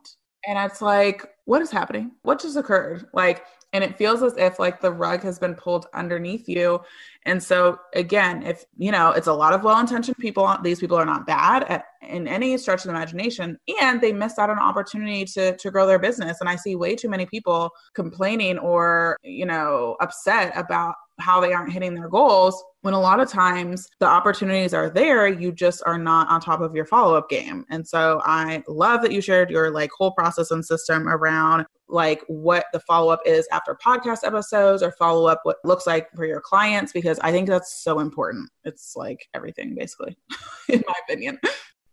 And 0.48 0.58
it's 0.60 0.82
like, 0.82 1.28
what 1.46 1.62
is 1.62 1.72
happening? 1.72 2.12
What 2.24 2.42
just 2.42 2.58
occurred? 2.58 3.06
Like, 3.14 3.46
and 3.74 3.84
it 3.84 3.98
feels 3.98 4.22
as 4.22 4.36
if 4.38 4.60
like 4.60 4.82
the 4.82 4.92
rug 4.92 5.22
has 5.24 5.40
been 5.40 5.56
pulled 5.56 5.88
underneath 5.94 6.48
you. 6.48 6.82
And 7.24 7.42
so 7.42 7.80
again 7.94 8.44
if 8.44 8.66
you 8.78 8.92
know 8.92 9.12
it's 9.12 9.28
a 9.28 9.34
lot 9.34 9.54
of 9.54 9.64
well-intentioned 9.64 10.18
people 10.18 10.56
these 10.64 10.80
people 10.80 10.98
are 10.98 11.06
not 11.06 11.28
bad 11.28 11.64
at, 11.66 11.86
in 12.02 12.28
any 12.28 12.58
stretch 12.58 12.80
of 12.80 12.86
the 12.86 12.90
imagination 12.90 13.58
and 13.82 14.02
they 14.02 14.12
missed 14.12 14.40
out 14.40 14.50
on 14.50 14.58
an 14.58 14.64
opportunity 14.64 15.24
to 15.26 15.56
to 15.58 15.72
grow 15.72 15.86
their 15.86 16.00
business. 16.00 16.40
And 16.42 16.50
i 16.50 16.56
see 16.56 16.76
way 16.76 16.96
too 16.96 17.10
many 17.10 17.26
people 17.26 17.70
complaining 17.94 18.58
or 18.58 19.18
you 19.24 19.46
know 19.46 19.96
upset 20.02 20.52
about 20.56 20.96
how 21.20 21.40
they 21.40 21.54
aren't 21.54 21.72
hitting 21.72 21.94
their 21.94 22.10
goals 22.10 22.64
when 22.82 22.96
a 22.96 23.00
lot 23.00 23.20
of 23.20 23.30
times 23.30 23.88
the 24.00 24.08
opportunities 24.08 24.74
are 24.74 24.90
there 24.90 25.28
you 25.28 25.52
just 25.52 25.84
are 25.86 26.00
not 26.00 26.28
on 26.30 26.42
top 26.42 26.62
of 26.62 26.74
your 26.74 26.86
follow-up 26.86 27.30
game. 27.30 27.64
And 27.70 27.88
so 27.88 28.22
i 28.26 28.64
love 28.68 29.04
that 29.04 29.12
you 29.12 29.22
shared 29.22 29.52
your 29.52 29.70
like 29.70 29.92
whole 29.96 30.12
process 30.12 30.50
and 30.50 30.66
system 30.66 31.08
around 31.08 31.68
like 31.92 32.22
what 32.28 32.66
the 32.74 32.80
follow-up 32.82 33.22
is 33.26 33.48
after 33.52 33.78
podcast 33.86 34.20
episodes 34.24 34.82
or 34.82 34.92
follow 34.94 35.28
up 35.28 35.42
what 35.44 35.58
looks 35.64 35.86
like 35.86 36.10
for 36.16 36.26
your 36.26 36.42
clients 36.42 36.92
because 36.92 37.20
i 37.20 37.32
think 37.32 37.48
that's 37.48 37.84
so 37.84 38.00
important 38.00 38.50
it's 38.64 38.96
like 38.96 39.28
everything 39.34 39.76
basically 39.76 40.18
in 40.70 40.84
my 40.88 40.94
opinion 41.08 41.40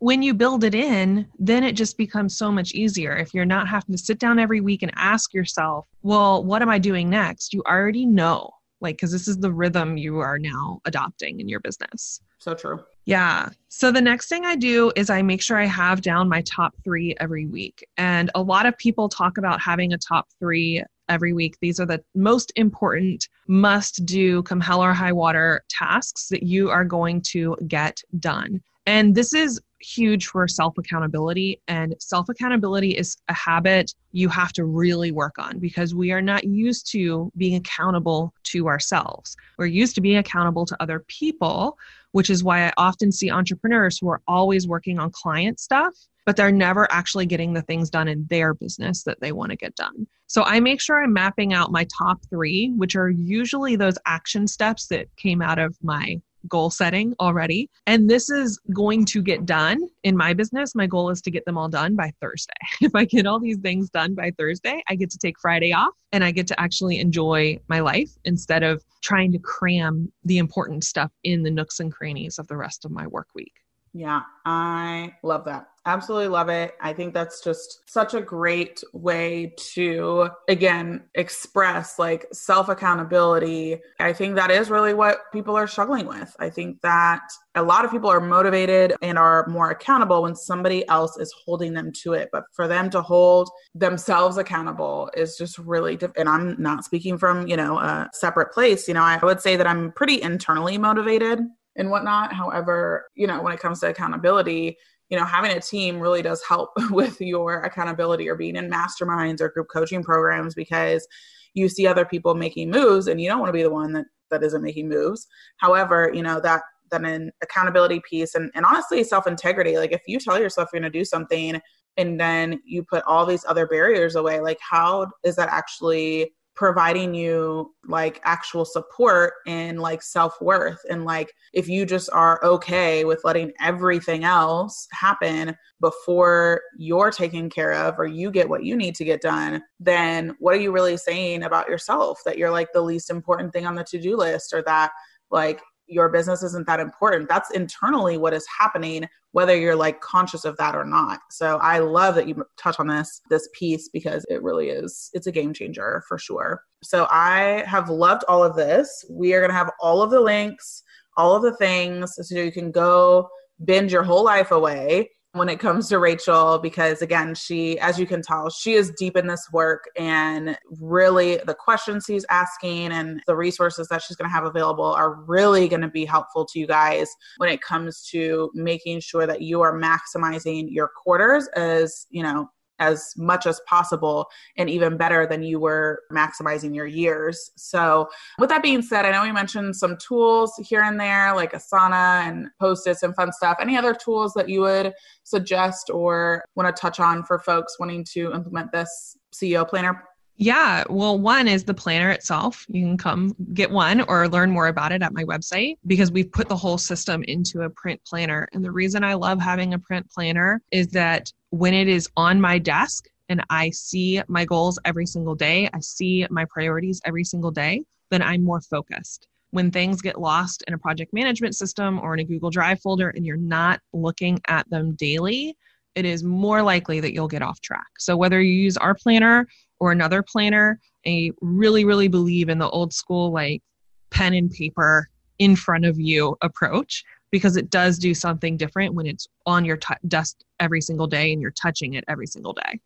when 0.01 0.23
you 0.23 0.33
build 0.33 0.63
it 0.63 0.77
in, 0.77 1.27
then 1.41 1.65
it 1.65 1.73
just 1.73 1.99
becomes 1.99 2.39
so 2.39 2.53
much 2.53 2.71
easier. 2.71 3.17
If 3.17 3.35
you're 3.35 3.45
not 3.45 3.67
having 3.67 3.97
to 3.97 3.99
sit 3.99 4.21
down 4.21 4.39
every 4.39 4.61
week 4.61 4.85
and 4.85 4.93
ask 4.95 5.35
yourself, 5.35 5.89
well, 6.03 6.45
what 6.45 6.63
am 6.63 6.69
I 6.69 6.79
doing 6.79 7.11
next? 7.11 7.53
You 7.53 7.65
already 7.67 8.07
know 8.07 8.53
like 8.81 8.97
because 8.97 9.13
this 9.13 9.29
is 9.29 9.39
the 9.39 9.53
rhythm 9.53 9.97
you 9.97 10.19
are 10.19 10.39
now 10.39 10.81
adopting 10.85 11.41
in 11.41 11.49
your 11.49 11.61
business 11.61 12.21
so 12.39 12.55
true 12.55 12.81
yeah 13.09 13.49
so 13.69 13.91
the 13.91 14.03
next 14.03 14.29
thing 14.29 14.45
i 14.45 14.55
do 14.55 14.93
is 14.95 15.09
i 15.09 15.23
make 15.23 15.41
sure 15.41 15.57
i 15.57 15.65
have 15.65 16.03
down 16.03 16.29
my 16.29 16.43
top 16.43 16.75
three 16.85 17.17
every 17.21 17.47
week 17.47 17.87
and 17.97 18.31
a 18.35 18.43
lot 18.43 18.67
of 18.67 18.77
people 18.77 19.09
talk 19.09 19.39
about 19.39 19.59
having 19.61 19.95
a 19.95 19.99
top 19.99 20.29
three 20.39 20.85
every 21.09 21.33
week 21.33 21.57
these 21.63 21.81
are 21.81 21.87
the 21.87 22.05
most 22.15 22.53
important 22.55 23.27
must 23.47 24.05
do 24.05 24.43
come 24.43 24.61
hell 24.61 24.85
or 24.85 24.93
high 24.93 25.11
water 25.11 25.65
tasks 25.71 26.29
that 26.29 26.43
you 26.43 26.69
are 26.69 26.85
going 26.85 27.23
to 27.23 27.57
get 27.67 27.99
done 28.19 28.61
and 28.85 29.15
this 29.15 29.33
is 29.33 29.59
huge 29.81 30.27
for 30.27 30.47
self 30.49 30.77
accountability. 30.79 31.61
And 31.69 31.95
self 31.99 32.29
accountability 32.29 32.97
is 32.97 33.17
a 33.29 33.35
habit 33.35 33.95
you 34.13 34.29
have 34.29 34.53
to 34.55 34.65
really 34.65 35.13
work 35.13 35.39
on 35.39 35.59
because 35.59 35.95
we 35.95 36.11
are 36.13 36.23
not 36.23 36.45
used 36.45 36.91
to 36.93 37.31
being 37.37 37.57
accountable 37.57 38.33
to 38.45 38.67
ourselves. 38.67 39.37
We're 39.59 39.67
used 39.67 39.95
to 39.97 40.01
being 40.01 40.17
accountable 40.17 40.65
to 40.67 40.77
other 40.83 41.05
people, 41.09 41.77
which 42.13 42.31
is 42.31 42.45
why 42.45 42.67
I 42.67 42.73
often 42.77 43.13
see 43.13 43.31
entrepreneurs 43.31 43.99
who 43.99 44.09
are 44.09 44.23
always 44.27 44.67
working 44.67 44.99
on 44.99 45.11
client 45.11 45.61
stuff, 45.61 45.95
but 46.27 46.37
they're 46.37 46.53
never 46.53 46.91
actually 46.93 47.27
getting 47.27 47.55
the 47.55 47.63
things 47.63 47.91
done 47.91 48.09
in 48.09 48.27
their 48.29 48.55
business 48.55 49.03
that 49.05 49.21
they 49.21 49.33
want 49.33 49.51
to 49.51 49.57
get 49.57 49.75
done. 49.77 50.07
So 50.27 50.43
I 50.43 50.61
make 50.61 50.81
sure 50.81 51.03
I'm 51.03 51.13
mapping 51.13 51.55
out 51.55 51.73
my 51.73 51.87
top 51.97 52.19
three, 52.29 52.73
which 52.77 52.97
are 52.97 53.09
usually 53.09 53.77
those 53.77 53.97
action 54.07 54.47
steps 54.47 54.87
that 54.89 55.07
came 55.17 55.41
out 55.41 55.59
of 55.59 55.77
my 55.83 56.21
goal 56.47 56.71
setting 56.71 57.15
already. 57.21 57.69
And 57.87 58.09
this 58.09 58.31
is 58.31 58.59
going 58.73 59.05
to 59.07 59.23
get 59.23 59.47
done 59.47 59.79
in 60.05 60.17
my 60.17 60.35
business. 60.35 60.75
My 60.75 60.87
goal 60.87 61.11
is 61.11 61.21
to 61.23 61.31
get 61.31 61.45
them 61.45 61.59
all 61.59 61.69
done 61.69 61.97
by 61.97 62.13
Thursday. 62.21 62.53
If 62.81 62.95
I 62.95 63.05
get 63.05 63.27
all 63.27 63.41
these 63.41 63.59
things 63.59 63.91
done 63.91 64.15
by 64.15 64.31
Thursday, 64.39 64.83
I 64.89 64.95
get 64.95 65.11
to 65.11 65.19
take 65.19 65.39
Friday 65.41 65.73
off 65.73 65.95
and 66.13 66.23
I 66.23 66.31
get 66.31 66.47
to 66.49 66.61
actually 66.61 67.01
enjoy 67.01 67.59
my 67.69 67.81
life 67.81 68.11
instead 68.25 68.63
of 68.63 68.83
trying 69.03 69.33
to 69.33 69.39
cram 69.39 70.11
the 70.25 70.39
important 70.39 70.85
stuff 70.85 71.13
in 71.25 71.43
the 71.43 71.51
nooks 71.51 71.81
and 71.81 71.93
crannies 71.93 72.39
of 72.39 72.47
the 72.47 72.57
rest 72.57 72.85
of 72.85 72.91
my 72.91 73.07
work 73.07 73.29
week. 73.35 73.53
Yeah, 73.93 74.23
I 74.45 75.15
love 75.23 75.45
that. 75.47 75.69
Absolutely 75.89 76.29
love 76.29 76.51
it. 76.51 76.75
I 76.83 76.93
think 76.93 77.15
that's 77.15 77.43
just 77.43 77.81
such 77.89 78.13
a 78.13 78.21
great 78.21 78.85
way 78.93 79.55
to, 79.73 80.29
again, 80.47 81.05
express 81.15 81.99
like 81.99 82.27
self 82.31 82.69
accountability. 82.69 83.79
I 83.99 84.13
think 84.13 84.35
that 84.35 84.51
is 84.51 84.69
really 84.69 84.93
what 84.93 85.33
people 85.33 85.57
are 85.57 85.67
struggling 85.67 86.07
with. 86.07 86.37
I 86.39 86.51
think 86.51 86.83
that 86.83 87.23
a 87.55 87.63
lot 87.63 87.87
of 87.87 87.91
people 87.91 88.11
are 88.11 88.21
motivated 88.21 88.97
and 89.01 89.17
are 89.17 89.47
more 89.49 89.71
accountable 89.71 90.21
when 90.21 90.35
somebody 90.35 90.87
else 90.91 91.17
is 91.17 91.35
holding 91.47 91.73
them 91.73 91.91
to 92.03 92.13
it. 92.13 92.29
But 92.33 92.45
for 92.53 92.69
them 92.69 92.91
to 92.91 93.01
hold 93.01 93.49
themselves 93.75 94.37
accountable 94.37 95.11
is 95.17 95.39
just 95.39 95.57
really, 95.57 95.97
diff- 95.97 96.13
and 96.19 96.29
I'm 96.29 96.55
not 96.61 96.85
speaking 96.85 97.17
from, 97.17 97.47
you 97.47 97.57
know, 97.57 97.79
a 97.79 98.11
separate 98.13 98.53
place. 98.53 98.89
You 98.89 98.95
know, 98.95 99.03
I 99.03 99.19
would 99.23 99.41
say 99.41 99.57
that 99.57 99.67
I'm 99.67 99.93
pretty 99.93 100.21
internally 100.21 100.77
motivated 100.77 101.41
and 101.77 101.91
whatnot. 101.91 102.35
However, 102.35 103.09
you 103.15 103.27
know, 103.27 103.41
when 103.41 103.55
it 103.55 103.61
comes 103.61 103.81
to 103.81 103.89
accountability, 103.89 104.77
you 105.11 105.19
know, 105.19 105.25
having 105.25 105.51
a 105.51 105.61
team 105.61 105.99
really 106.01 106.23
does 106.23 106.43
help 106.47 106.71
with 106.91 107.21
your 107.21 107.63
accountability 107.63 108.29
or 108.29 108.35
being 108.35 108.57
in 108.57 108.71
masterminds 108.71 109.41
or 109.41 109.49
group 109.49 109.69
coaching 109.73 110.03
programs 110.03 110.55
because 110.55 111.07
you 111.55 111.69
see 111.69 111.87
other 111.87 112.05
people 112.05 112.35
making 112.35 112.71
moves 112.71 113.09
and 113.09 113.21
you 113.21 113.29
don't 113.29 113.41
want 113.41 113.49
to 113.49 113.57
be 113.57 113.63
the 113.63 113.71
one 113.71 113.93
that 113.93 114.07
that 114.31 114.43
isn't 114.43 114.63
making 114.63 114.89
moves. 114.89 115.27
However, 115.57 116.11
you 116.13 116.23
know, 116.23 116.41
that 116.41 116.63
that 116.91 117.05
an 117.05 117.31
accountability 117.43 118.01
piece 118.09 118.35
and, 118.35 118.51
and 118.55 118.65
honestly 118.65 119.05
self-integrity. 119.05 119.77
Like 119.77 119.93
if 119.93 120.03
you 120.07 120.19
tell 120.19 120.41
yourself 120.41 120.71
you're 120.73 120.81
gonna 120.81 120.91
do 120.91 121.05
something 121.05 121.61
and 121.97 122.21
then 122.21 122.61
you 122.65 122.85
put 122.85 123.05
all 123.05 123.27
these 123.27 123.45
other 123.47 123.67
barriers 123.67 124.15
away, 124.15 124.41
like 124.41 124.59
how 124.61 125.09
is 125.25 125.37
that 125.37 125.49
actually 125.51 126.33
providing 126.59 127.15
you 127.15 127.73
like 127.87 128.21
actual 128.25 128.65
support 128.65 129.35
and 129.47 129.81
like 129.81 130.03
self-worth. 130.03 130.81
And 130.91 131.05
like 131.05 131.33
if 131.53 131.69
you 131.69 131.87
just 131.87 132.11
are 132.11 132.41
okay 132.43 133.05
with 133.05 133.21
letting 133.23 133.53
everything 133.61 134.25
else 134.25 134.89
happen 134.91 135.57
before 135.81 136.61
you're 136.77 137.13
taken 137.13 137.49
care 137.49 137.75
of 137.75 137.97
or 137.97 138.07
you 138.07 138.33
get 138.33 138.49
what 138.49 138.65
you 138.65 138.75
need 138.75 138.97
to 138.97 139.05
get 139.05 139.21
done 139.21 139.63
then 139.79 140.35
what 140.41 140.53
are 140.53 140.59
you 140.59 140.73
really 140.73 140.97
saying 140.97 141.45
about 141.45 141.69
yourself? 141.69 142.19
That 142.25 142.39
you're 142.39 142.51
like 142.51 142.73
the 142.73 142.81
least 142.81 143.09
important 143.09 143.53
thing 143.53 143.65
on 143.65 143.77
the 143.77 143.85
to-do 143.85 144.17
list 144.17 144.53
or 144.53 144.61
that 144.63 144.91
like 145.31 145.61
your 145.89 146.09
business 146.09 146.43
isn't 146.43 146.67
that 146.67 146.81
important. 146.81 147.29
That's 147.29 147.51
internally 147.51 148.19
what 148.19 148.35
is 148.35 148.47
happening, 148.47 149.07
whether 149.33 149.57
you're 149.57 149.77
like 149.77 150.01
conscious 150.01 150.45
of 150.45 150.57
that 150.59 150.75
or 150.75 150.85
not. 150.85 151.21
So 151.31 151.57
I 151.57 151.79
love 151.79 152.15
that 152.15 152.29
you 152.29 152.45
touch 152.57 152.79
on 152.79 152.87
this 152.87 153.21
this 153.31 153.49
piece 153.53 153.89
because 153.89 154.25
it 154.29 154.43
really 154.43 154.69
is 154.69 155.11
it's 155.15 155.27
a 155.27 155.33
game 155.33 155.53
changer 155.53 156.03
for 156.09 156.19
sure. 156.19 156.63
So 156.83 157.07
I 157.11 157.65
have 157.67 157.89
loved 157.89 158.25
all 158.29 158.45
of 158.45 158.55
this. 158.55 159.05
We 159.11 159.33
are 159.35 159.47
to 159.47 159.53
have 159.53 159.71
all 159.81 160.03
of 160.03 160.11
the 160.11 160.21
links, 160.21 160.83
all 161.17 161.35
of 161.35 161.43
the 161.43 161.57
things 161.57 162.15
so 162.21 162.35
you 162.35 162.53
can 162.53 162.71
go 162.71 163.29
binge 163.65 163.93
your 163.93 164.05
whole 164.05 164.25
life 164.25 164.53
away 164.53 165.11
when 165.39 165.49
it 165.49 165.59
comes 165.59 165.89
to 165.89 165.97
Racheal 165.97 166.61
because 166.63 167.03
again, 167.03 167.35
she 167.35 167.79
as 167.79 167.99
you 167.99 168.07
can 168.07 168.23
tell, 168.23 168.51
she 168.51 168.75
is 168.75 168.91
deep 168.99 169.17
in 169.17 169.27
this 169.27 169.49
work 169.53 169.89
and 169.97 170.59
really 170.81 171.39
the 171.47 171.55
questions 171.55 172.05
she's 172.07 172.27
asking 172.31 172.93
and 172.93 173.23
the 173.27 173.37
resources 173.37 173.89
that 173.89 174.03
she's 174.03 174.17
going 174.17 174.29
to 174.29 174.35
have 174.35 174.45
available 174.45 174.93
are 174.93 175.15
really 175.27 175.69
going 175.69 175.81
to 175.81 175.89
be 175.89 176.05
helpful 176.05 176.45
to 176.45 176.59
you 176.59 176.67
guys 176.67 177.09
when 177.39 177.49
it 177.49 177.63
comes 177.63 178.03
to 178.11 178.51
making 178.55 179.01
sure 179.01 179.27
that 179.27 179.41
you 179.41 179.61
are 179.61 179.79
maximizing 179.79 180.67
your 180.69 180.89
quarters 180.89 181.49
as, 181.55 182.07
you 182.11 182.23
know, 182.23 182.49
as 182.79 183.15
much 183.17 183.47
as 183.47 183.61
possible 183.67 184.29
and 184.57 184.69
even 184.71 184.97
better 184.97 185.27
than 185.27 185.43
you 185.43 185.61
were 185.61 186.03
maximizing 186.13 186.75
your 186.75 186.87
years. 186.87 187.51
So, 187.57 188.09
with 188.39 188.49
that 188.51 188.63
being 188.63 188.83
said, 188.83 189.05
I 189.05 189.11
know 189.11 189.23
we 189.23 189.33
mentioned 189.33 189.77
some 189.77 189.97
tools 189.97 190.53
here 190.63 190.83
and 190.83 190.99
there 190.99 191.35
like 191.35 191.53
Asana 191.53 192.27
and 192.29 192.49
Post-its 192.61 193.03
and 193.03 193.15
fun 193.15 193.33
stuff. 193.33 193.59
Any 193.61 193.77
other 193.77 193.95
tools 193.95 194.33
that 194.35 194.49
you 194.49 194.61
would 194.63 194.93
suggest 195.25 195.91
or 195.91 196.45
want 196.55 196.75
to 196.75 196.81
touch 196.81 197.01
on 197.01 197.25
for 197.25 197.39
folks 197.39 197.79
wanting 197.79 198.05
to 198.13 198.33
implement 198.33 198.73
this 198.73 199.17
CEO 199.33 199.69
planner? 199.69 200.03
Yeah, 200.41 200.85
well, 200.89 201.19
one 201.19 201.49
is 201.49 201.65
the 201.65 201.75
planner 201.75 202.11
itself. 202.11 202.65
You 202.69 202.83
can 202.83 202.97
come 202.97 203.35
get 203.53 203.73
one 203.73 204.03
or 204.03 204.29
learn 204.29 204.53
more 204.53 204.69
about 204.69 204.93
it 204.93 205.03
at 205.03 205.13
my 205.13 205.25
website 205.25 205.79
because 205.85 206.13
we've 206.13 206.31
put 206.31 206.49
the 206.49 206.57
whole 206.57 206.79
system 206.79 207.25
into 207.25 207.63
a 207.63 207.71
print 207.71 208.01
planner. 208.07 208.49
And 208.53 208.65
the 208.65 208.71
reason 208.71 209.03
I 209.03 209.15
love 209.15 209.41
having 209.41 209.75
a 209.75 209.81
print 209.81 210.09
planner 210.09 210.63
is 210.71 210.89
that 210.89 211.33
when 211.51 211.75
it 211.75 211.89
is 211.89 212.09
on 212.17 212.41
my 212.41 212.59
desk 212.59 213.07
and 213.29 213.45
I 213.51 213.71
see 213.71 214.23
my 214.29 214.45
goals 214.45 214.79
every 214.85 215.07
single 215.07 215.35
day, 215.35 215.69
I 215.73 215.81
see 215.81 216.27
my 216.31 216.45
priorities 216.49 217.01
every 217.05 217.25
single 217.25 217.51
day, 217.51 217.85
then 218.11 218.23
I'm 218.23 218.43
more 218.43 218.61
focused. 218.61 219.27
When 219.51 219.71
things 219.71 220.03
get 220.03 220.21
lost 220.21 220.63
in 220.67 220.75
a 220.75 220.79
project 220.79 221.13
management 221.15 221.57
system 221.57 221.99
or 222.01 222.15
in 222.15 222.21
a 222.21 222.25
Google 222.25 222.51
Drive 222.51 222.81
folder 222.81 223.11
and 223.11 223.25
you're 223.25 223.37
not 223.37 223.81
looking 223.93 224.41
at 224.47 224.69
them 224.69 224.95
daily, 224.95 225.57
it 225.95 226.05
is 226.05 226.23
more 226.23 226.63
likely 226.63 227.01
that 227.01 227.13
you'll 227.13 227.29
get 227.29 227.43
off 227.43 227.61
track. 227.61 227.87
So, 227.99 228.17
whether 228.17 228.41
you 228.41 228.53
use 228.53 228.77
our 228.77 228.95
planner 228.95 229.49
or 229.81 229.91
another 229.91 230.23
planner, 230.23 230.79
I 231.07 231.31
really, 231.41 231.85
really 231.85 232.09
believe 232.09 232.51
in 232.51 232.59
the 232.59 232.69
old 232.69 232.93
school, 232.93 233.33
like 233.33 233.63
pen 234.11 234.35
and 234.35 234.51
paper 234.51 235.09
in 235.39 235.57
front 235.57 235.87
of 235.87 235.99
you 235.99 236.37
approach 236.43 237.05
because 237.31 237.57
it 237.57 237.71
does 237.71 237.99
do 237.99 238.15
something 238.15 238.57
different 238.57 238.95
when 238.95 239.07
it's 239.07 239.27
on 239.47 239.65
your 239.65 239.77
t- 239.77 239.95
desk 240.07 240.37
every 240.61 240.81
single 240.81 241.07
day 241.07 241.33
and 241.33 241.41
you're 241.43 241.51
touching 241.51 241.95
it 241.95 242.05
every 242.09 242.27
single 242.27 242.53
day. 242.53 242.81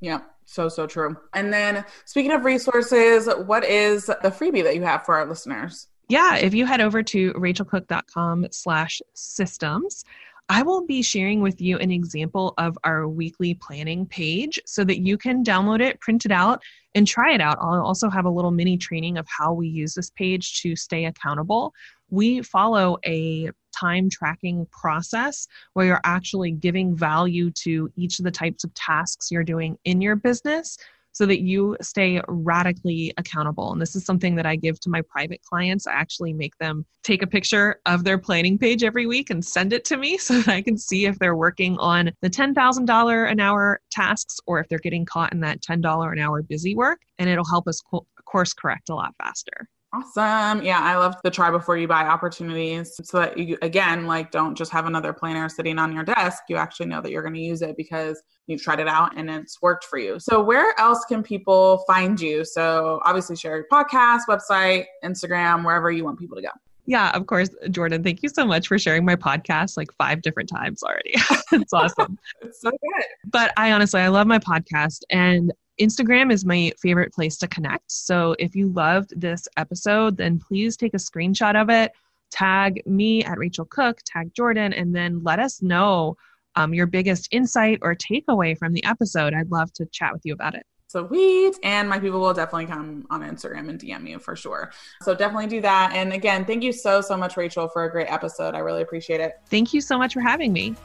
Yeah, 0.00 0.20
so, 0.44 0.68
so 0.68 0.86
true. 0.86 1.16
And 1.34 1.52
then 1.52 1.84
speaking 2.04 2.32
of 2.32 2.44
resources, 2.44 3.28
what 3.46 3.64
is 3.64 4.06
the 4.06 4.16
freebie 4.30 4.64
that 4.64 4.74
you 4.74 4.82
have 4.82 5.04
for 5.04 5.14
our 5.16 5.26
listeners? 5.26 5.88
Yeah, 6.08 6.36
if 6.36 6.52
you 6.52 6.66
head 6.66 6.80
over 6.80 7.02
to 7.04 7.32
rachealcook.com 7.34 8.48
slash 8.50 9.00
systems, 9.14 10.04
I 10.48 10.62
will 10.62 10.84
be 10.84 11.02
sharing 11.02 11.40
with 11.40 11.60
you 11.60 11.78
an 11.78 11.90
example 11.90 12.52
of 12.58 12.76
our 12.84 13.08
weekly 13.08 13.54
planning 13.54 14.04
page 14.04 14.60
so 14.66 14.84
that 14.84 15.00
you 15.00 15.16
can 15.16 15.44
download 15.44 15.80
it, 15.80 16.00
print 16.00 16.26
it 16.26 16.32
out, 16.32 16.62
and 16.94 17.06
try 17.06 17.32
it 17.32 17.40
out. 17.40 17.56
I'll 17.60 17.82
also 17.82 18.10
have 18.10 18.26
a 18.26 18.30
little 18.30 18.50
mini 18.50 18.76
training 18.76 19.16
of 19.16 19.26
how 19.28 19.54
we 19.54 19.68
use 19.68 19.94
this 19.94 20.10
page 20.10 20.60
to 20.60 20.76
stay 20.76 21.06
accountable. 21.06 21.72
We 22.12 22.42
follow 22.42 22.98
a 23.06 23.50
time 23.74 24.10
tracking 24.10 24.66
process 24.70 25.48
where 25.72 25.86
you're 25.86 26.00
actually 26.04 26.52
giving 26.52 26.94
value 26.94 27.50
to 27.62 27.90
each 27.96 28.18
of 28.18 28.24
the 28.24 28.30
types 28.30 28.64
of 28.64 28.74
tasks 28.74 29.30
you're 29.30 29.42
doing 29.42 29.78
in 29.84 30.02
your 30.02 30.14
business 30.14 30.76
so 31.12 31.24
that 31.26 31.40
you 31.40 31.74
stay 31.80 32.20
radically 32.28 33.14
accountable. 33.16 33.72
And 33.72 33.80
this 33.80 33.96
is 33.96 34.04
something 34.04 34.34
that 34.36 34.46
I 34.46 34.56
give 34.56 34.78
to 34.80 34.90
my 34.90 35.02
private 35.02 35.42
clients. 35.42 35.86
I 35.86 35.92
actually 35.92 36.34
make 36.34 36.56
them 36.58 36.84
take 37.02 37.22
a 37.22 37.26
picture 37.26 37.80
of 37.86 38.04
their 38.04 38.18
planning 38.18 38.58
page 38.58 38.82
every 38.82 39.06
week 39.06 39.30
and 39.30 39.44
send 39.44 39.72
it 39.72 39.84
to 39.86 39.96
me 39.96 40.18
so 40.18 40.40
that 40.40 40.52
I 40.52 40.60
can 40.60 40.76
see 40.76 41.06
if 41.06 41.18
they're 41.18 41.36
working 41.36 41.78
on 41.78 42.12
the 42.20 42.30
$10,000 42.30 43.30
an 43.30 43.40
hour 43.40 43.80
tasks 43.90 44.38
or 44.46 44.60
if 44.60 44.68
they're 44.68 44.78
getting 44.78 45.06
caught 45.06 45.32
in 45.32 45.40
that 45.40 45.60
$10 45.60 46.12
an 46.12 46.18
hour 46.18 46.42
busy 46.42 46.74
work. 46.74 47.00
And 47.18 47.30
it'll 47.30 47.44
help 47.44 47.68
us 47.68 47.82
course 48.24 48.52
correct 48.52 48.88
a 48.88 48.94
lot 48.94 49.14
faster. 49.22 49.68
Awesome. 49.94 50.64
Yeah, 50.64 50.80
I 50.80 50.96
love 50.96 51.16
the 51.22 51.30
try 51.30 51.50
before 51.50 51.76
you 51.76 51.86
buy 51.86 52.04
opportunities 52.04 52.98
so 53.04 53.18
that 53.18 53.36
you, 53.36 53.58
again, 53.60 54.06
like 54.06 54.30
don't 54.30 54.54
just 54.56 54.72
have 54.72 54.86
another 54.86 55.12
planner 55.12 55.50
sitting 55.50 55.78
on 55.78 55.92
your 55.92 56.02
desk. 56.02 56.44
You 56.48 56.56
actually 56.56 56.86
know 56.86 57.02
that 57.02 57.10
you're 57.10 57.20
going 57.20 57.34
to 57.34 57.40
use 57.40 57.60
it 57.60 57.76
because 57.76 58.22
you've 58.46 58.62
tried 58.62 58.80
it 58.80 58.88
out 58.88 59.18
and 59.18 59.28
it's 59.28 59.60
worked 59.60 59.84
for 59.84 59.98
you. 59.98 60.18
So, 60.18 60.42
where 60.42 60.78
else 60.80 61.04
can 61.04 61.22
people 61.22 61.84
find 61.86 62.18
you? 62.18 62.42
So, 62.42 63.00
obviously, 63.04 63.36
share 63.36 63.56
your 63.56 63.66
podcast, 63.70 64.20
website, 64.30 64.86
Instagram, 65.04 65.62
wherever 65.62 65.90
you 65.90 66.04
want 66.04 66.18
people 66.18 66.36
to 66.36 66.42
go. 66.42 66.50
Yeah, 66.86 67.10
of 67.10 67.26
course, 67.26 67.50
Jordan. 67.70 68.02
Thank 68.02 68.22
you 68.22 68.28
so 68.28 68.44
much 68.46 68.68
for 68.68 68.78
sharing 68.78 69.04
my 69.04 69.14
podcast 69.14 69.76
like 69.76 69.92
five 69.98 70.22
different 70.22 70.48
times 70.48 70.82
already. 70.82 71.12
it's 71.52 71.72
awesome. 71.72 72.18
it's 72.40 72.60
so 72.60 72.70
good. 72.70 73.04
But 73.26 73.52
I 73.56 73.72
honestly, 73.72 74.00
I 74.00 74.08
love 74.08 74.26
my 74.26 74.38
podcast 74.38 75.02
and 75.10 75.52
Instagram 75.82 76.32
is 76.32 76.44
my 76.44 76.72
favorite 76.80 77.12
place 77.12 77.36
to 77.38 77.48
connect. 77.48 77.90
So 77.90 78.36
if 78.38 78.54
you 78.54 78.68
loved 78.68 79.20
this 79.20 79.48
episode, 79.56 80.16
then 80.16 80.38
please 80.38 80.76
take 80.76 80.94
a 80.94 80.98
screenshot 80.98 81.60
of 81.60 81.70
it, 81.70 81.92
tag 82.30 82.82
me 82.86 83.24
at 83.24 83.36
Racheal 83.36 83.68
Cook, 83.68 83.98
tag 84.06 84.32
Jordan, 84.34 84.72
and 84.72 84.94
then 84.94 85.22
let 85.22 85.40
us 85.40 85.60
know 85.60 86.16
um, 86.54 86.72
your 86.72 86.86
biggest 86.86 87.28
insight 87.32 87.78
or 87.82 87.96
takeaway 87.96 88.56
from 88.56 88.72
the 88.72 88.84
episode. 88.84 89.34
I'd 89.34 89.50
love 89.50 89.72
to 89.74 89.86
chat 89.86 90.12
with 90.12 90.22
you 90.24 90.34
about 90.34 90.54
it. 90.54 90.64
Sweet. 90.88 91.58
And 91.62 91.88
my 91.88 91.98
people 91.98 92.20
will 92.20 92.34
definitely 92.34 92.66
come 92.66 93.06
on 93.08 93.22
Instagram 93.22 93.70
and 93.70 93.80
DM 93.80 94.08
you 94.08 94.18
for 94.18 94.36
sure. 94.36 94.72
So 95.00 95.14
definitely 95.14 95.46
do 95.46 95.62
that. 95.62 95.92
And 95.94 96.12
again, 96.12 96.44
thank 96.44 96.62
you 96.62 96.72
so, 96.72 97.00
so 97.00 97.16
much, 97.16 97.34
Racheal, 97.34 97.72
for 97.72 97.84
a 97.84 97.90
great 97.90 98.12
episode. 98.12 98.54
I 98.54 98.58
really 98.58 98.82
appreciate 98.82 99.20
it. 99.20 99.40
Thank 99.46 99.72
you 99.72 99.80
so 99.80 99.96
much 99.96 100.12
for 100.12 100.20
having 100.20 100.52
me. 100.52 100.76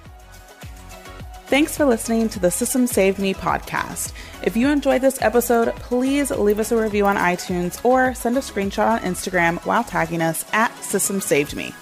Thanks 1.48 1.78
for 1.78 1.86
listening 1.86 2.28
to 2.30 2.40
the 2.40 2.52
Systems 2.52 2.92
Saved 2.92 3.20
Me 3.20 3.34
podcast. 3.34 4.12
If 4.44 4.58
you 4.58 4.68
enjoyed 4.68 5.00
this 5.00 5.22
episode, 5.22 5.74
please 5.78 6.30
leave 6.30 6.60
us 6.60 6.74
a 6.74 6.82
review 6.82 7.06
on 7.06 7.16
iTunes 7.16 7.84
or 7.86 8.14
send 8.14 8.36
a 8.36 8.42
screenshot 8.42 8.86
on 8.86 9.00
Instagram 9.00 9.66
while 9.66 9.86
tagging 9.86 10.22
us 10.22 10.44
at 10.52 10.76
Systems 10.84 11.24
Saved 11.24 11.56
Me. 11.56 11.74